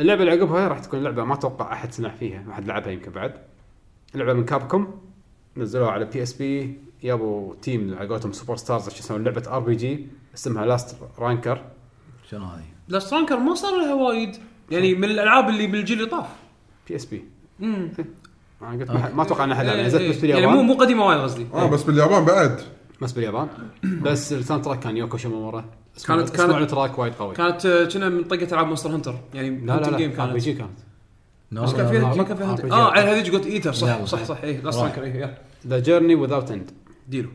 اللعبة 0.00 0.20
اللي 0.20 0.32
عقبها 0.32 0.68
راح 0.68 0.78
تكون 0.78 1.02
لعبة 1.02 1.24
ما 1.24 1.34
أتوقع 1.34 1.72
أحد 1.72 1.92
سمع 1.92 2.08
فيها 2.08 2.42
ما 2.42 2.54
حد 2.54 2.66
لعبها 2.66 2.90
يمكن 2.92 3.10
بعد. 3.10 3.34
لعبة 4.14 4.32
من 4.32 4.44
Capcom 4.44 5.00
نزلوها 5.56 5.90
على 5.90 6.04
PSP 6.04 6.78
جابوا 7.02 7.54
team 7.62 7.94
على 7.98 8.08
قولتهم 8.08 8.32
superstars 8.32 8.86
عشان 8.88 8.98
يسوون 8.98 9.24
لعبة 9.24 9.42
RPG 9.46 10.06
اسمها 10.34 10.66
Last 10.66 10.96
Ranker 11.18 11.62
شنو 12.30 12.44
هذه؟ 12.44 12.62
Last 12.88 12.98
Ranker 12.98 13.36
ما 13.38 13.54
صار 13.54 13.72
لها 13.80 13.94
وايد. 13.94 14.36
يعني 14.70 14.94
من 14.94 15.04
الألعاب 15.04 15.48
اللي 15.48 15.66
بالجيل 15.66 15.98
اللي 15.98 16.10
طاف. 16.10 16.26
PSP 16.88 17.24
امم 17.62 17.90
أنا 18.62 18.70
قلت 18.80 18.90
ما 18.90 19.22
أتوقع 19.22 19.44
ان 19.44 19.52
احد 19.52 19.66
لعبها 19.66 19.86
نزلت 19.86 20.16
بس 20.16 20.24
يعني 20.24 20.46
مو 20.46 20.52
باليابان 20.52 20.66
مو 20.66 20.74
قديمة 20.74 21.06
وايد 21.06 21.20
قصدي. 21.20 21.46
آه 21.54 21.70
بس 21.70 21.82
باليابان 21.82 22.24
بعد. 22.24 22.60
بس 23.02 23.12
باليابان. 23.12 23.48
بس 24.04 24.32
الساوند 24.32 24.64
تراك 24.64 24.80
كان 24.80 24.96
يوكو 24.96 25.16
شيمامورا 25.16 25.60
كانت- 25.60 26.06
كانت 26.06 26.36
كانت- 26.36 26.52
كانت 26.52 26.70
تراك 26.70 26.98
وايد 26.98 27.12
قوي. 27.14 27.34
كانت 27.34 27.66
آه، 27.66 27.84
كنا 27.84 28.08
من 28.08 28.24
طقه 28.24 28.48
ألعاب 28.52 28.66
مونستر 28.66 28.90
هانتر 28.94 29.14
يعني 29.34 29.50
لا 29.50 29.72
لا 29.76 29.80
لا. 29.80 29.88
ار 29.88 29.96
بي 29.96 30.08
كانت 30.08 30.36
جي 30.36 30.52
كانت. 30.52 30.78
بس 31.62 31.74
كان 31.74 31.88
فيها. 31.88 32.14
ما 32.14 32.22
كان 32.24 32.36
فيها. 32.36 32.72
آه 32.72 32.90
على 32.90 33.10
هذيك 33.10 33.30
جوت 33.30 33.46
ايتر 33.46 33.72
صح. 33.72 34.04
صح 34.04 34.24
صح 34.24 34.42
اي 34.44 34.56
لا 34.56 34.70
سترانكر 34.70 35.04
اي 35.04 35.34
ذا 35.66 35.78
جيرني 35.78 36.14
وذاوت 36.14 36.50
اند 36.50 36.70
ديرو 37.08 37.30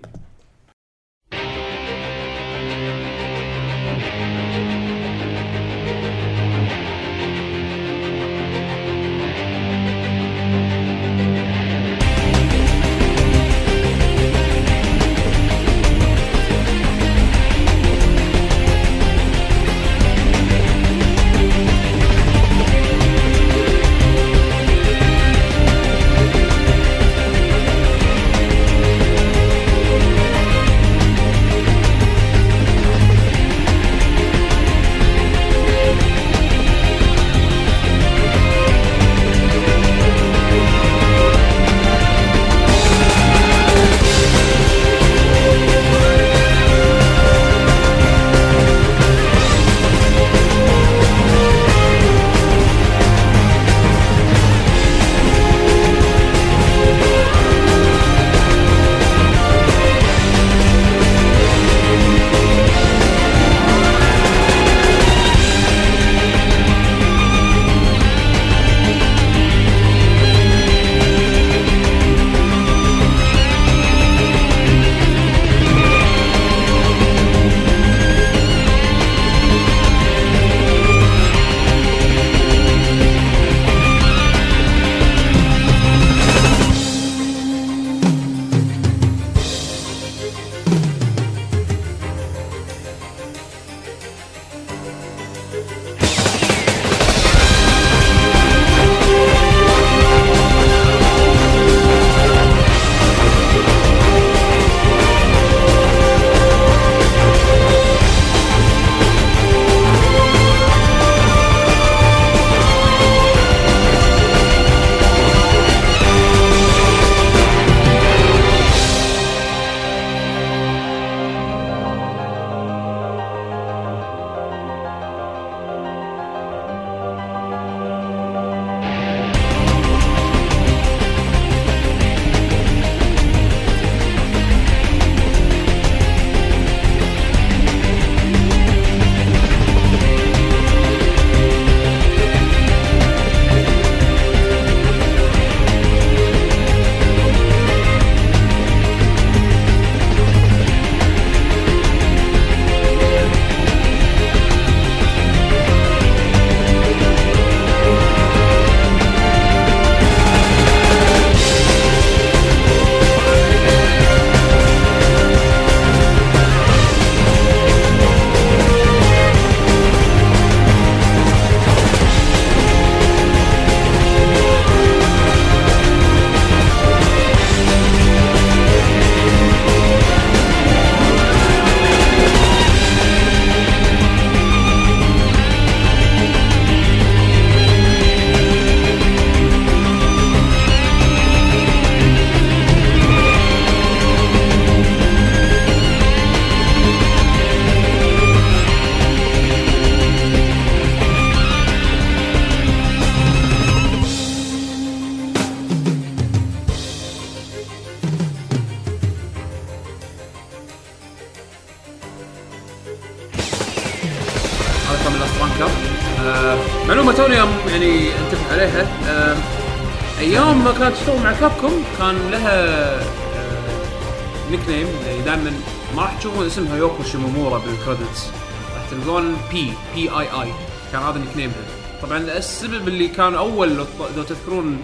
اسمها 226.50 226.78
يوكو 226.78 227.04
شيمومورا 227.04 227.58
بال 227.60 227.74
credits. 227.74 228.32
راح 228.76 228.90
تلقون 228.92 229.36
P 229.52 229.74
P 229.96 230.10
I 230.10 230.42
I 230.42 230.52
كان 230.92 231.02
هذا 231.02 231.20
nickname 231.20 231.38
ها 231.38 231.56
طبعا 232.02 232.18
السبب 232.18 232.88
اللي 232.88 233.08
كان 233.08 233.34
أول 233.36 233.78
لو 234.18 234.24
تذكرون 234.24 234.80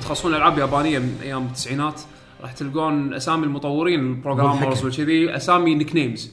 تخلصون 0.00 0.34
ألعاب 0.34 0.58
يابانية 0.58 0.98
من 0.98 1.18
أيام 1.22 1.46
التسعينات 1.46 2.00
راح 2.42 2.52
تلقون 2.52 3.14
أسامي 3.14 3.44
المطورين 3.44 4.00
ال 4.00 4.07
programmers 4.07 4.84
وكذي 4.84 5.36
أسامي 5.36 5.74
nicknames 5.74 6.32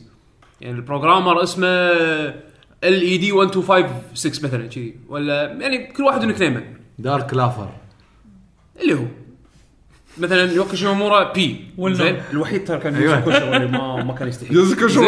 يعني 0.61 0.75
ال 0.75 0.82
programmer 0.82 1.43
اسمه 1.43 1.67
LED 1.67 3.31
1256 3.31 4.31
مثلا 4.43 4.67
كذي. 4.67 4.95
ولا 5.09 5.43
يعني 5.43 5.87
كل 5.87 6.03
واحد 6.03 6.25
nickname 6.25 6.41
ه 6.41 6.63
Dark 6.99 7.33
Lover. 7.33 7.69
اللي 8.81 8.93
هو. 8.93 9.05
مثلا 10.17 10.51
يوكي 10.53 10.77
شيمامورا 10.77 11.33
بي 11.33 11.65
والنوم. 11.77 12.01
زين؟ 12.01 12.21
الوحيد 12.33 12.65
ترى 12.67 12.77
كان 12.77 12.95
أيوة. 12.95 13.15
يوزو 13.15 13.25
كوشو 13.31 13.53
اللي 13.53 13.67
ما 13.67 14.03
ما 14.03 14.13
كان 14.13 14.27
يستحي 14.27 14.53
يزك 14.57 14.87
شو 14.87 15.01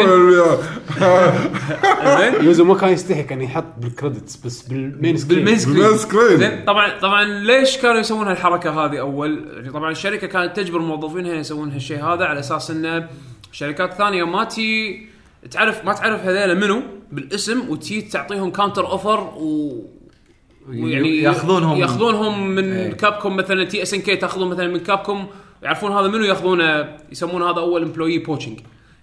زين؟ 2.18 2.44
يوزو 2.44 2.64
ما 2.64 2.74
كان 2.74 2.88
يستحي 2.92 3.22
كان 3.22 3.40
يحط 3.42 3.64
بالكريدتس 3.78 4.36
بس 4.36 4.62
بالمين 4.62 5.16
سكرين 5.16 5.38
بالمين 5.38 5.58
سكرين 5.58 5.76
بالمين 5.76 5.98
سكرين. 5.98 6.36
زين؟ 6.38 6.64
طبعا 6.64 6.98
طبعا 7.00 7.24
ليش 7.24 7.76
كانوا 7.78 8.00
يسوون 8.00 8.28
هالحركة 8.28 8.70
هذه 8.84 9.00
أول؟ 9.00 9.44
يعني 9.56 9.70
طبعا 9.70 9.90
الشركة 9.90 10.26
كانت 10.26 10.56
تجبر 10.56 10.78
موظفينها 10.78 11.34
يسوون 11.34 11.70
هالشيء 11.72 12.04
هذا 12.04 12.24
على 12.24 12.40
أساس 12.40 12.70
إنه 12.70 13.08
شركات 13.52 13.94
ثانية 13.94 14.24
ما 14.24 14.44
تي 14.44 15.00
تعرف 15.50 15.84
ما 15.84 15.92
تعرف 15.92 16.20
هذول 16.24 16.60
منو؟ 16.60 16.82
بالاسم 17.12 17.68
وتي 17.68 18.02
تعطيهم 18.02 18.50
counter 18.50 18.86
offer 18.86 19.20
و 19.20 19.72
ويعني 20.68 21.18
ياخذونهم 21.18 21.78
ياخذونهم 21.78 22.48
من 22.50 22.72
إيه. 22.72 22.92
كابكوم 22.92 23.36
مثلا 23.36 23.64
SNK 23.64 24.16
تاخذون 24.16 24.48
مثلا 24.50 24.68
من 24.68 24.78
كابكوم 24.78 25.26
يعرفون 25.62 25.92
هذا 25.92 26.08
منو 26.08 26.24
ياخذونه 26.24 26.96
يسمون 27.12 27.42
هذا 27.42 27.58
أول 27.60 27.82
employee 27.82 28.18
poaching 28.18 28.60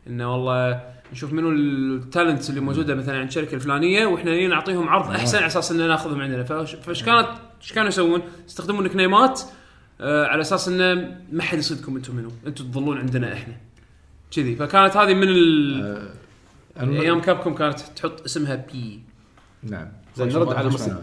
إنه 0.08 0.34
والله 0.34 0.82
نشوف 1.12 1.34
منو 1.34 1.52
ال 1.52 1.66
talent 1.66 2.50
اللي 2.50 2.62
موجودة 2.62 2.96
مثلا 2.96 3.18
عند 3.20 3.28
الشركة 3.28 3.56
الفلانية 3.56 4.06
وإحنا 4.06 4.48
نعطيهم 4.48 4.90
عرض 4.90 5.10
أحسن 5.12 5.38
على 5.38 5.48
أساس 5.48 5.72
إنه 5.72 5.88
ناخذهم 5.88 6.22
عندنا. 6.22 6.44
فايش 6.44 7.04
كانت 7.04 7.28
إيش 7.62 7.74
كانوا 7.74 7.90
يسوون؟ 7.90 8.22
يستخدمون 8.48 8.84
nickname 8.84 8.96
ات 8.96 9.42
آه 10.02 10.26
على 10.26 10.42
أساس 10.42 10.68
إنه 10.68 11.18
ما 11.32 11.44
حد 11.44 11.58
يصيدكم 11.58 11.96
أنتم 11.96 12.16
منو. 12.16 12.32
أنتم 12.48 12.66
تظلون 12.72 12.98
عندنا 12.98 13.34
إحنا. 13.34 13.54
كذي. 14.36 14.56
فكانت 14.56 14.98
هذه 14.98 15.14
من 15.14 15.28
ال... 15.28 16.10
الم- 16.82 17.02
أيام 17.02 17.22
كابكوم 17.22 17.54
كانت 17.56 17.80
تحط 17.80 18.22
اسمها 18.22 18.56
بي 18.56 19.00
نعم. 19.64 19.88
زين 20.16 20.28
نرد 20.28 20.54
على 20.54 20.68
الموسيقى. 20.68 21.02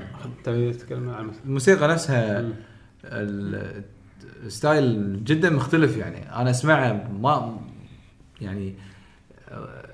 تتكلم 0.73 1.11
عن 1.11 1.21
الموسيقى؟ 1.21 1.45
الموسيقى 1.47 1.89
نفسها 1.89 2.41
ال- 3.05 3.83
ال 4.47 4.60
style 4.60 5.25
جدا 5.25 5.51
مختلف 5.51 5.97
يعني. 5.97 6.37
أنا 6.37 6.51
اسمعها 6.51 7.09
ما 7.21 7.59
يعني 8.41 8.75
آه، 9.49 9.85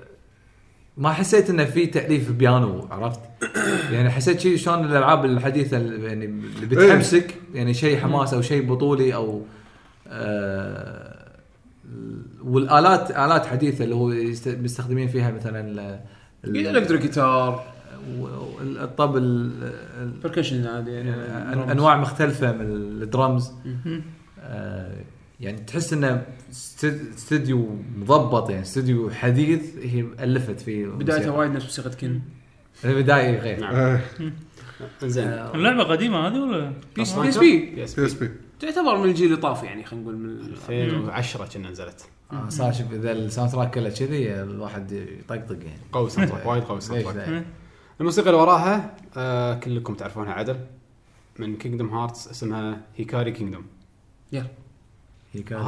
ما 0.97 1.11
حسيت 1.13 1.49
إنه 1.49 1.65
في 1.65 1.85
تأليف 1.85 2.31
بيانو 2.31 2.87
عرفت؟ 2.91 3.19
يعني 3.93 4.09
حسيت 4.09 4.39
شيء 4.39 4.57
شلون 4.57 4.85
الألعاب 4.85 5.25
الحديثة 5.25 5.77
اللي 5.77 6.07
يعني 6.07 6.25
اللي 6.25 6.65
بتحمسك 6.65 7.35
يعني 7.53 7.73
شيء 7.73 7.99
حماس 7.99 8.33
أو 8.33 8.41
شيء 8.41 8.65
بطولي 8.69 9.15
أو 9.15 9.41
آه 10.07 11.27
والآلات 12.43 13.11
آلات 13.11 13.45
حديثة 13.45 13.83
اللي 13.83 13.95
هو 13.95 14.07
مستخدمين 14.63 15.07
فيها 15.07 15.31
مثلا 15.31 15.59
ال- 15.59 15.79
ال- 16.45 16.77
electric 16.77 17.01
جيتار. 17.01 17.63
وال- 18.19 18.77
الطبل 18.77 19.21
ال- 19.23 20.11
percussion 20.23 20.65
هذه 20.65 20.89
يعني. 20.89 21.11
أن- 21.65 21.69
أنواع 21.69 21.97
مختلفة 21.97 22.51
من 22.51 22.61
الدرمز 23.01 23.51
آه، 24.41 24.95
يعني 25.39 25.57
تحس 25.57 25.93
إنه 25.93 26.25
است- 26.51 26.85
استوديو 27.17 27.77
مضبط 27.97 28.49
يعني 28.49 28.61
استوديو 28.61 29.09
حديث 29.09 29.61
هي 29.81 30.05
ألفت 30.19 30.59
فيه 30.61 30.87
بدايتها. 30.87 31.31
وايد 31.31 31.51
نفس 31.51 31.65
موسيقى 31.65 31.89
كن 31.95 32.19
البدايه 32.85 33.39
غير. 33.39 33.59
نعم. 33.59 33.75
آه، 33.75 33.99
زين. 35.03 35.27
اللعبة 35.27 35.83
قديمة 35.83 36.27
هذه 36.27 36.39
ولا؟ 36.39 36.73
PS. 36.95 37.13
P 37.15 37.21
بي 37.75 37.83
اس 37.83 37.99
بي 37.99 38.05
اس 38.05 38.13
بي 38.13 38.27
بي 38.27 38.33
تعتبر 38.59 38.97
من 38.97 39.09
الجيل 39.09 39.25
اللي 39.25 39.37
طاف 39.37 39.63
يعني 39.63 39.83
خلينا 39.83 40.03
نقول 40.03 40.17
من 40.17 40.29
2010 40.51 41.45
كنا 41.53 41.69
نزلت. 41.69 42.05
آه، 42.31 42.49
صار 42.49 42.73
شوف 42.73 42.93
إذا 42.93 43.11
ال 43.11 43.51
soundtrack 43.51 43.73
كله 43.75 43.89
كذي 43.89 44.33
الواحد 44.41 44.91
يطقطق 44.91 45.55
يعني. 45.63 45.79
قوي 45.91 46.09
soundtrack 46.09 46.45
وايد 46.45 46.63
قوي 46.63 46.81
soundtrack؟ 46.81 47.43
الموسيقى 47.99 48.29
اللي 48.29 48.41
وراها 48.41 48.95
آه 49.17 49.53
كلكم 49.59 49.93
تعرفونها 49.93 50.33
عدل 50.33 50.59
من 51.39 51.57
Kingdom 51.57 51.89
Hearts 51.89 52.27
اسمها 52.27 52.81
هيكاري 52.97 53.31
Kingdom 53.31 53.63
يلا. 54.31 54.47
هي 55.33 55.41
كان 55.41 55.59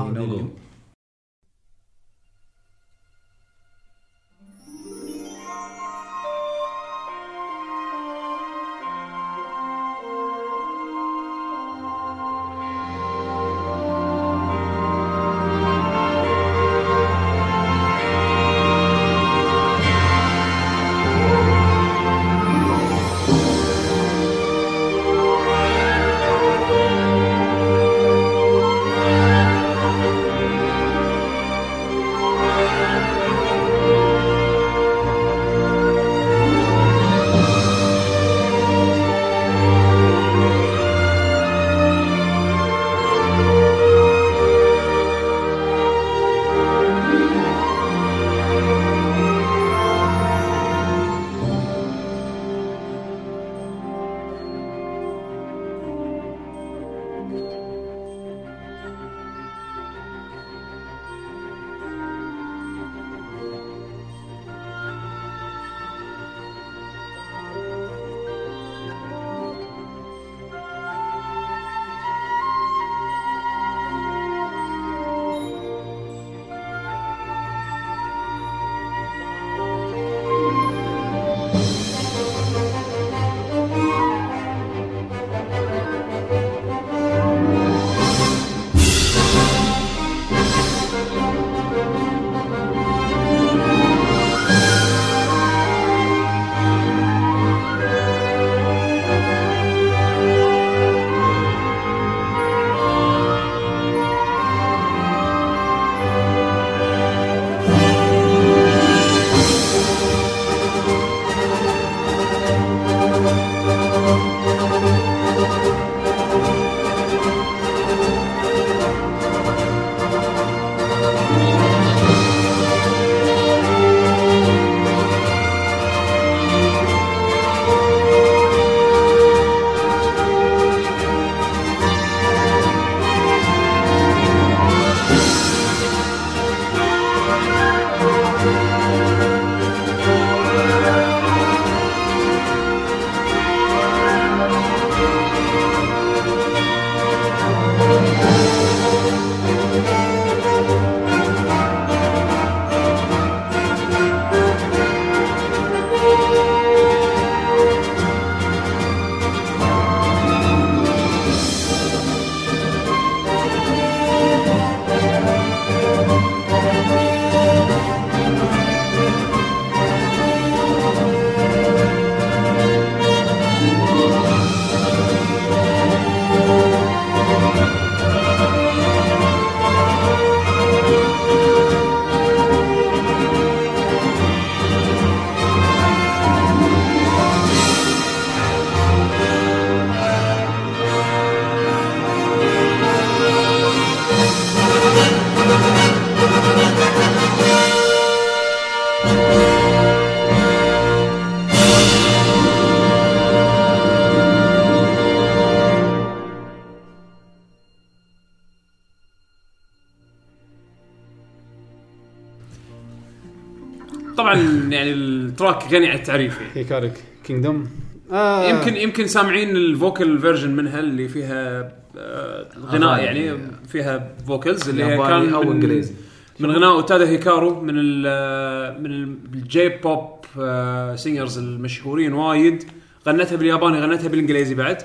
ال 215.50 215.54
track 215.54 215.74
غني 215.74 215.88
عن 215.88 215.96
التعريف 215.96 216.38
يعني. 216.42 216.52
هيكاري 216.56 216.92
Kingdom 217.24 217.68
آه. 218.12 218.50
يمكن 218.50 218.76
يمكن 218.78 219.08
سامعين 219.08 219.50
ال 219.56 219.66
vocal 219.66 220.20
version 220.20 220.56
منها 220.56 220.80
اللي 220.80 221.08
فيها 221.08 221.72
آه، 221.98 222.48
غناء. 222.66 223.04
يعني 223.04 223.38
فيها 223.68 224.12
vocals 224.28 224.70
اللي 224.70 224.84
هي 224.84 224.98
كان 224.98 225.34
أو 225.34 225.44
من- 225.44 225.52
إنجليزي. 225.52 225.94
من 226.40 226.52
غناء 226.52 226.70
أوتادا 226.72 227.10
هيكارو 227.10 227.62
من 227.62 227.74
ال 227.76 228.84
من 228.84 228.92
ال 229.34 229.70
J-pop 229.70 230.10
آه، 230.40 230.96
singers 230.96 231.38
المشهورين 231.38 232.14
وايد. 232.14 232.64
غنتها 233.08 233.36
بالياباني 233.36 233.80
غنتها 233.82 234.08
بالإنجليزي 234.08 234.56
بعد. 234.56 234.78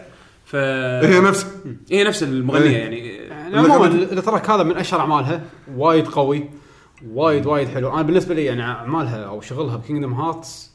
ف 0.45 0.57
هي 0.57 1.21
نفس. 1.21 1.47
هي 1.91 2.05
نفس 2.05 2.23
المغنية 2.23 2.67
إيه. 2.67 2.77
يعني. 2.77 3.09
يعني 3.17 3.57
عموما 3.57 3.87
ال 3.87 3.98
track 3.98 4.51
هذا 4.51 4.63
من 4.63 4.77
أشهر 4.77 5.01
أعمالها 5.01 5.41
وايد 5.77 6.07
قوي. 6.09 6.45
وايد 7.13 7.47
وايد 7.47 7.69
حلو. 7.69 7.95
أنا 7.95 8.03
بالنسبة 8.03 8.35
لي 8.35 8.45
يعني 8.45 8.63
أعمالها 8.63 9.25
أو 9.25 9.41
شغلها 9.41 9.77
بكينجدم 9.77 10.13
هارتس 10.13 10.71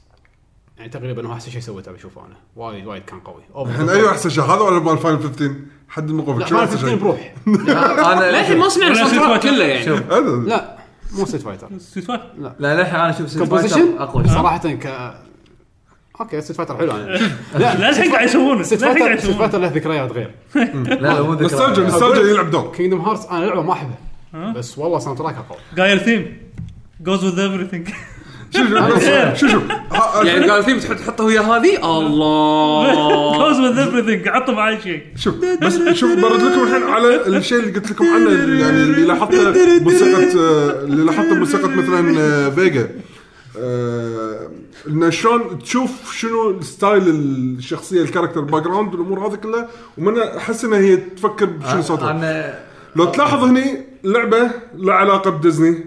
يعني 0.78 0.90
تقريبا 0.90 1.28
هو 1.28 1.34
أحسن 1.34 1.52
شيء 1.52 1.62
سويته 1.62 1.92
بشوفه 1.92 2.22
أنا. 2.22 2.36
وايد 2.56 2.86
وايد 2.86 3.04
كان 3.04 3.20
قوي. 3.20 3.68
الحين 3.70 3.90
أيوه 3.90 4.12
أحسن 4.12 4.30
شيء. 4.30 4.44
هذا 4.44 4.62
ولا 4.62 4.80
مال 4.80 4.98
فاينل 4.98 5.20
15 5.24 5.52
حد 5.90 6.12
لا 6.12 6.46
شو 6.46 6.56
ما 6.56 6.64
احسن 6.64 6.78
فيفتين 6.78 6.90
شيء؟ 6.90 6.98
بروح. 7.00 7.34
أنا 8.14 8.32
للحين 8.32 8.58
ما 8.58 8.70
سمعنا 8.70 8.96
Fighter. 9.40 9.44
كله 9.44 9.64
يعني. 9.66 10.46
لا 10.46 10.78
مو 11.12 11.26
ستريت 11.26 11.44
فايتر 11.44 11.70
ستريت 11.78 12.08
فايتر 12.08 12.24
لا. 12.40 12.56
للحين 12.60 12.96
أنا 12.96 13.10
أشوف 13.10 13.30
ستريت 13.30 13.50
كومبوزيشن 13.50 13.76
فايتر 13.76 14.04
أقوى. 14.04 14.28
صراحة 14.28 14.58
ك 14.68 15.14
أوكي 16.22 16.42
ستريت 16.42 16.58
فايتر 16.58 16.78
حلو 16.78 16.92
أنا 16.96 17.20
لا. 17.60 17.90
الحين 17.90 18.12
قاعد 18.12 18.26
يسوونه. 18.26 18.62
لا 18.62 18.78
قاعد 18.78 18.98
فايتر 18.98 19.12
يسوونه. 19.12 19.38
فايتر 19.38 19.58
له 19.60 19.68
ذكريات 19.68 20.12
غير. 20.12 20.36
لا 20.56 20.94
لا 20.96 21.22
مو 21.22 21.34
نوستالجيا 21.34 21.84
ذكرى 21.84 21.84
نوستالجيا 21.86 22.32
يلعب 22.32 22.52
دور 22.52 22.72
كينجدم 22.72 23.02
هارتس 23.02 23.26
أنا 23.26 23.46
لعبة 23.46 23.62
ما 23.62 23.74
أحبها. 23.74 23.98
ها؟ 23.98 24.09
بس 24.34 24.78
والله 24.78 25.00
ساوند 25.00 25.18
تراكها 25.18 25.46
قوي 25.50 25.58
جاير 25.78 25.98
ثيم 25.98 26.38
جوز 27.02 27.24
وذ 27.26 27.40
ايفريثينج 27.40 27.88
شو 28.56 28.60
شو 28.68 28.96
بس- 28.96 29.40
شو 29.40 29.48
شو 29.48 29.60
ها- 29.92 30.24
يعني 30.24 30.50
قال 30.50 30.64
بتحط 30.78 30.96
تحطه 30.98 31.24
ويا 31.24 31.42
هذه؟ 31.42 31.76
الله. 31.98 33.38
جوز 33.38 33.60
وذ 33.60 33.80
ايفريثينج 33.80 34.28
عطوا 34.28 34.54
معي 34.54 34.82
شيء. 34.82 35.02
شوف 35.16 35.36
بس 35.62 35.80
شوف 35.94 36.20
برد 36.20 36.42
لكم 36.42 36.64
الحين 36.64 36.84
على 36.84 37.38
الشيء 37.38 37.60
اللي 37.60 37.72
قلت 37.72 37.92
لكم 37.92 38.06
عنه 38.06 38.30
يعني 38.62 38.84
اللي 38.84 39.06
لاحظته 39.06 39.80
موسيقى 39.84 40.24
آه، 40.24 40.84
اللي 40.84 41.04
لاحظته 41.04 41.36
موسيقى 41.36 41.70
مثلا 41.70 42.20
آه، 42.20 42.50
فيجا 42.50 42.90
آه، 43.60 44.50
انه 44.88 45.10
شلون 45.10 45.60
تشوف 45.60 46.14
شنو 46.16 46.62
ستايل 46.62 47.04
الشخصية 47.10 48.02
الكاركتر 48.02 48.42
باك 48.42 48.64
جراوند 48.64 48.94
والامور 48.96 49.28
هذه 49.28 49.36
كلها 49.36 49.68
ومن 49.98 50.20
أحس 50.20 50.66
إنها 50.66 50.80
هي 50.80 50.98
تفكر 50.98 51.46
بشنو 51.46 51.82
صوتها. 51.82 52.12
أنا 52.12 52.60
لو 52.96 53.06
تلاحظ 53.06 53.44
هني 53.44 53.89
لعبة 54.04 54.52
لا 54.78 54.94
علاقة 54.94 55.32
بديزني. 55.32 55.86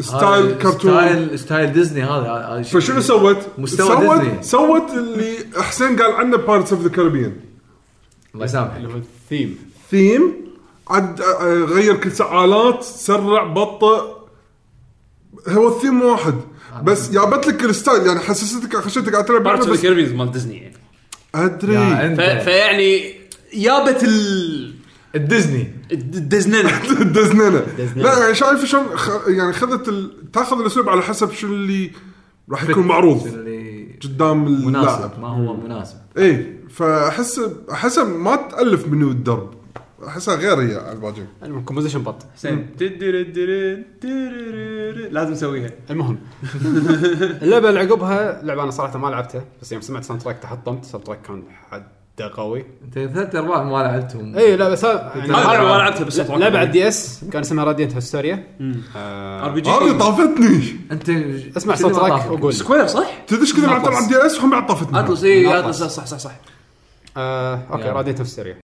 ستايل 0.00 0.58
كرتون. 0.58 0.78
ستايل 0.80 1.38
ستايل 1.38 1.72
ديزني 1.72 2.02
هذا. 2.02 2.30
هذا 2.48 2.62
شيء- 2.62 2.80
فشنو 2.80 3.00
سوت؟ 3.00 3.38
مستوى 3.58 3.86
سوت 3.88 4.20
ديزني. 4.20 4.42
سوت 4.42 4.90
اللي 4.90 5.36
حسين 5.56 6.02
قال 6.02 6.12
عنه 6.12 6.36
Pirates 6.36 6.72
of 6.72 6.82
the 6.82 6.88
Caribbean 6.88 7.32
الله 8.34 8.44
يسامحك. 8.44 8.76
اللي 8.76 8.88
هو 8.88 8.96
ال 8.96 9.05
theme. 9.05 9.58
theme. 9.90 10.32
عد 10.88 11.20
غير 11.68 11.96
كل 11.96 12.12
ساعات 12.12 12.82
سرع 12.82 13.44
بطئ 13.44 14.02
هو 15.48 15.76
الثيم 15.76 16.02
واحد. 16.02 16.34
بس 16.82 17.10
جابت 17.10 17.46
لك 17.46 17.64
ال 17.64 17.71
style 17.71 18.06
يعني 18.06 18.20
حسستك 18.20 18.76
خشيتك 18.76 19.12
قاعد 19.12 19.24
تلعب 19.24 19.42
Pirates 19.42 19.66
of 19.66 19.72
the 19.76 19.80
Caribbean 19.80 20.12
مال 20.12 20.32
ديزني 20.32 20.56
يعني 20.56 20.76
أدري. 21.34 22.16
ف- 22.16 22.44
فيعني 22.44 23.14
جابت 23.54 24.02
ال 24.04 24.74
الديزني. 25.14 25.72
الدزننة. 25.92 26.70
دزننا 27.12 27.62
لا 27.96 28.18
يعني 28.18 28.34
شايف 28.34 28.64
شلون 28.64 28.86
خ- 28.96 29.28
يعني 29.28 29.52
خذت 29.52 29.88
ال... 29.88 30.30
تاخذ 30.32 30.60
الأسلوب 30.60 30.88
على 30.88 31.02
حسب 31.02 31.32
شو 31.32 31.46
اللي 31.46 31.90
راح 32.50 32.68
يكون 32.68 32.86
معروض. 32.86 33.26
اللي 33.26 33.98
قدام 34.04 34.46
اللاعب 34.46 34.66
مناسب 34.84 35.20
ما 35.20 35.28
هو 35.28 35.56
مناسب. 35.56 35.96
اي 36.18 36.56
فأحس 36.70 37.40
احس 37.72 37.98
ما 37.98 38.36
تألف 38.36 38.88
منو 38.88 39.10
الدرب. 39.10 39.50
أحسها 40.06 40.34
غير 40.34 40.60
هي 40.60 40.76
على 40.76 40.92
الباجي. 40.92 41.22
المهم 41.42 41.64
كومبوزيشن 41.64 42.02
بط. 42.02 42.16
حسين 42.36 42.66
لازم 45.10 45.32
نسويها 45.32 45.70
المهم 45.90 46.18
اللعبه 47.42 47.68
اللي 47.68 47.80
عقبها 47.80 48.42
لعبه 48.42 48.62
أنا 48.62 48.70
صراحة 48.70 48.98
ما 48.98 49.08
لعبتها 49.08 49.44
بس 49.62 49.72
يوم 49.72 49.80
سمعت 49.80 50.04
soundtrack 50.04 50.38
تحطمت 50.38 50.84
soundtrack 50.84 51.22
كان 51.22 51.42
حده 52.16 52.30
قوي 52.36 52.64
انت 52.84 52.94
ثلاث 52.94 53.34
أرباع 53.34 53.62
ما 53.62 53.76
لعبتهم 53.82 54.36
اي 54.36 54.56
لا 54.56 54.68
بس 54.68 54.84
يعني 54.84 55.28
ما 55.28 55.36
لعبة- 55.36 55.60
ما 55.60 55.78
لعبتها 55.78 56.04
بس 56.04 56.18
لا- 56.18 56.36
لعبه 56.36 56.58
على 56.58 56.62
الدي 56.66 56.88
اس 56.88 57.20
كان 57.32 57.42
اسمها 57.42 57.64
Radiant 57.64 57.94
Historia 57.94 58.44
RPG 59.44 59.70
هذه 59.70 59.98
طافتني 59.98 60.76
أنت 60.92 61.08
اسمع 61.56 61.74
track 61.74 61.92
ما 61.94 62.08
طافك؟ 62.08 62.30
وقول. 62.30 62.54
Square 62.54 62.86
صح؟ 62.86 63.10
تدري 63.26 63.40
إيش 63.42 63.54
كذا 63.56 63.66
لعبت. 63.66 63.88
على 63.88 63.98
ال 63.98 64.26
DS 64.26 64.38
وهم 64.38 64.50
بعد 64.50 64.66
طافتني 64.66 65.00
Atlus 65.00 65.24
اي. 65.24 65.58
Atlus 65.58 65.82
صح 65.82 66.06
صح 66.06 66.18
صح 66.18 66.30
آه، 67.16 67.60
okay. 67.72 67.82
Radiant 67.88 68.20
Historia 68.20 68.58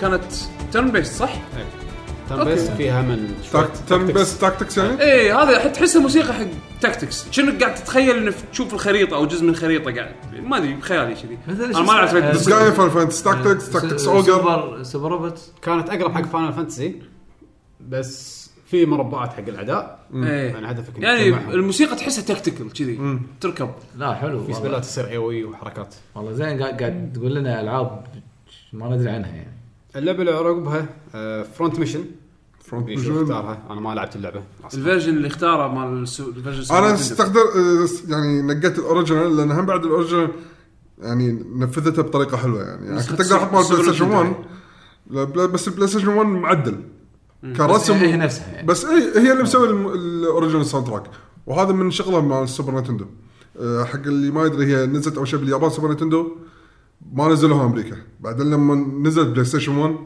كانت 0.00 0.24
ترن 0.72 0.90
بيست 0.90 1.12
صح؟ 1.14 1.34
ترن 2.28 2.44
بيست 2.44 2.72
فيها 2.72 3.02
من 3.02 3.34
ترن. 3.88 4.06
بس 4.06 4.38
tactics 4.38 4.78
يعني؟ 4.78 5.00
إيه 5.00 5.42
هذا 5.42 5.68
تحسها 5.68 6.02
موسيقى 6.02 6.32
حق 6.32 6.46
tactics 6.80 7.26
كأنك 7.30 7.62
قاعد 7.62 7.74
تتخيل 7.74 8.16
إنك 8.16 8.34
تشوف 8.52 8.74
الخريطة 8.74 9.16
أو 9.16 9.26
جزء 9.26 9.44
من 9.44 9.54
خريطة 9.54 9.94
قاعد؟ 9.94 10.14
ما 10.42 10.56
أدري 10.56 10.74
بخيالي 10.74 11.14
كذي 11.14 11.38
أنا 11.48 11.80
ما 11.80 11.92
لعبت 11.92 12.14
ريد 12.14 12.24
بس 12.24 12.48
قاعد 12.48 12.72
Final 12.72 12.90
Fantasy 12.90 13.24
Tactics 13.24 13.70
Tactics 13.70 14.06
Ogre 14.06 14.32
Super 14.32 14.82
Super 14.82 15.10
Robot. 15.10 15.52
كانت 15.62 15.90
أقرب 15.90 16.12
حق 16.14 16.22
Final 16.22 16.52
Fantasy 16.52 17.02
بس 17.88 18.44
في 18.66 18.86
مربعات 18.86 19.32
حق 19.32 19.48
الأعداء. 19.48 20.06
يعني 20.12 20.30
إيه. 20.30 20.68
هدفك 20.68 20.98
يعني. 20.98 21.28
الموسيقى 21.28 21.96
تحسها 21.96 22.24
tactical 22.24 22.72
كذي. 22.72 23.18
تركب. 23.40 23.70
لا 23.96 24.14
حلو 24.14 24.44
في. 24.44 24.52
spell 24.52 24.77
ات 24.77 24.82
تصير 24.82 25.08
اي 25.08 25.44
وحركات. 25.44 25.94
والله 26.14 26.32
زين 26.32 26.62
قاعد 26.62 26.80
قاعد 26.80 27.12
تقول 27.14 27.34
لنا 27.34 27.60
ألعاب 27.60 28.04
ما 28.72 28.88
ندري 28.88 29.10
عنها 29.10 29.28
يعني. 29.28 29.63
اللعبة 29.96 30.20
اللي 30.20 30.30
عقبها 30.32 30.86
Front 31.44 31.78
Mission 31.78 32.04
Front 32.64 32.86
Mission. 32.86 33.20
اختارها 33.22 33.62
أنا 33.70 33.80
ما 33.80 33.94
لعبت 33.94 34.16
اللعبة. 34.16 34.42
أصلاً. 34.66 34.80
الفيرجن 34.80 35.16
اللي 35.16 35.26
اختاره 35.28 35.68
مال 35.68 36.02
السو- 36.02 36.28
ال 36.28 36.34
version 36.34 36.74
أنا 36.74 36.94
استخدم 36.94 37.40
آه، 37.40 37.86
يعني 38.08 38.42
نقيت 38.42 38.78
ال 38.78 38.84
original 38.84 39.36
لأن 39.36 39.50
هم 39.50 39.66
بعد 39.66 39.84
ال 39.84 39.89
original 39.89 40.28
يعني 40.98 41.44
نفذتها 41.56 42.02
بطريقة 42.02 42.36
حلوة 42.36 42.62
يعني, 42.62 42.86
يعني 42.86 43.02
كنت 43.02 43.20
أقدر 43.20 43.36
أحط 43.36 43.52
مال 43.54 43.64
PlayStation 43.68 44.04
Nintendo 44.08 44.18
1 44.18 44.34
لا، 45.10 45.24
بلا- 45.24 45.46
بس 45.46 45.68
ال 45.68 45.88
PlayStation 45.88 46.08
1 46.08 46.26
معدل 46.28 46.76
بس 47.42 47.56
كرسم 47.56 47.94
هي 47.94 48.16
نفسها 48.16 48.52
يعني. 48.54 48.66
بس 48.66 48.84
اي 48.84 49.12
هي 49.16 49.32
اللي 49.32 49.42
مسوي 49.42 49.68
ال 49.94 50.66
original 50.66 50.86
soundtrack 50.86 51.02
وهذا 51.46 51.72
من 51.72 51.90
شغله 51.90 52.20
مال 52.20 52.42
ال 52.42 52.47
Super 52.47 52.72
Nintendo 52.72 53.04
أه، 53.60 53.84
حق 53.84 53.94
اللي 54.06 54.30
ما 54.30 54.44
يدري 54.46 54.66
هي 54.66 54.86
نزلت 54.86 55.16
اول 55.16 55.28
شيء 55.28 55.38
باليابان 55.38 55.70
Super 55.70 55.88
Nintendo 55.88 56.36
ما 57.14 57.28
نزلوها 57.28 57.64
أمريكا. 57.64 57.96
بعدين 58.20 58.50
لما 58.50 58.74
نزلت 59.08 59.28
PlayStation 59.28 59.76
1 59.76 59.96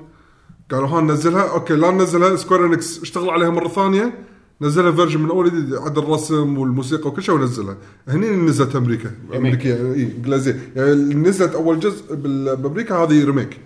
قالوا 0.70 0.88
ها 0.88 1.00
ننزلها. 1.00 1.42
okay 1.42 1.74
لا 1.74 1.90
ننزلها. 1.90 2.36
Square 2.36 2.66
Enix 2.66 3.02
اشتغل 3.02 3.30
عليها 3.30 3.50
مرة 3.50 3.68
ثانية 3.68 4.18
نزلها 4.60 4.92
version 4.92 5.20
من 5.20 5.30
أول 5.30 5.50
جديد 5.50 5.74
عدل 5.74 6.02
الرسم 6.02 6.58
والموسيقى 6.58 7.08
وكل 7.08 7.22
شيء 7.22 7.34
ونزلها. 7.34 7.76
هني 8.08 8.30
نزلت 8.30 8.76
أمريكا. 8.76 9.10
أمريكية 9.36 9.74
إي 9.74 10.02
إنجليزية. 10.02 10.72
يعني 10.76 11.14
نزلت 11.14 11.54
أول 11.54 11.80
جزء 11.80 12.14
بال- 12.14 12.56
بأمريكا 12.56 12.94
هذه 12.94 13.24
remake 13.24 13.60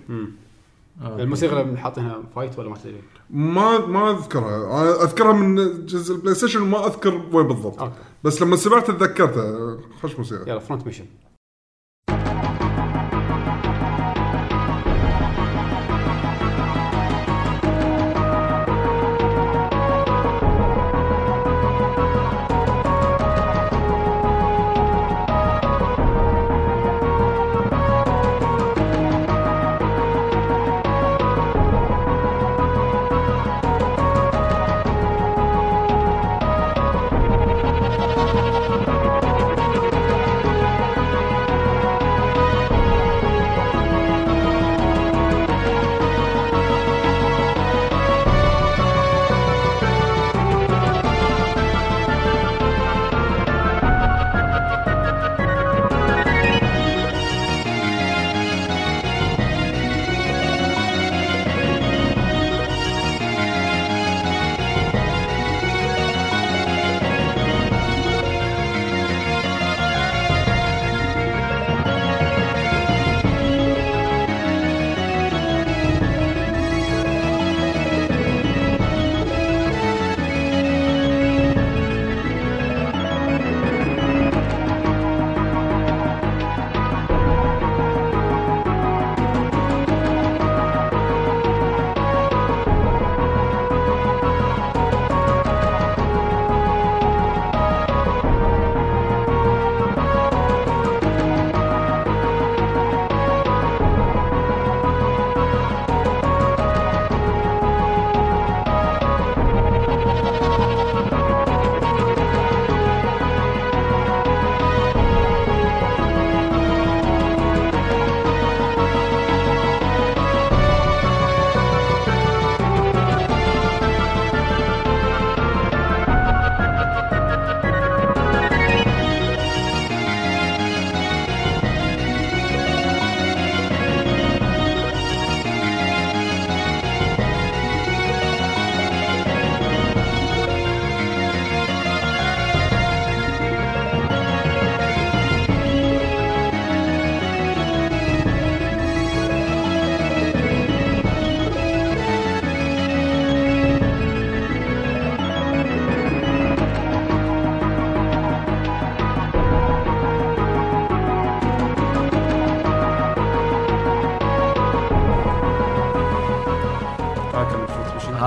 الموسيقى 1.02 1.62
اللي 1.62 1.78
حاطينها 1.78 2.22
fight 2.36 2.58
ولا 2.58 2.68
ما 2.68 2.76
تدري 2.76 3.02
ما 3.30 3.86
ما 3.86 4.10
أذكرها. 4.10 4.82
أنا 4.82 5.02
أذكرها 5.02 5.32
من 5.32 5.54
جزء 5.86 6.14
ال 6.14 6.34
PlayStation 6.34 6.60
ما 6.60 6.86
أذكر 6.86 7.22
وين 7.32 7.46
بالضبط. 7.46 7.80
okay. 7.82 7.94
بس 8.24 8.42
لما 8.42 8.56
سمعت 8.56 8.90
تذكرته 8.90 9.76
خوش 10.02 10.18
موسيقى. 10.18 10.50
يلا 10.50 10.58
فرونت 10.58 10.86
ميشن 10.86 11.04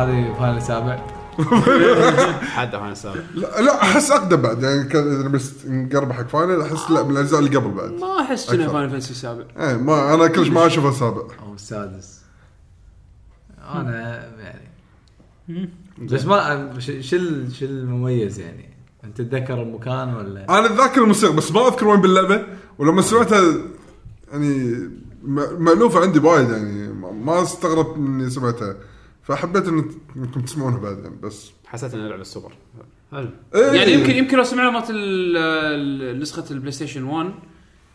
هذه 0.05 0.33
Final 0.39 0.57
السابع 0.57 0.99
حد 2.55 2.71
Final 2.71 2.91
السابع 2.91 3.19
لا, 3.35 3.61
لا 3.61 3.81
أحس 3.83 4.11
أقدم 4.11 4.41
بعد. 4.41 4.63
يعني 4.63 4.83
كان 4.83 5.19
إذا 5.19 5.27
بس 5.27 5.51
نقرب 5.65 6.11
حق 6.11 6.27
Final 6.27 6.61
أحس 6.61 6.91
لا 6.91 7.03
من 7.03 7.11
الأجزاء 7.11 7.39
اللي 7.39 7.55
قبل 7.57 7.71
بعد. 7.71 7.91
ما 7.91 8.21
أحس 8.21 8.49
انه. 8.49 8.67
Final 8.67 8.89
Fantasy 8.89 9.11
السابع 9.11 9.43
إيه 9.59 9.77
ما 9.77 10.13
أنا 10.13 10.27
كلش 10.27 10.47
ما 10.47 10.65
أشوفه 10.67 10.91
سابع. 10.91 11.21
أو 11.47 11.53
السادس. 11.53 12.21
أنا 13.73 14.25
يعني 14.39 15.69
بس 16.01 16.25
ما 16.25 16.69
ش- 16.79 16.91
شو 17.09 17.17
شو 17.59 17.65
المميز 17.65 18.39
يعني؟ 18.39 18.69
أنت 19.03 19.17
تتذكر 19.21 19.61
المكان 19.61 20.13
ولا؟ 20.15 20.45
أنا 20.59 20.65
أتذكر 20.65 21.01
الموسيقى 21.03 21.33
بس 21.35 21.51
ما 21.51 21.67
أذكر 21.67 21.87
وين 21.87 22.01
باللعبة. 22.01 22.43
ولما 22.77 23.01
سمعتها 23.01 23.41
يعني 24.31 24.73
م- 25.23 25.63
مألوفة 25.63 26.01
عندي 26.01 26.19
وايد 26.19 26.49
يعني. 26.49 26.87
ما- 26.93 27.11
ما 27.11 27.41
أستغرب 27.43 27.95
إني 27.95 28.29
سمعتها. 28.29 28.75
فحبيت 29.25 29.67
إن 29.67 29.91
إنكم 30.15 30.41
تسمعونها 30.41 30.77
بعدين 30.77 31.19
بس. 31.23 31.51
حسيت 31.65 31.93
إنها 31.93 32.09
لعبة 32.09 32.21
السوبر. 32.21 32.51
حلو. 33.11 33.29
إيه. 33.55 33.71
يعني 33.71 33.91
يمكن 33.91 34.15
يمكن 34.15 34.37
لو 34.37 34.43
سمعنا 34.43 34.69
مالت 34.69 34.89
ال- 34.89 35.37
ال- 35.37 36.19
نسخة 36.19 36.43
ال 36.51 36.71
PlayStation 36.71 37.03
1 37.03 37.33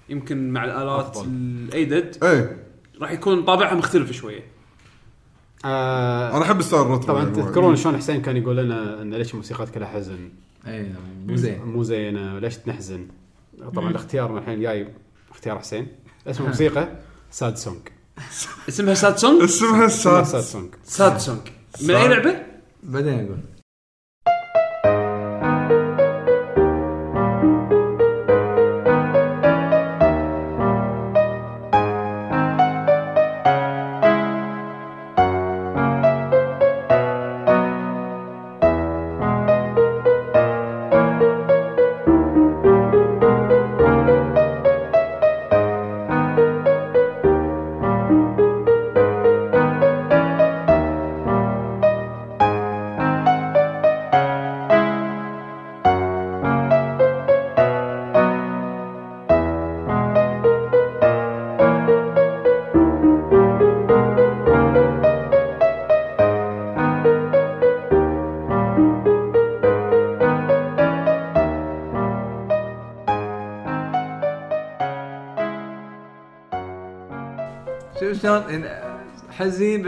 يمكن 0.09 0.51
مع 0.53 0.65
الآلات. 0.65 1.19
ال 1.27 1.43
added 1.43 2.25
إيه. 2.25 2.57
راح 3.01 3.11
يكون 3.13 3.45
طابعها 3.45 3.75
مختلف 3.75 4.13
شوية. 4.13 4.43
آه 5.65 6.37
أنا 6.37 6.43
أحب 6.45 6.61
ال 6.61 6.67
retro 6.67 6.97
طبعا 6.97 7.23
يعني. 7.23 7.35
تذكرون 7.35 7.77
شلون 7.77 7.97
حسين 7.97 8.23
كان 8.23 8.37
يقول 8.37 8.57
لنا 8.57 9.03
إن 9.03 9.15
ليش 9.15 9.33
الموسيقات 9.33 9.69
كلها 9.71 9.89
حزن؟ 9.89 10.29
اي 10.67 10.93
مو 11.27 11.37
زين. 11.37 11.63
مو 11.65 11.83
زينه 11.83 12.39
ليش 12.39 12.55
نحزن 12.67 13.07
طبعا 13.75 13.91
الاختيار 13.91 14.39
الحين 14.39 14.61
جاي 14.61 14.89
اختيار 15.31 15.59
حسين. 15.59 15.87
اسم 16.27 16.43
الموسيقى 16.45 16.89
Sad 17.31 17.57
Song. 17.57 17.79
اسمها 18.69 18.95
Sad 18.95 19.17
Song 19.17 19.43
اسمها 19.43 19.89
Sad 19.89 20.25
Sad 20.25 20.41
Song 20.43 20.69
Sad 20.85 21.19
Song 21.19 21.41
من 21.83 21.95
أي 21.95 22.09
لعبة؟ 22.09 22.43
بعدين 22.83 23.15
أقول. 23.15 23.39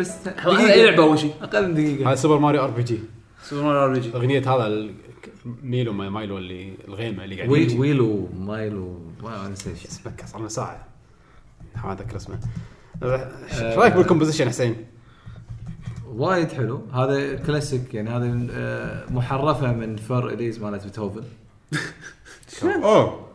بس 0.02 0.28
هذا 0.28 0.72
اي 0.72 0.86
لعبة 0.86 1.02
أول 1.02 1.18
شيء. 1.18 1.34
أقل 1.42 1.68
من 1.68 1.74
دقيقة. 1.74 2.08
هذا 2.08 2.14
سوبر 2.14 2.38
ماريو 2.38 2.64
أر 2.64 2.70
بي 2.70 2.82
جي. 2.82 2.98
سوبر 3.42 3.62
ماريو 3.62 3.84
أر 3.84 3.92
بي 3.92 4.00
جي. 4.00 4.14
أغنية 4.14 4.54
هذا 4.54 4.66
ال- 4.66 4.94
ميلو 5.62 5.92
ما- 5.92 6.10
مايلو 6.10 6.38
اللي 6.38 6.74
الغيمة 6.88 7.24
اللي 7.24 7.36
قاعد 7.36 7.48
ويل 7.48 7.62
يجي. 7.62 7.78
ويلو 7.78 8.28
مايلو. 8.38 8.98
ما 9.22 9.48
نسيت. 9.48 9.86
اسمه 9.86 10.12
صار 10.26 10.40
لنا 10.40 10.48
ساعة. 10.48 10.86
ما 11.84 11.92
اذكر 11.92 12.16
اسمه. 12.16 12.38
إيش 13.02 13.60
رأيك 13.60 13.92
بال 13.92 14.01
composition 14.01 14.48
حسين؟ 14.48 14.76
وايد 16.08 16.52
حلو. 16.52 16.82
هذا 16.94 17.34
كلاسيك 17.34 17.94
يعني 17.94 18.10
هذا 18.10 18.46
آه، 18.50 19.12
محرفة 19.12 19.72
من 19.72 19.96
Für 19.96 20.28
Elise 20.28 20.58
مالت 20.62 20.84
بيتهوفن. 20.84 21.22
أوه. 22.84 23.26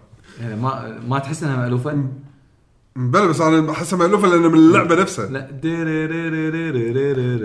يعني 0.42 0.56
ما 0.56 1.00
ما 1.08 1.20
تحس 1.20 1.44
إنها 1.44 1.58
مألوفة؟ 1.58 2.04
بلا 2.98 3.26
بس 3.26 3.42
أنا 3.42 3.72
احسها 3.72 4.00
مالوفه 4.00 4.28
لأنه 4.28 4.50
من 4.50 4.56
اللعبة 4.60 4.96
نفسها. 5.02 5.26
لا. 5.26 5.50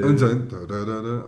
انزين. 0.05 0.49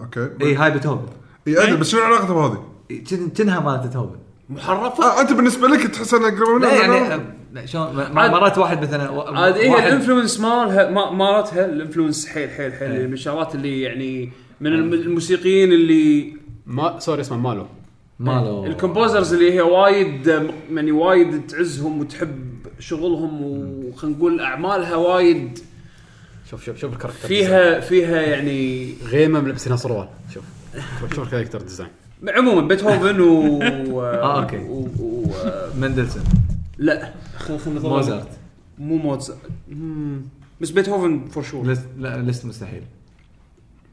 okay. 0.01 0.31
إي 0.43 0.55
هاي 0.55 0.71
بيتهوفن. 0.71 1.07
إي 1.49 1.63
ادري 1.65 1.77
بس 1.77 1.89
شنو 1.91 2.01
علاقته 2.01 2.35
بهذه؟ 2.35 2.63
كن- 3.11 3.29
كنها 3.37 3.61
مالت 3.61 3.83
بيتهوفن؟ 3.83 4.17
محرفة؟ 4.51 5.05
آه 5.05 5.21
أنت 5.21 5.33
بالنسبة 5.33 5.69
لك 5.69 5.87
تحس 5.87 6.15
إنها 6.15 6.31
قريبة 6.31 6.59
لا 6.59 6.87
منها 6.87 6.97
يعني 7.09 7.23
لا 7.53 7.67
شلون؟ 7.67 7.97
ما- 7.97 8.21
عاد- 8.21 8.31
مرات 8.31 8.59
واحد 8.59 8.83
مثلا 8.83 9.23
عاد 9.41 9.55
هي 9.55 9.69
واحد- 9.71 9.87
ال 9.87 9.92
influence 9.92 10.41
مالها 10.41 10.91
ما- 10.91 11.11
مالتها 11.11 11.67
ال 11.67 11.73
influence 11.73 12.27
حيل 12.27 12.51
حيل 12.51 12.73
حيل. 12.73 13.07
من 13.09 13.13
الشغلات 13.13 13.55
اللي 13.55 13.81
يعني 13.83 14.33
من 14.61 14.73
الم- 14.73 14.93
الموسيقيين 14.93 15.73
اللي 15.73 16.37
ما 16.67 16.99
sorry 17.01 17.21
اسمه 17.21 17.39
مالو. 17.39 17.67
ماله 18.21 18.67
ال 18.67 18.73
composers 18.73 19.33
اللي 19.35 19.53
هي 19.53 19.61
وايد 19.61 20.27
يعني 20.71 20.93
وايد 20.93 21.47
تعزهم 21.47 22.01
وتحب 22.01 22.54
شغلهم 22.89 23.43
وخلينا 23.43 24.17
نقول 24.17 24.41
أعمالها 24.41 24.97
وايد 24.97 25.59
شوف 26.51 26.65
شوف 26.65 26.77
شوف 26.77 26.93
الكاركتر 26.93 27.29
فيها 27.29 27.81
فيها 27.81 28.21
يعني. 28.21 28.95
غيمة 29.05 29.41
ملبسينها 29.41 29.77
سروال 29.77 30.09
شوف 30.35 30.45
شوف 31.15 31.19
ال 31.27 31.30
character 31.30 31.61
design 31.63 31.89
عموما 32.29 32.69
بيتهوفن 32.69 33.21
و 33.21 33.63
آه، 34.03 34.43
okay. 34.43 34.57
و... 34.59 34.89
و... 34.99 35.31
مندلسون. 35.81 36.23
لا 36.79 37.13
خل 37.39 37.59
خلنا 37.59 37.79
نطلع- 37.81 37.89
موزارت. 37.89 38.29
مو 38.79 38.97
موزارت. 38.97 39.39
بس 40.61 40.71
بيتهوفن 40.71 41.29
for 41.29 41.43
sure 41.43 41.67
ليست 41.67 41.87
لا 41.99 42.23
ليست 42.23 42.45
مستحيل. 42.45 42.83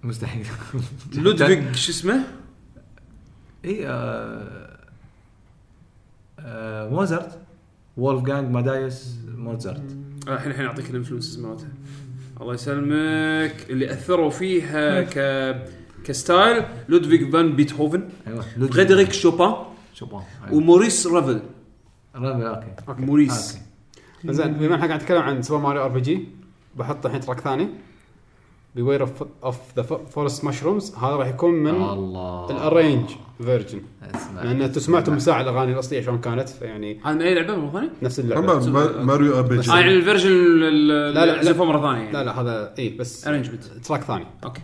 مستحيل. 0.04 0.46
لودفيج 1.14 1.76
شو 1.76 1.92
اسمه؟ 1.92 2.24
اي 3.66 3.88
آه، 3.88 4.78
آه، 6.40 6.90
موزارت. 6.90 7.38
وولف 7.98 8.24
جانج 8.24 8.52
أماديوس 8.52 9.16
موزارت 9.38 9.98
الحين 10.28 10.52
الحين 10.52 10.66
أعطيك 10.66 10.90
ال 10.90 10.94
influences 10.94 11.40
مالتها 11.40 11.68
الله 12.42 12.54
يسلمك. 12.54 13.66
اللي 13.70 13.94
أثروا 13.94 14.30
فيها 14.30 15.02
ك 15.02 15.56
ك 16.04 16.14
style 16.14 16.64
لودفيج 16.90 17.32
فان 17.32 17.56
بيتهوفن 17.56 18.10
أيوه 18.28 18.42
فريدريك 18.72 19.14
شوبان 19.14 19.56
شوبان 19.94 20.22
أيوة. 20.44 20.56
وموريس 20.56 21.08
رافل. 21.08 21.42
رافل 22.16 22.44
okay. 22.90 23.02
موريس. 23.02 23.58
okay. 24.26 24.34
زين 24.34 24.54
بما 24.54 24.76
إحنا 24.76 24.88
قاعد 24.88 25.02
نتكلم 25.02 25.22
عن 25.22 25.42
Super 25.42 25.62
Mario 25.62 25.84
RPG 25.84 26.28
بحط 26.76 27.06
الحين 27.06 27.22
track 27.22 27.40
ثاني. 27.40 27.70
Beware 28.76 29.08
of 29.44 29.56
the 29.78 29.82
Forest 29.84 30.46
Mushrooms 30.46 30.96
هذا 30.96 31.16
راح 31.16 31.28
يكون 31.28 31.52
من 31.54 31.70
الله. 31.70 32.52
ال 32.52 32.59
arrange 32.59 33.10
version 33.44 33.82
اسمع 34.16 34.44
لأن 34.44 34.62
أنتم 34.62 34.80
سمعتوا 34.80 35.14
مساع 35.14 35.42
الأغاني 35.42 35.74
الأصلية 35.74 36.02
شلون 36.02 36.18
كانت 36.22 36.50
فيعني 36.50 37.00
هذا 37.04 37.14
من 37.16 37.22
أي 37.22 37.34
لعبة؟ 37.36 37.56
مرة 37.56 37.72
ثانية؟ 37.72 37.90
نفس 38.02 38.20
اللعبة. 38.20 38.70
ما- 38.70 39.04
Mario 39.04 39.36
RP 39.40 39.60
آه 39.60 39.80
يعني 39.80 39.94
ال 39.94 39.98
version 39.98 40.30
لا، 40.32 41.12
لا. 41.44 41.54
مرة 41.64 41.82
ثانية 41.82 42.00
يعني. 42.02 42.12
لا 42.12 42.24
لا 42.24 42.42
هذا 42.42 42.74
اي 42.80 42.90
بس 42.90 43.28
arrangement 43.28 43.64
track 43.64 44.02
ثاني. 44.04 44.26
okay. 44.44 44.62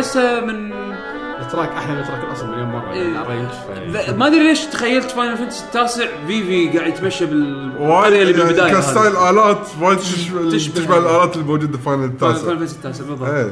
احسه 0.00 0.40
من 0.40 0.72
ال 1.40 1.45
track 1.45 1.68
أحلى 1.68 1.92
من 1.94 2.00
ال 2.00 2.04
track 2.04 2.24
الأصل 2.24 2.50
مليون 2.50 2.68
مرة 2.68 2.92
إيه. 2.92 3.12
يعني 3.14 3.48
ف- 3.48 3.90
ذا- 3.90 4.16
ما 4.16 4.26
أدري 4.26 4.42
ليش 4.42 4.64
تخيلت 4.64 5.10
Final 5.10 5.36
Fantasy 5.36 5.64
التاسع 5.64 6.06
Vivi 6.26 6.78
قاعد 6.78 6.88
يتمشى 6.92 7.26
بالقريه 7.26 7.88
وايد 7.88 8.12
اللي 8.12 8.30
يعني 8.32 8.32
بالبداية 8.52 8.72
ك 8.74 8.80
style. 8.80 9.16
آلات 9.16 9.68
وايد 9.80 9.98
تشبه 9.98 10.50
تشبه. 10.50 10.98
الآلات 10.98 11.36
الموجودة 11.36 11.78
في 11.78 11.84
Final 11.84 12.00
Final 12.18 12.34
التاسع 12.34 12.46
Fantasy 12.56 12.76
التاسع 12.76 13.04
بالضبط 13.04 13.28
إيه 13.28 13.50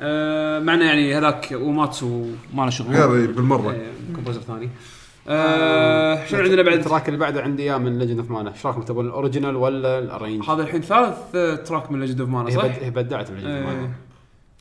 آه 0.00 0.58
معنا 0.58 0.84
يعني 0.84 1.18
هذاك 1.18 1.48
أوماتسو 1.52 2.26
ما 2.54 2.62
له 2.62 2.70
شغل 2.70 2.88
غير 2.96 3.14
إيه، 3.14 3.26
بالمرة 3.26 3.70
إيه، 3.70 3.86
composer 4.14 4.40
ثاني 4.40 4.70
آه 5.28 6.26
شنو 6.26 6.40
عندنا 6.40 6.62
بعد 6.62 6.74
ال 6.78 6.83
track 6.83 7.08
اللي 7.08 7.18
بعده 7.20 7.42
عندي 7.42 7.62
إياه 7.62 7.78
من 7.78 7.98
Legend 7.98 8.18
of 8.18 8.30
Mana 8.30 8.50
إيش 8.52 8.66
رايكم 8.66 8.82
تبون 8.82 9.06
ال 9.06 9.12
original 9.12 9.56
ولا 9.56 9.98
ال 9.98 10.03
arrange؟ 10.03 10.44
هذا 10.50 10.62
الحين 10.62 10.80
ثالث 10.82 11.16
آه، 11.34 11.54
track 11.54 11.92
من 11.92 12.00
Legend 12.00 12.20
of 12.20 12.28
Mana 12.30 12.50
صح؟ 12.50 12.66
بدعت 12.88 13.30
ب 13.30 13.33
Legend 13.33 13.50
of 13.50 13.56
إيه. 13.68 13.76
Mana 13.76 13.90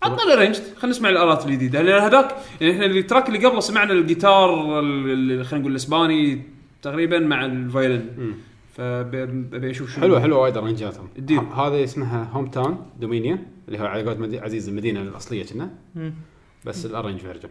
عطنا 0.06 0.36
arrange. 0.36 0.56
خلينا 0.56 0.95
نسمع 0.98 1.10
الآلات 1.10 1.45
الجديدة. 1.45 1.82
لأن 1.82 2.02
هذاك 2.02 2.36
يعني 2.61 2.73
إحنا 2.73 2.86
ال 2.86 2.93
track 2.93 3.28
اللي 3.27 3.48
قبله 3.48 3.60
سمعنا 3.60 3.94
الجيتار 3.94 4.80
ال- 4.80 5.32
ال- 5.32 5.45
خلينا 5.45 5.61
نقول 5.61 5.72
الإسباني 5.72 6.41
تقريبا 6.82 7.19
مع 7.19 7.45
ال 7.46 7.57
violin. 7.57 8.34
فابي 8.76 9.72
أشوف 9.72 9.91
شنو 9.91 10.02
حلوة 10.02 10.19
حلوة 10.22 10.40
وايد 10.40 10.57
ارنجاتهم 10.57 11.07
هذه 11.56 11.84
اسمها 11.84 12.30
Hometown 12.34 12.86
Domina 13.00 13.46
اللي 13.68 13.80
هو 13.80 13.86
على 13.86 14.03
قولة 14.03 14.41
عزيز 14.41 14.69
المدينة 14.69 15.02
الأصلية 15.02 15.45
كنا. 15.45 15.69
بس 16.65 16.86
ال 16.86 16.90
arrange 16.90 17.20
version. 17.20 17.50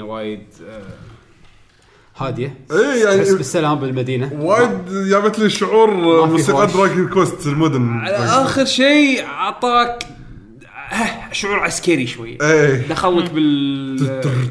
موسيقى 0.00 0.02
مدينة 0.02 0.02
وايد 0.02 0.42
آه، 0.68 0.82
هادية. 2.16 2.54
إيه 2.72 3.04
يعني- 3.04 3.16
تحس 3.24 3.32
بالسلام 3.32 3.78
بالمدينة. 3.78 4.30
وايد 4.40 4.84
جابت 5.08 5.38
لي 5.38 5.50
شعور 5.50 5.90
موسيقى. 6.26 6.66
Dragon 6.66 7.08
Quest 7.08 7.46
المدن. 7.46 7.88
على 7.98 8.16
آخر 8.16 8.64
شيء 8.64 9.24
أعطاك 9.24 10.02
آه، 10.92 11.32
شعور 11.32 11.58
عسكري 11.58 12.06
شوي. 12.06 12.38
إيه. 12.42 12.88
دخلك 12.88 13.30
بال 13.30 13.96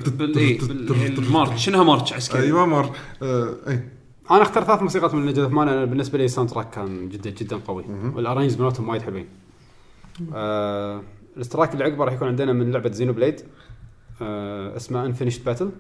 بال 0.08 1.12
بالمارش 1.16 1.66
شنها 1.66 1.84
مارش 1.84 2.14
عسكري؟ 2.14 2.42
أيوه 2.44 2.66
مر 2.66 2.92
آه، 3.24 3.56
إيه. 3.68 3.92
أنا 4.32 4.42
اخترت 4.42 4.66
ثلاث 4.68 4.82
موسيقات 4.82 5.14
من 5.14 5.26
Legend 5.26 5.40
Mana 5.40 5.68
أنا 5.68 5.86
بالنسبة 5.86 6.18
لي 6.18 6.26
ال 6.26 6.50
soundtrack 6.50 6.70
كان 6.70 7.10
جدا 7.10 7.30
جدا 7.30 7.56
قوي. 7.68 7.86
وال 8.16 8.26
arrange 8.26 8.62
مالتهم 8.62 8.90
وايد 8.90 9.02
حلوين. 9.02 9.26
آه 10.36 11.02
ال 11.38 11.44
track 11.44 11.74
اللي 11.74 11.84
عقبه 11.84 12.06
راح 12.06 12.14
يكون 12.14 12.28
عندنا 12.28 12.54
من 12.54 12.72
لعبة 12.72 12.92
Xenoblade 12.92 13.42
اسمها 14.22 15.06
Unfinished 15.06 15.44
Battle 15.44 15.72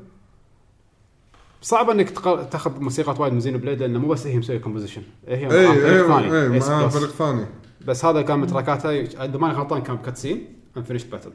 صعب 1.61 1.90
إنك 1.90 2.10
تاخذ 2.52 2.80
موسيقات 2.80 3.20
وايد 3.20 3.34
من 3.34 3.40
Xenoblade 3.40 3.80
لأنه 3.80 3.99
مو 3.99 4.07
بس 4.07 4.28
هي 4.28 4.38
مسوية 4.38 4.57
composition 4.58 5.02
هي 5.28 5.48
مع 5.48 5.53
إيه 5.53 5.68
فريق 5.68 6.07
ثاني. 6.07 6.32
إيه 6.34 6.52
إيه 6.53 6.60
Ace 6.60 6.70
مع. 6.70 6.88
فريق 6.88 7.10
ثاني. 7.10 7.45
بس 7.88 8.06
هذا 8.06 8.22
كان 8.22 8.40
من 8.40 8.48
trackاته 8.48 8.90
إذا 9.02 9.38
ماني 9.38 9.53
غلطان 9.53 9.82
كان 9.82 9.95
ب 9.96 10.01
cutscene 10.01 10.48
Unfinished 10.78 11.10
Battle 11.10 11.32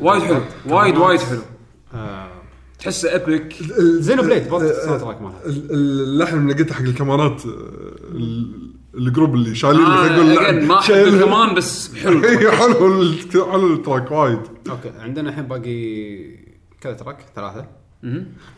وايد 0.00 0.22
حلو. 0.22 0.40
وايد 0.66 0.96
وايد 0.96 1.20
حلو. 1.20 1.40
آه، 1.94 2.28
تحسه 2.78 3.14
epic 3.14 3.54
زينو 3.78 4.22
بليد 4.22 4.48
برضه 4.48 4.70
ال 4.70 5.00
soundtrack 5.00 5.22
مالها؟ 5.22 5.46
ال- 5.46 5.70
ال- 5.70 6.00
اللحن 6.02 6.36
اللي 6.38 6.54
قلته 6.54 6.74
حق 6.74 6.80
الكاميرات 6.82 7.46
آه، 7.46 7.48
ال- 8.14 8.70
ال 8.94 9.01
group 9.01 9.34
اللي 9.34 9.54
شايلين 9.54 9.82
آه 9.84 10.06
اللحن 10.20 10.66
ما 10.66 10.80
شايلين- 10.80 11.24
كمان 11.24 11.54
بس 11.54 11.94
حلو. 11.96 12.24
إي، 12.28 12.50
حلو 12.50 12.74
حلو 13.52 13.74
ال 13.74 13.80
track 13.80 14.10
وايد. 14.10 14.38
okay 14.70 14.90
عندنا 14.98 15.30
الحين 15.30 15.44
باقي 15.44 16.20
كذا 16.80 16.92
track 16.92 17.16
ثلاثة. 17.36 17.66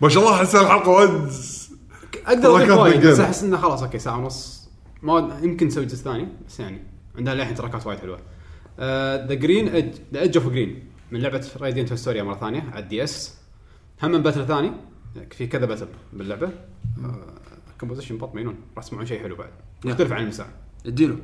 ما 0.03 0.09
شاء 0.09 0.23
الله 0.23 0.35
احس 0.37 0.55
الحلقة 0.57 0.89
وايد 0.89 1.11
أقدر 2.27 2.57
اضيف 2.57 2.69
تراكات 2.69 2.79
وايد 2.79 3.07
بس. 3.07 3.21
أحس 3.21 3.43
إنه 3.43 3.57
خلاص 3.57 3.83
okay 3.83 3.99
ساعة 3.99 4.19
ونص. 4.19 4.69
ما 5.03 5.39
يمكن 5.43 5.67
نسوي 5.67 5.85
جزء 5.85 6.05
ثاني 6.05 6.29
بس 6.49 6.61
يعني 6.61 6.83
عندنا 7.19 7.35
للحين 7.35 7.55
تراكات 7.55 7.87
وايد 7.87 7.99
حلوة. 7.99 8.19
ذا 9.29 9.35
جرين 9.35 9.69
ايدج 9.69 9.95
ذا 10.15 10.21
ايدج 10.21 10.37
اوف 10.37 10.49
جرين 10.49 10.85
من 11.13 11.21
لعبة 11.21 11.49
رايدينت 11.61 11.93
هيستوريا 11.93 12.23
مرة 12.23 12.35
ثانية 12.35 12.63
على 12.73 12.85
الدي 12.85 13.05
اس 13.05 13.39
هم 14.03 14.11
من 14.11 14.23
باتل 14.23 14.47
ثاني. 14.47 14.73
في 15.31 15.47
كذا 15.47 15.67
باتل 15.67 15.87
باللعبة. 16.13 16.51
كومبوزيشن 17.81 18.19
بط 18.19 18.35
مينون 18.35 18.57
راح 18.77 18.85
تسمعون 18.85 19.07
شيء 19.07 19.23
حلو 19.23 19.37
بعد. 19.37 19.51
يختلف 19.85 20.13
عن 20.13 20.23
المساء 20.23 20.49
اديله. 20.87 21.17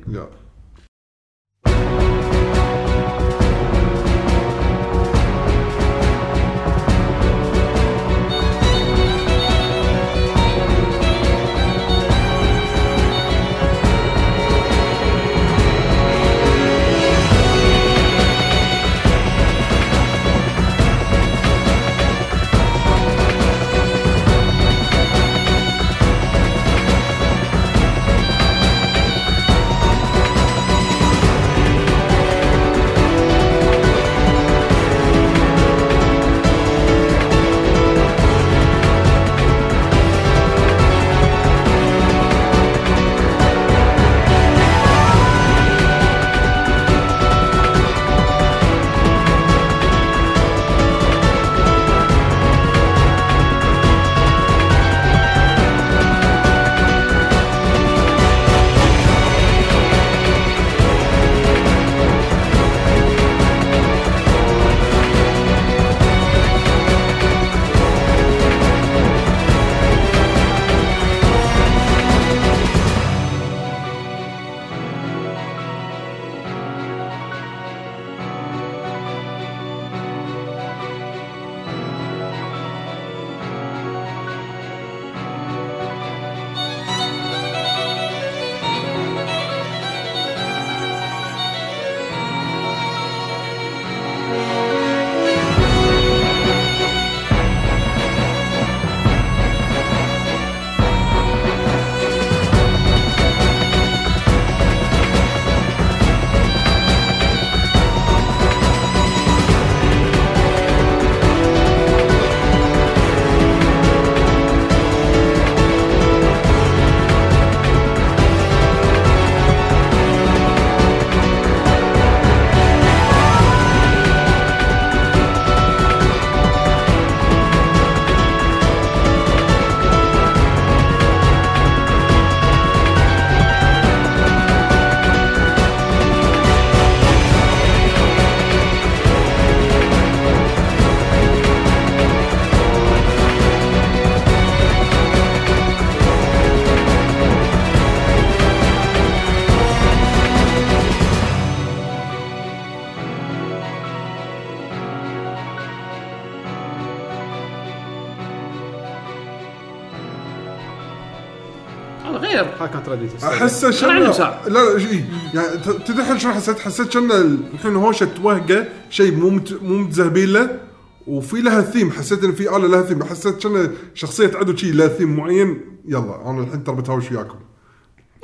غير 162.89 162.99
هاي 162.99 163.07
كانت 163.09 163.23
Radiant 163.23 163.23
Historia 163.23 163.37
أحس 163.37 163.63
أنا 163.63 164.11
شنو. 164.11 164.25
لا 164.47 164.73
لا 164.73 164.79
شيء 164.79 165.05
يعني 165.33 165.57
ت- 165.57 165.69
تدري 165.87 166.01
الحين 166.01 166.19
شلون 166.19 166.33
حسيت 166.33 166.59
حسيت 166.59 166.97
كنا 166.97 167.21
الحين 167.21 167.75
هوشه 167.75 168.09
وهقه 168.23 168.67
شيء 168.89 169.15
مو 169.15 169.29
مت- 169.29 169.63
مو 169.63 169.77
متزهبين 169.77 170.33
له 170.33 170.59
وفي 171.07 171.41
لها 171.41 171.61
ثيم 171.61 171.91
حسيت 171.91 172.23
إن 172.23 172.31
في 172.31 172.55
آلة 172.55 172.67
لها 172.67 172.81
ثيم 172.81 173.03
حسيت 173.03 173.47
كنا 173.47 173.71
شخصية 173.93 174.31
عدو 174.35 174.55
شيء 174.55 174.73
لها 174.73 174.87
ثيم 174.87 175.15
معين. 175.15 175.61
يلا 175.85 176.29
أنا 176.29 176.41
الحين 176.43 176.63
ترى 176.63 176.75
بتهاوش 176.75 177.11
وياكم. 177.11 177.39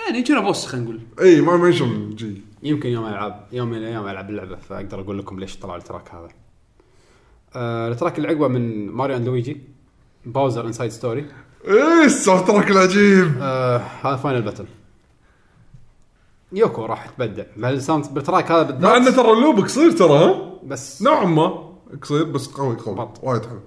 يعني 0.05 0.23
كنا 0.23 0.39
boss 0.39 0.65
خلينا 0.65 0.85
نقول. 0.85 1.01
إي 1.21 1.41
ما 1.41 1.57
ما 1.57 1.71
شلون 1.71 2.15
جي. 2.15 2.41
يمكن 2.63 2.89
يوم 2.89 3.05
العب 3.05 3.47
يوم 3.51 3.69
من 3.69 3.77
الأيام 3.77 4.07
ألعب 4.07 4.29
اللعبة 4.29 4.55
فأقدر 4.55 4.99
أقول 5.01 5.19
لكم 5.19 5.39
ليش 5.39 5.57
طلع 5.57 5.75
ال 5.75 5.81
track 5.81 6.09
هذا. 6.13 6.27
آه 7.55 7.87
ال 7.91 7.96
track 7.96 8.17
اللي 8.17 8.27
عقبه 8.27 8.47
من 8.47 8.89
Mario 8.91 9.17
and 9.17 9.25
Luigi 9.25 9.61
Bowser 10.25 10.67
Inside 10.67 10.91
Story. 10.91 11.25
إيه 11.67 12.05
ال 12.05 12.47
soundtrack 12.47 12.71
العجيب. 12.71 13.37
آه 13.41 13.77
هذا 13.77 14.15
final 14.15 14.41
battle. 14.41 14.65
يوكو 16.51 16.85
راح 16.85 17.05
تبدع. 17.05 17.43
بهال 17.57 17.78
sound 17.78 18.13
بال 18.13 18.24
track 18.24 18.51
هذا 18.51 18.79
مع 18.79 18.97
انه 18.97 19.05
بالذات 19.05 19.15
ترى 19.15 19.31
ال 19.31 19.37
loop 19.37 19.59
قصير 19.59 19.91
ترى 19.91 20.13
ها؟ 20.13 20.51
بس 20.63 21.01
نوعا 21.01 21.25
ما 21.25 21.69
قصير 22.01 22.23
بس 22.23 22.47
قوي 22.47 22.75
قوي. 22.75 23.09
وايد 23.23 23.45
حلو. 23.45 23.59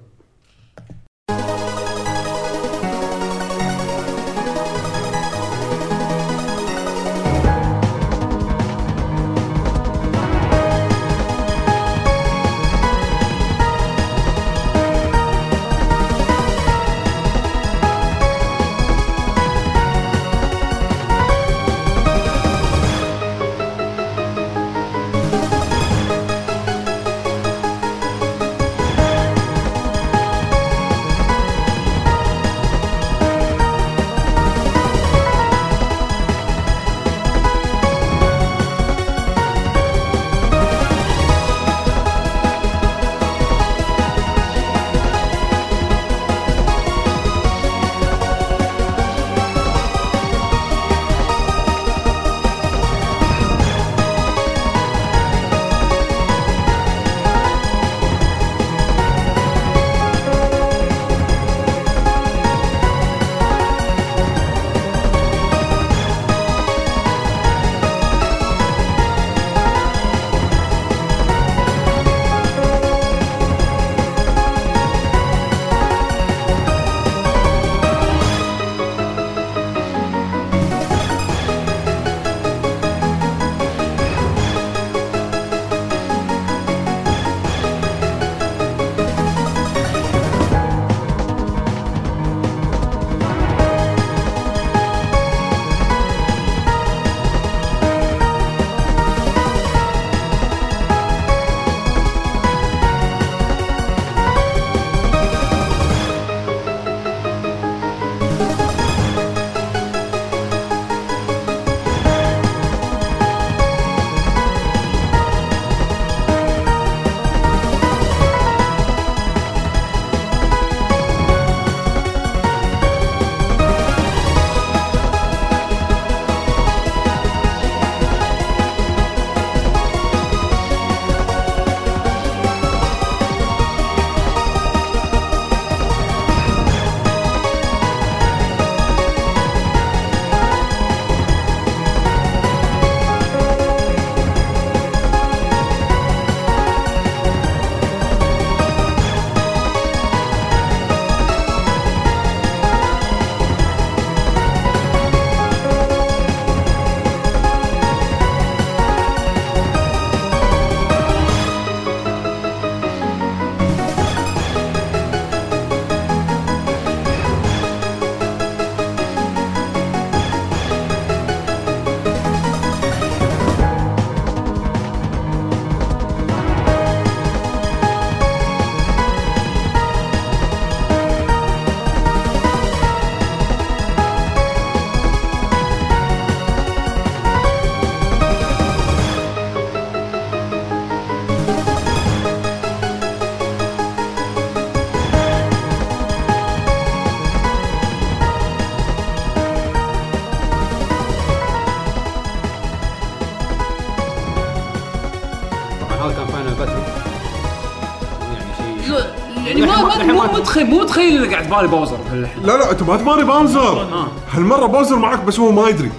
مو 210.38 210.42
متخيل 210.44 210.66
مو 210.66 210.80
متخيل 210.82 211.22
انه 211.24 211.30
قاعد 211.32 211.46
تباري 211.46 211.68
باوزر 211.68 211.98
لا 212.14 212.56
لا 212.56 212.70
أنت 212.70 212.82
ما 212.82 212.96
تباري 212.96 213.24
باوزر. 213.24 213.60
آه. 213.82 214.08
هالمرة 214.30 214.66
باوزر 214.66 214.96
معك 214.96 215.24
بس 215.24 215.40
هو 215.40 215.52
ما 215.52 215.68
يدري. 215.68 215.90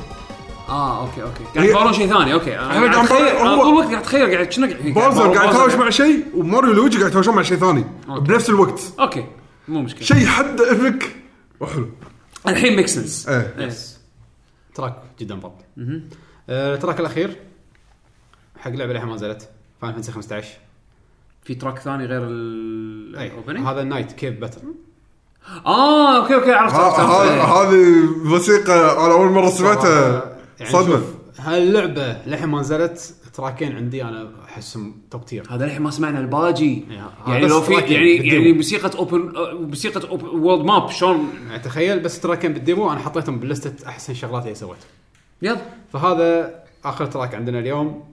آه 0.70 1.02
okay 1.02 1.24
okay. 1.24 1.44
قاعد 1.56 1.66
هي- 1.66 1.70
يبارون 1.72 1.94
شيء 1.94 2.07
ثاني 2.07 2.34
okay. 2.34 2.60
انا 2.60 2.68
إحنا 2.72 2.80
قاعد 2.82 2.94
قاعد 2.95 3.06
اتخيل 3.06 3.28
أنا 3.28 3.49
هو- 3.49 3.61
طول 3.64 3.70
الوقت 3.74 3.88
قاعد 3.88 4.02
اتخيل 4.02 4.32
قاعد 4.36 4.52
شنو 4.52 4.68
قاعد 4.68 4.86
يبارون 4.86 5.11
قاعد 5.18 5.34
باوزر 5.34 5.49
يتهاوش. 5.49 5.74
مع 5.74 5.90
شيء 5.90 6.26
وماريو 6.36 6.74
لويجي 6.74 6.98
قاعد 6.98 7.10
يتهاوشون 7.10 7.36
مع 7.36 7.41
شيء 7.41 7.57
ثاني. 7.57 7.86
okay. 8.10 8.22
بنفس 8.22 8.49
الوقت. 8.49 8.82
okay. 8.99 9.26
مو 9.68 9.82
مشكلة. 9.82 10.03
شيء 10.03 10.26
حد 10.26 10.61
epic. 10.61 11.16
وحلو 11.60 11.90
الحين 12.48 12.76
ميك 12.76 12.88
سنس 12.88 13.28
إيه. 13.30 13.53
yes 13.57 13.98
track 14.76 14.95
جدا 15.20 15.36
ضبط 15.36 15.53
آه، 16.49 16.74
التراك 16.74 16.99
الأخير. 16.99 17.36
حق 18.60 18.72
لعبة 18.72 18.91
الحين 18.91 19.07
ما 19.07 19.16
نزلت. 19.16 19.49
Final 19.82 19.94
Fantasy 19.95 20.11
15 20.11 20.48
في 21.44 21.56
track 21.56 21.80
ثاني 21.80 22.06
غير 22.06 22.22
اي 22.24 22.30
ال 23.16 23.22
opening 23.22 23.68
هذا 23.68 23.81
النايت 23.81 24.11
كيف 24.11 24.40
battle 24.40 24.61
آه 25.65 26.18
okay 26.22 26.36
okay 26.36 26.52
عرفت 26.52 26.76
ها- 26.76 26.80
عرفت 26.81 27.31
إيه. 27.31 27.44
هذه 27.44 27.86
موسيقى 28.23 29.06
أنا 29.06 29.14
أول 29.14 29.30
مرة 29.31 29.49
سمعتها. 29.49 30.23
يعني 30.60 30.72
صدمة. 30.72 31.02
هاللعبة 31.40 32.18
للحين 32.27 32.49
ما 32.49 32.60
نزلت 32.60 33.14
تراكين 33.34 33.76
عندي 33.76 34.03
أنا 34.03 34.30
احسهم 34.45 34.95
top 35.11 35.26
tier 35.26 35.44
هذا 35.49 35.65
الحين 35.65 35.81
ما 35.81 35.91
سمعنا 35.91 36.19
الباجي. 36.19 36.84
هذا 37.26 37.34
يعني 37.34 37.48
لو 37.48 37.61
في 37.61 37.73
يعني. 37.73 38.15
يعني 38.27 38.53
موسيقى 38.53 38.98
open 38.98 39.32
موسيقى 39.68 40.15
world 40.16 40.66
map 40.66 40.90
شلون؟ 40.90 41.30
يعني 41.49 41.60
تخيل 41.64 41.99
بس 41.99 42.19
تراكين 42.19 42.53
بال 42.53 42.66
demo 42.66 42.91
أنا 42.91 42.99
حطيتهم 42.99 43.40
باللستة 43.40 43.88
أحسن 43.88 44.14
شغلات 44.14 44.44
اللي 44.44 44.56
سويتها. 44.56 44.88
يلا. 45.41 45.57
فهذا 45.94 46.53
آخر 46.86 47.06
track 47.06 47.36
عندنا 47.36 47.60
اليوم. 47.60 47.88
آه، 47.88 48.03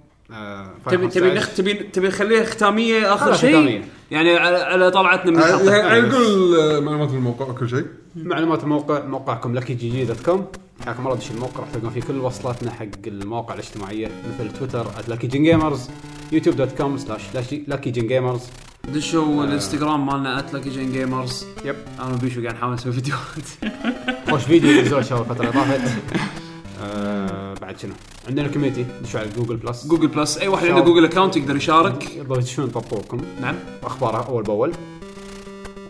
تبي 0.90 1.08
Final 1.08 1.12
تبي 1.12 1.30
15. 1.30 1.34
نخ 1.34 1.54
تبي 1.54 1.74
تبي 1.74 2.08
نخليها 2.08 2.44
ختامية 2.44 3.14
آخر 3.14 3.34
شيء. 3.34 3.84
يعني 4.10 4.36
على, 4.36 4.56
على 4.56 4.90
طلعتنا 4.90 5.30
من 5.30 5.38
الحلقة 5.38 6.00
نقول 6.00 6.60
آه، 6.60 6.80
معلومات 6.80 7.10
الموقع 7.10 7.44
وكل 7.46 7.68
شيء. 7.68 7.84
معلومات 8.16 8.62
الموقع 8.62 9.04
موقعكم 9.04 9.54
Lucky 9.54 9.74
GG 9.74 10.04
dot 10.04 10.20
com 10.20 10.46
حياكم 10.84 11.06
الله 11.06 11.16
دش 11.16 11.30
الموقع 11.30 11.60
راح 11.60 11.70
تلقون 11.70 11.90
فيه 11.90 12.00
كل 12.00 12.16
وصلاتنا 12.16 12.70
حق 12.70 12.86
المواقع 13.06 13.54
الاجتماعية 13.54 14.10
مثل 14.34 14.52
تويتر 14.58 14.86
@lucky 15.10 15.26
gen 15.26 15.42
gamers 15.42 15.88
يوتيوب 16.32 16.56
dot 16.56 16.72
com 16.78 16.98
slash 16.98 17.22
Lucky 17.68 17.90
Gen 17.90 18.06
Gamers 18.06 18.40
دشوا 18.94 19.44
الانستغرام 19.44 20.06
مالنا 20.06 20.38
at 20.38 20.47
Lucky 20.47 20.70
Gen 20.70 20.92
Gamers 20.92 21.46
yep 21.64 21.76
أنا 22.00 22.14
وبيشو 22.14 22.42
قاعد 22.42 22.54
نحاول 22.54 22.74
نسوي 22.74 22.92
فيديوهات. 22.92 23.48
خوش 24.30 24.42
فيديو 24.42 24.80
نزلوا 24.80 25.02
شباب 25.02 25.20
الفترة 25.30 25.50
اللي 25.50 25.52
طافت. 25.52 25.80
آه 26.82 27.54
بعد 27.54 27.78
شنو؟ 27.78 27.92
عندنا 28.28 28.48
community 28.48 28.86
دشوا 29.02 29.20
على 29.20 29.28
جوجل 29.36 29.56
بلس 29.56 29.86
جوجل 29.86 30.06
بلس 30.06 30.38
أي 30.38 30.48
واحد 30.48 30.66
عنده 30.66 30.80
جوجل 30.80 31.04
account 31.04 31.36
يقدر 31.36 31.56
يشارك. 31.56 32.16
يقدروا 32.16 32.38
يدشون 32.38 32.64
يطبقوكم 32.64 33.20
نعم. 33.40 33.54
اخبارها 33.84 34.22
أول 34.28 34.42
بأول. 34.42 34.72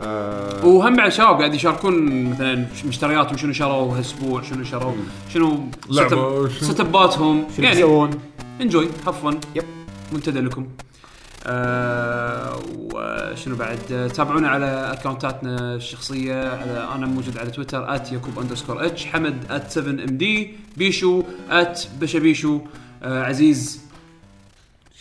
آه 0.02 0.66
وهم 0.66 0.96
بعد 0.96 1.12
شباب 1.12 1.36
قاعد 1.38 1.54
يشاركون 1.54 2.24
مثلا 2.30 2.66
مشترياتهم 2.84 3.36
شنو 3.36 3.52
شروا 3.52 3.94
هالأسبوع 3.94 4.42
شنو 4.42 4.64
شروا 4.64 4.92
شنو 5.34 6.48
ست 6.48 6.80
اباتهم 6.80 7.44
شنو 7.56 7.64
يعني 7.66 7.78
يسوون؟ 7.78 8.10
enjoy 8.60 8.88
have 9.06 9.22
fun 9.22 9.40
yep. 9.54 9.64
منتدى 10.12 10.40
لكم. 10.40 10.66
آه 11.46 12.55
وشنو 13.46 13.56
بعد؟ 13.56 13.92
آه، 13.92 14.08
تابعونا 14.08 14.48
على 14.48 14.66
اكونتاتنا 14.92 15.74
الشخصية 15.74 16.48
على 16.48 16.88
أنا 16.94 17.06
موجود 17.06 17.38
على 17.38 17.50
تويتر 17.50 17.82
@يعقوب 18.12 18.38
اندرسكور 18.38 18.86
اتش 18.86 19.06
حمد 19.06 19.36
@7 19.74 19.78
ام 19.78 19.96
دي 19.96 20.50
بيشو 20.76 21.22
@بشبيشو 22.00 22.60
آه 23.02 23.22
عزيز. 23.22 23.80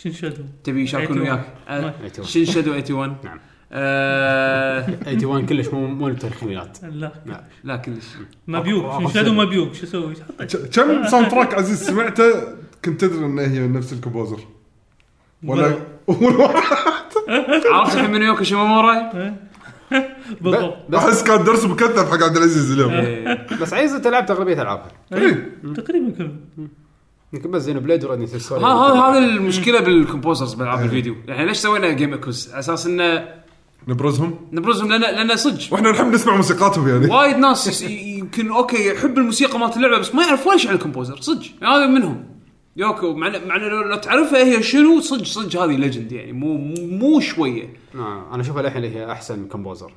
شن 0.02 0.12
شادو 0.12 0.42
تبي 0.64 0.82
يشاركون 0.82 1.18
81. 1.20 1.32
وياك 1.32 1.46
آه، 1.68 1.84
81. 1.84 2.24
شن 2.24 2.52
شادو 2.52 2.70
81 2.70 3.16
نعم. 3.24 3.38
آه 3.72 4.90
81 5.06 5.46
كلش 5.46 5.68
مو 5.68 5.86
مو 5.86 6.08
التاريخيات 6.08 6.78
لا. 6.82 7.44
لا 7.64 7.76
كلش. 7.76 8.04
مبيوك 8.48 9.12
شادو. 9.14 9.32
مبيوك 9.32 9.74
شو 9.74 9.86
أسوي؟ 9.86 10.14
كم 10.74 11.08
ساوند 11.08 11.30
تراك 11.30 11.54
عزيز 11.54 11.82
سمعته؟ 11.82 12.42
كنت 12.84 13.00
تدري 13.00 13.26
انه 13.26 13.42
هي 13.42 13.66
نفس 13.66 13.92
الكومبوزر. 13.92 14.40
ولا 15.42 15.78
عرفت 17.28 17.94
الحين 17.94 18.10
من 18.10 18.22
يوكو 18.22 18.44
شيمامورا؟ 18.44 19.12
بالضبط. 20.40 20.94
احس 20.94 21.22
كان 21.22 21.44
درس 21.44 21.64
مكثف 21.64 22.10
حق 22.10 22.22
عبد 22.24 22.36
العزيز 22.36 22.72
اليوم. 22.72 22.90
إيه. 22.92 23.46
بس 23.60 23.74
عايز 23.74 23.94
انت 23.94 24.06
لعبت 24.06 24.30
اغلبيه 24.30 24.62
العابها 24.62 24.88
إيه. 25.12 25.52
تقريبا 25.76 26.10
كله 26.18 26.36
يمكن 27.32 27.50
بس 27.50 27.62
زينو 27.62 27.80
بليد 27.80 28.24
ستوري 28.24 28.64
ها 28.64 28.66
هذا 28.66 29.00
هذا 29.00 29.18
المشكلة 29.18 29.80
بال 29.80 29.94
composers 29.94 30.54
بالالعاب 30.54 30.84
الفيديو. 30.84 31.16
يعني 31.28 31.46
ليش 31.46 31.56
سوينا 31.56 31.90
Game 31.90 32.14
Echoes 32.14 32.50
على 32.50 32.58
أساس 32.58 32.86
انه 32.86 33.28
نبرزهم؟ 33.88 34.38
نبرزهم 34.52 34.88
لأن 34.88 35.00
لأن 35.00 35.36
صدق. 35.36 35.72
وإحنا 35.72 35.90
الحين 35.90 36.10
نسمع 36.10 36.36
موسيقاتهم 36.36 36.88
يعني. 36.88 37.06
وايد 37.06 37.36
ناس 37.36 37.82
يمكن 37.82 38.52
okay 38.52 38.88
يحب 38.88 39.18
الموسيقى 39.18 39.58
مالت 39.58 39.76
اللعبة 39.76 39.98
بس 39.98 40.14
ما 40.14 40.22
يعرف 40.22 40.46
ولا 40.46 40.56
شيء 40.56 40.70
عن 40.70 40.76
ال 40.76 40.81
composer 40.81 41.20
صدق. 41.20 41.46
يعني 41.62 41.74
هذا 41.74 41.86
منهم. 41.86 42.35
يوكو 42.76 43.14
مع 43.14 43.32
إن- 43.32 43.46
مع 43.46 43.56
إن 43.56 43.60
لو 43.62 43.82
لو 43.82 43.96
تعرفها 43.96 44.44
هي 44.44 44.62
شنو؟ 44.62 45.00
صدق 45.00 45.24
صدق 45.24 45.60
هذه 45.62 45.76
legend 45.76 46.12
يعني 46.12 46.32
مو 46.32 46.56
مو, 46.86 47.20
شوية. 47.20 47.68
آه 47.94 48.34
أنا 48.34 48.42
أشوفها 48.42 48.62
للحين 48.62 48.84
هي 48.84 49.12
أحسن 49.12 49.46
composer 49.48 49.92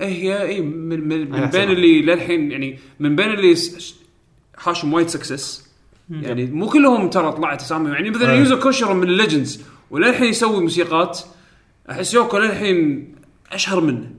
إيه 0.00 0.06
هي 0.08 0.42
اي 0.42 0.60
من, 0.60 1.08
من, 1.08 1.30
من 1.30 1.46
بين. 1.46 1.70
اللي 1.70 2.02
للحين 2.02 2.50
يعني 2.52 2.78
من 3.00 3.16
بين 3.16 3.30
اللي 3.30 3.54
س- 3.54 3.94
حاشم 4.58 4.92
وايد 4.92 5.08
success 5.08 5.70
يعني 6.10 6.46
مو 6.46 6.68
كلهم 6.68 7.10
ترى 7.10 7.32
طلعت 7.32 7.62
اسامي 7.62 7.90
يعني 7.90 8.10
مثلا 8.10 8.32
إيه. 8.32 8.38
يوزو 8.38 8.58
كوشيرو 8.58 8.94
من 8.94 9.02
ال 9.08 9.15
legends 9.15 9.62
وللحين 9.90 10.24
يسوي 10.26 10.60
موسيقات. 10.62 11.20
أحس 11.90 12.14
يوكو 12.14 12.38
للحين 12.38 13.08
أشهر 13.52 13.80
منه. 13.80 14.10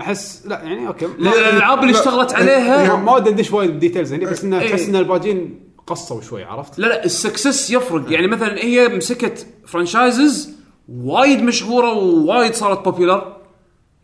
أحس 0.00 0.46
لا 0.46 0.62
يعني 0.62 0.88
okay. 0.88 1.04
الألعاب 1.06 1.82
اللي. 1.82 1.92
اشتغلت 1.98 2.32
يعني 2.32 2.44
عليها. 2.50 2.96
ما 2.96 3.14
ودي 3.14 3.30
ندش 3.30 3.52
وايد 3.52 3.70
ب 3.70 3.75
details 3.75 4.12
هني 4.12 4.24
بس 4.24 4.44
انه 4.44 4.60
إيه. 4.60 4.68
تحس 4.70 4.88
إن 4.88 4.96
الباجين 4.96 5.60
قصوا 5.88 6.20
شوي 6.20 6.44
عرفت؟ 6.44 6.78
لا 6.78 6.86
لا 6.86 7.04
ال 7.04 7.12
success 7.12 7.70
يفرق. 7.70 8.12
يعني 8.12 8.26
مثلا 8.26 8.58
هي 8.64 8.88
مسكت 8.88 9.46
franchises 9.66 10.58
وايد 10.88 11.42
مشهورة 11.42 11.92
ووايد 11.92 12.54
صارت 12.54 12.84
popular 12.84 13.36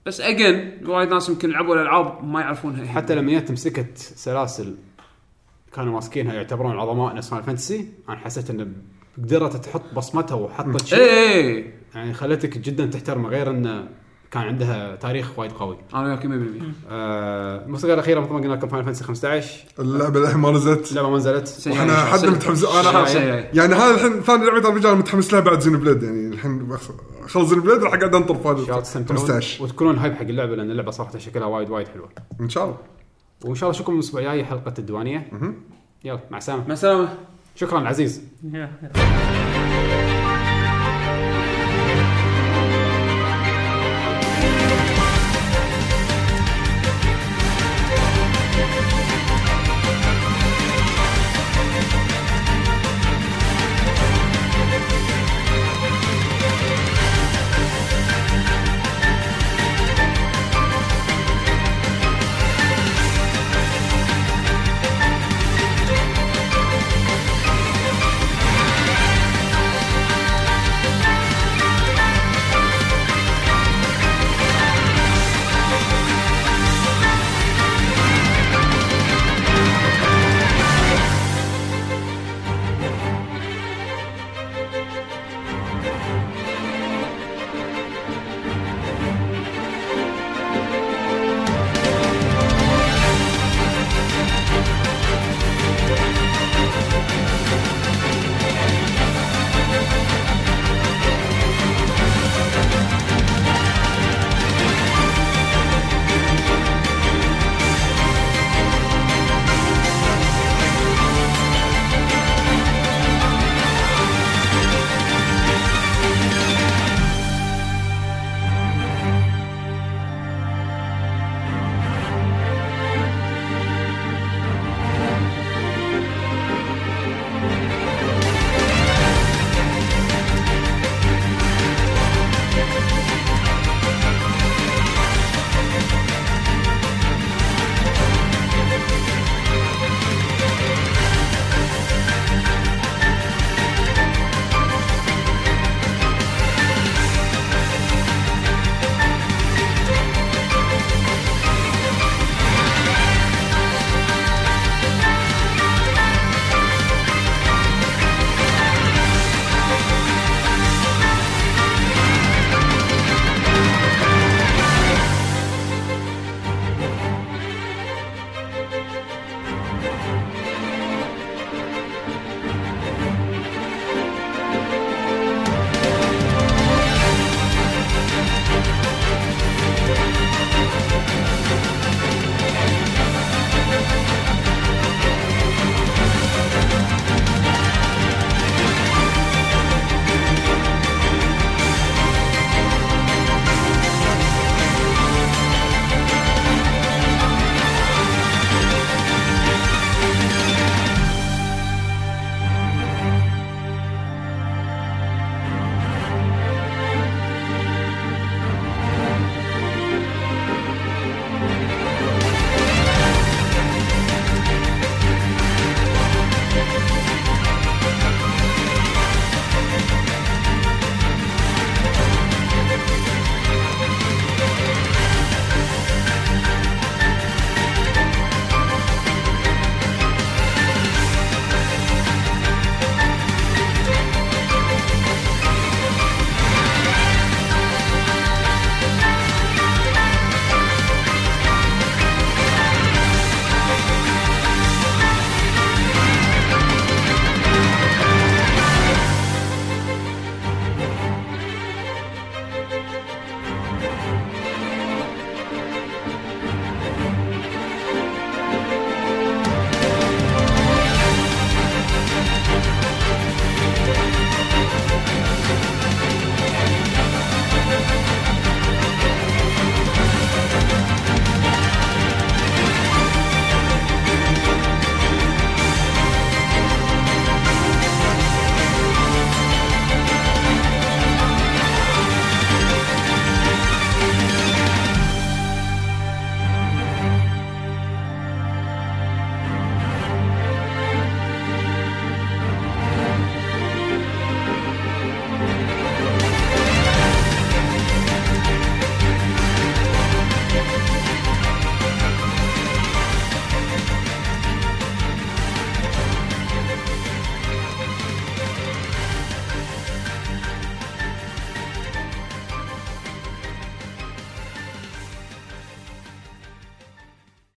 بس 0.07 0.21
اجين 0.21 0.81
وايد 0.87 1.09
ناس 1.09 1.29
يمكن 1.29 1.51
لعبوا 1.51 1.75
الألعاب 1.75 2.25
ما 2.25 2.41
يعرفونها 2.41 2.87
حتى 2.87 3.15
لما 3.15 3.39
جت 3.39 3.51
مسكت 3.51 3.99
سلاسل 3.99 4.75
كانوا 5.75 5.93
ماسكينها 5.93 6.35
يعتبرون 6.35 6.79
عظماء 6.79 7.15
نفس 7.15 7.29
Final 7.29 7.45
Fantasy 7.45 7.89
أنا 8.09 8.17
حسيت 8.17 8.51
انه 8.51 8.67
قدرت 9.19 9.57
تحط 9.57 9.83
بصمتها 9.97 10.35
وحطت 10.35 10.85
شيء. 10.87 10.99
اي 10.99 11.71
يعني 11.95 12.15
خلتك 12.15 12.59
جدا 12.59 12.87
تحترمه 12.87 13.29
غير 13.29 13.51
انه 13.51 13.89
كان 14.35 14.43
عندها 14.43 14.97
تاريخ 14.97 15.39
وايد 15.39 15.53
قوي. 15.53 15.77
أنا 15.95 16.05
وياك 16.05 16.23
100% 16.23 16.27
آه 16.91 17.65
الموسيقى 17.65 17.95
الأخيرة 17.95 18.21
مثل 18.21 18.33
ما 18.33 18.39
قلنا 18.39 18.55
لكم 18.55 18.69
Final 18.69 18.85
Fantasy 18.85 19.05
15 19.05 19.65
اللعبة 19.79 20.21
الحين 20.21 20.39
ما 20.39 20.51
نزلت 20.51 20.91
اللعبة 20.91 21.11
ما 21.11 21.17
نزلت 21.17 21.67
يعني 21.67 21.93
حد. 21.93 22.27
متحمس 22.27 22.65
أنا. 22.65 23.55
يعني 23.55 23.75
هذا 23.75 23.95
الحين 23.95 24.21
ثاني 24.21 24.45
لعبة 24.45 24.79
جي 24.79 24.89
أنا 24.89 24.97
متحمس 24.97 25.33
لها 25.33 25.41
بعد 25.41 25.61
زينو 25.61 25.79
بليد 25.79 26.03
يعني 26.03 26.29
الحين 26.29 26.77
خلص 27.27 27.49
زينو 27.49 27.63
بليد 27.63 27.83
راح 27.83 27.95
قاعد 27.95 28.15
أنطر 28.15 28.35
Final 28.35 28.83
Fantasy 28.83 29.19
15 29.19 29.65
وتكونون 29.65 29.99
hype 29.99 30.15
حق 30.15 30.23
اللعبة 30.23 30.57
لأن 30.57 30.71
اللعبة 30.71 30.91
صراحة 30.91 31.19
شكلها 31.19 31.47
وايد 31.47 31.71
وايد 31.71 31.89
حلوة. 31.89 32.09
إن 32.41 32.49
شاء 32.49 32.65
الله 32.65 32.77
وإن 33.45 33.55
شاء 33.55 33.69
الله 33.69 33.77
اشوفكم 33.77 33.95
الأسبوع 33.95 34.21
الجاي 34.21 34.45
حلقة 34.45 34.75
الديوانية. 34.79 35.31
يلا 36.05 36.21
مع 36.31 36.39
السلامة. 36.39 36.65
مع 36.67 36.73
السلامة 36.73 37.09
شكرا 37.57 37.89
عزيز. 37.89 38.23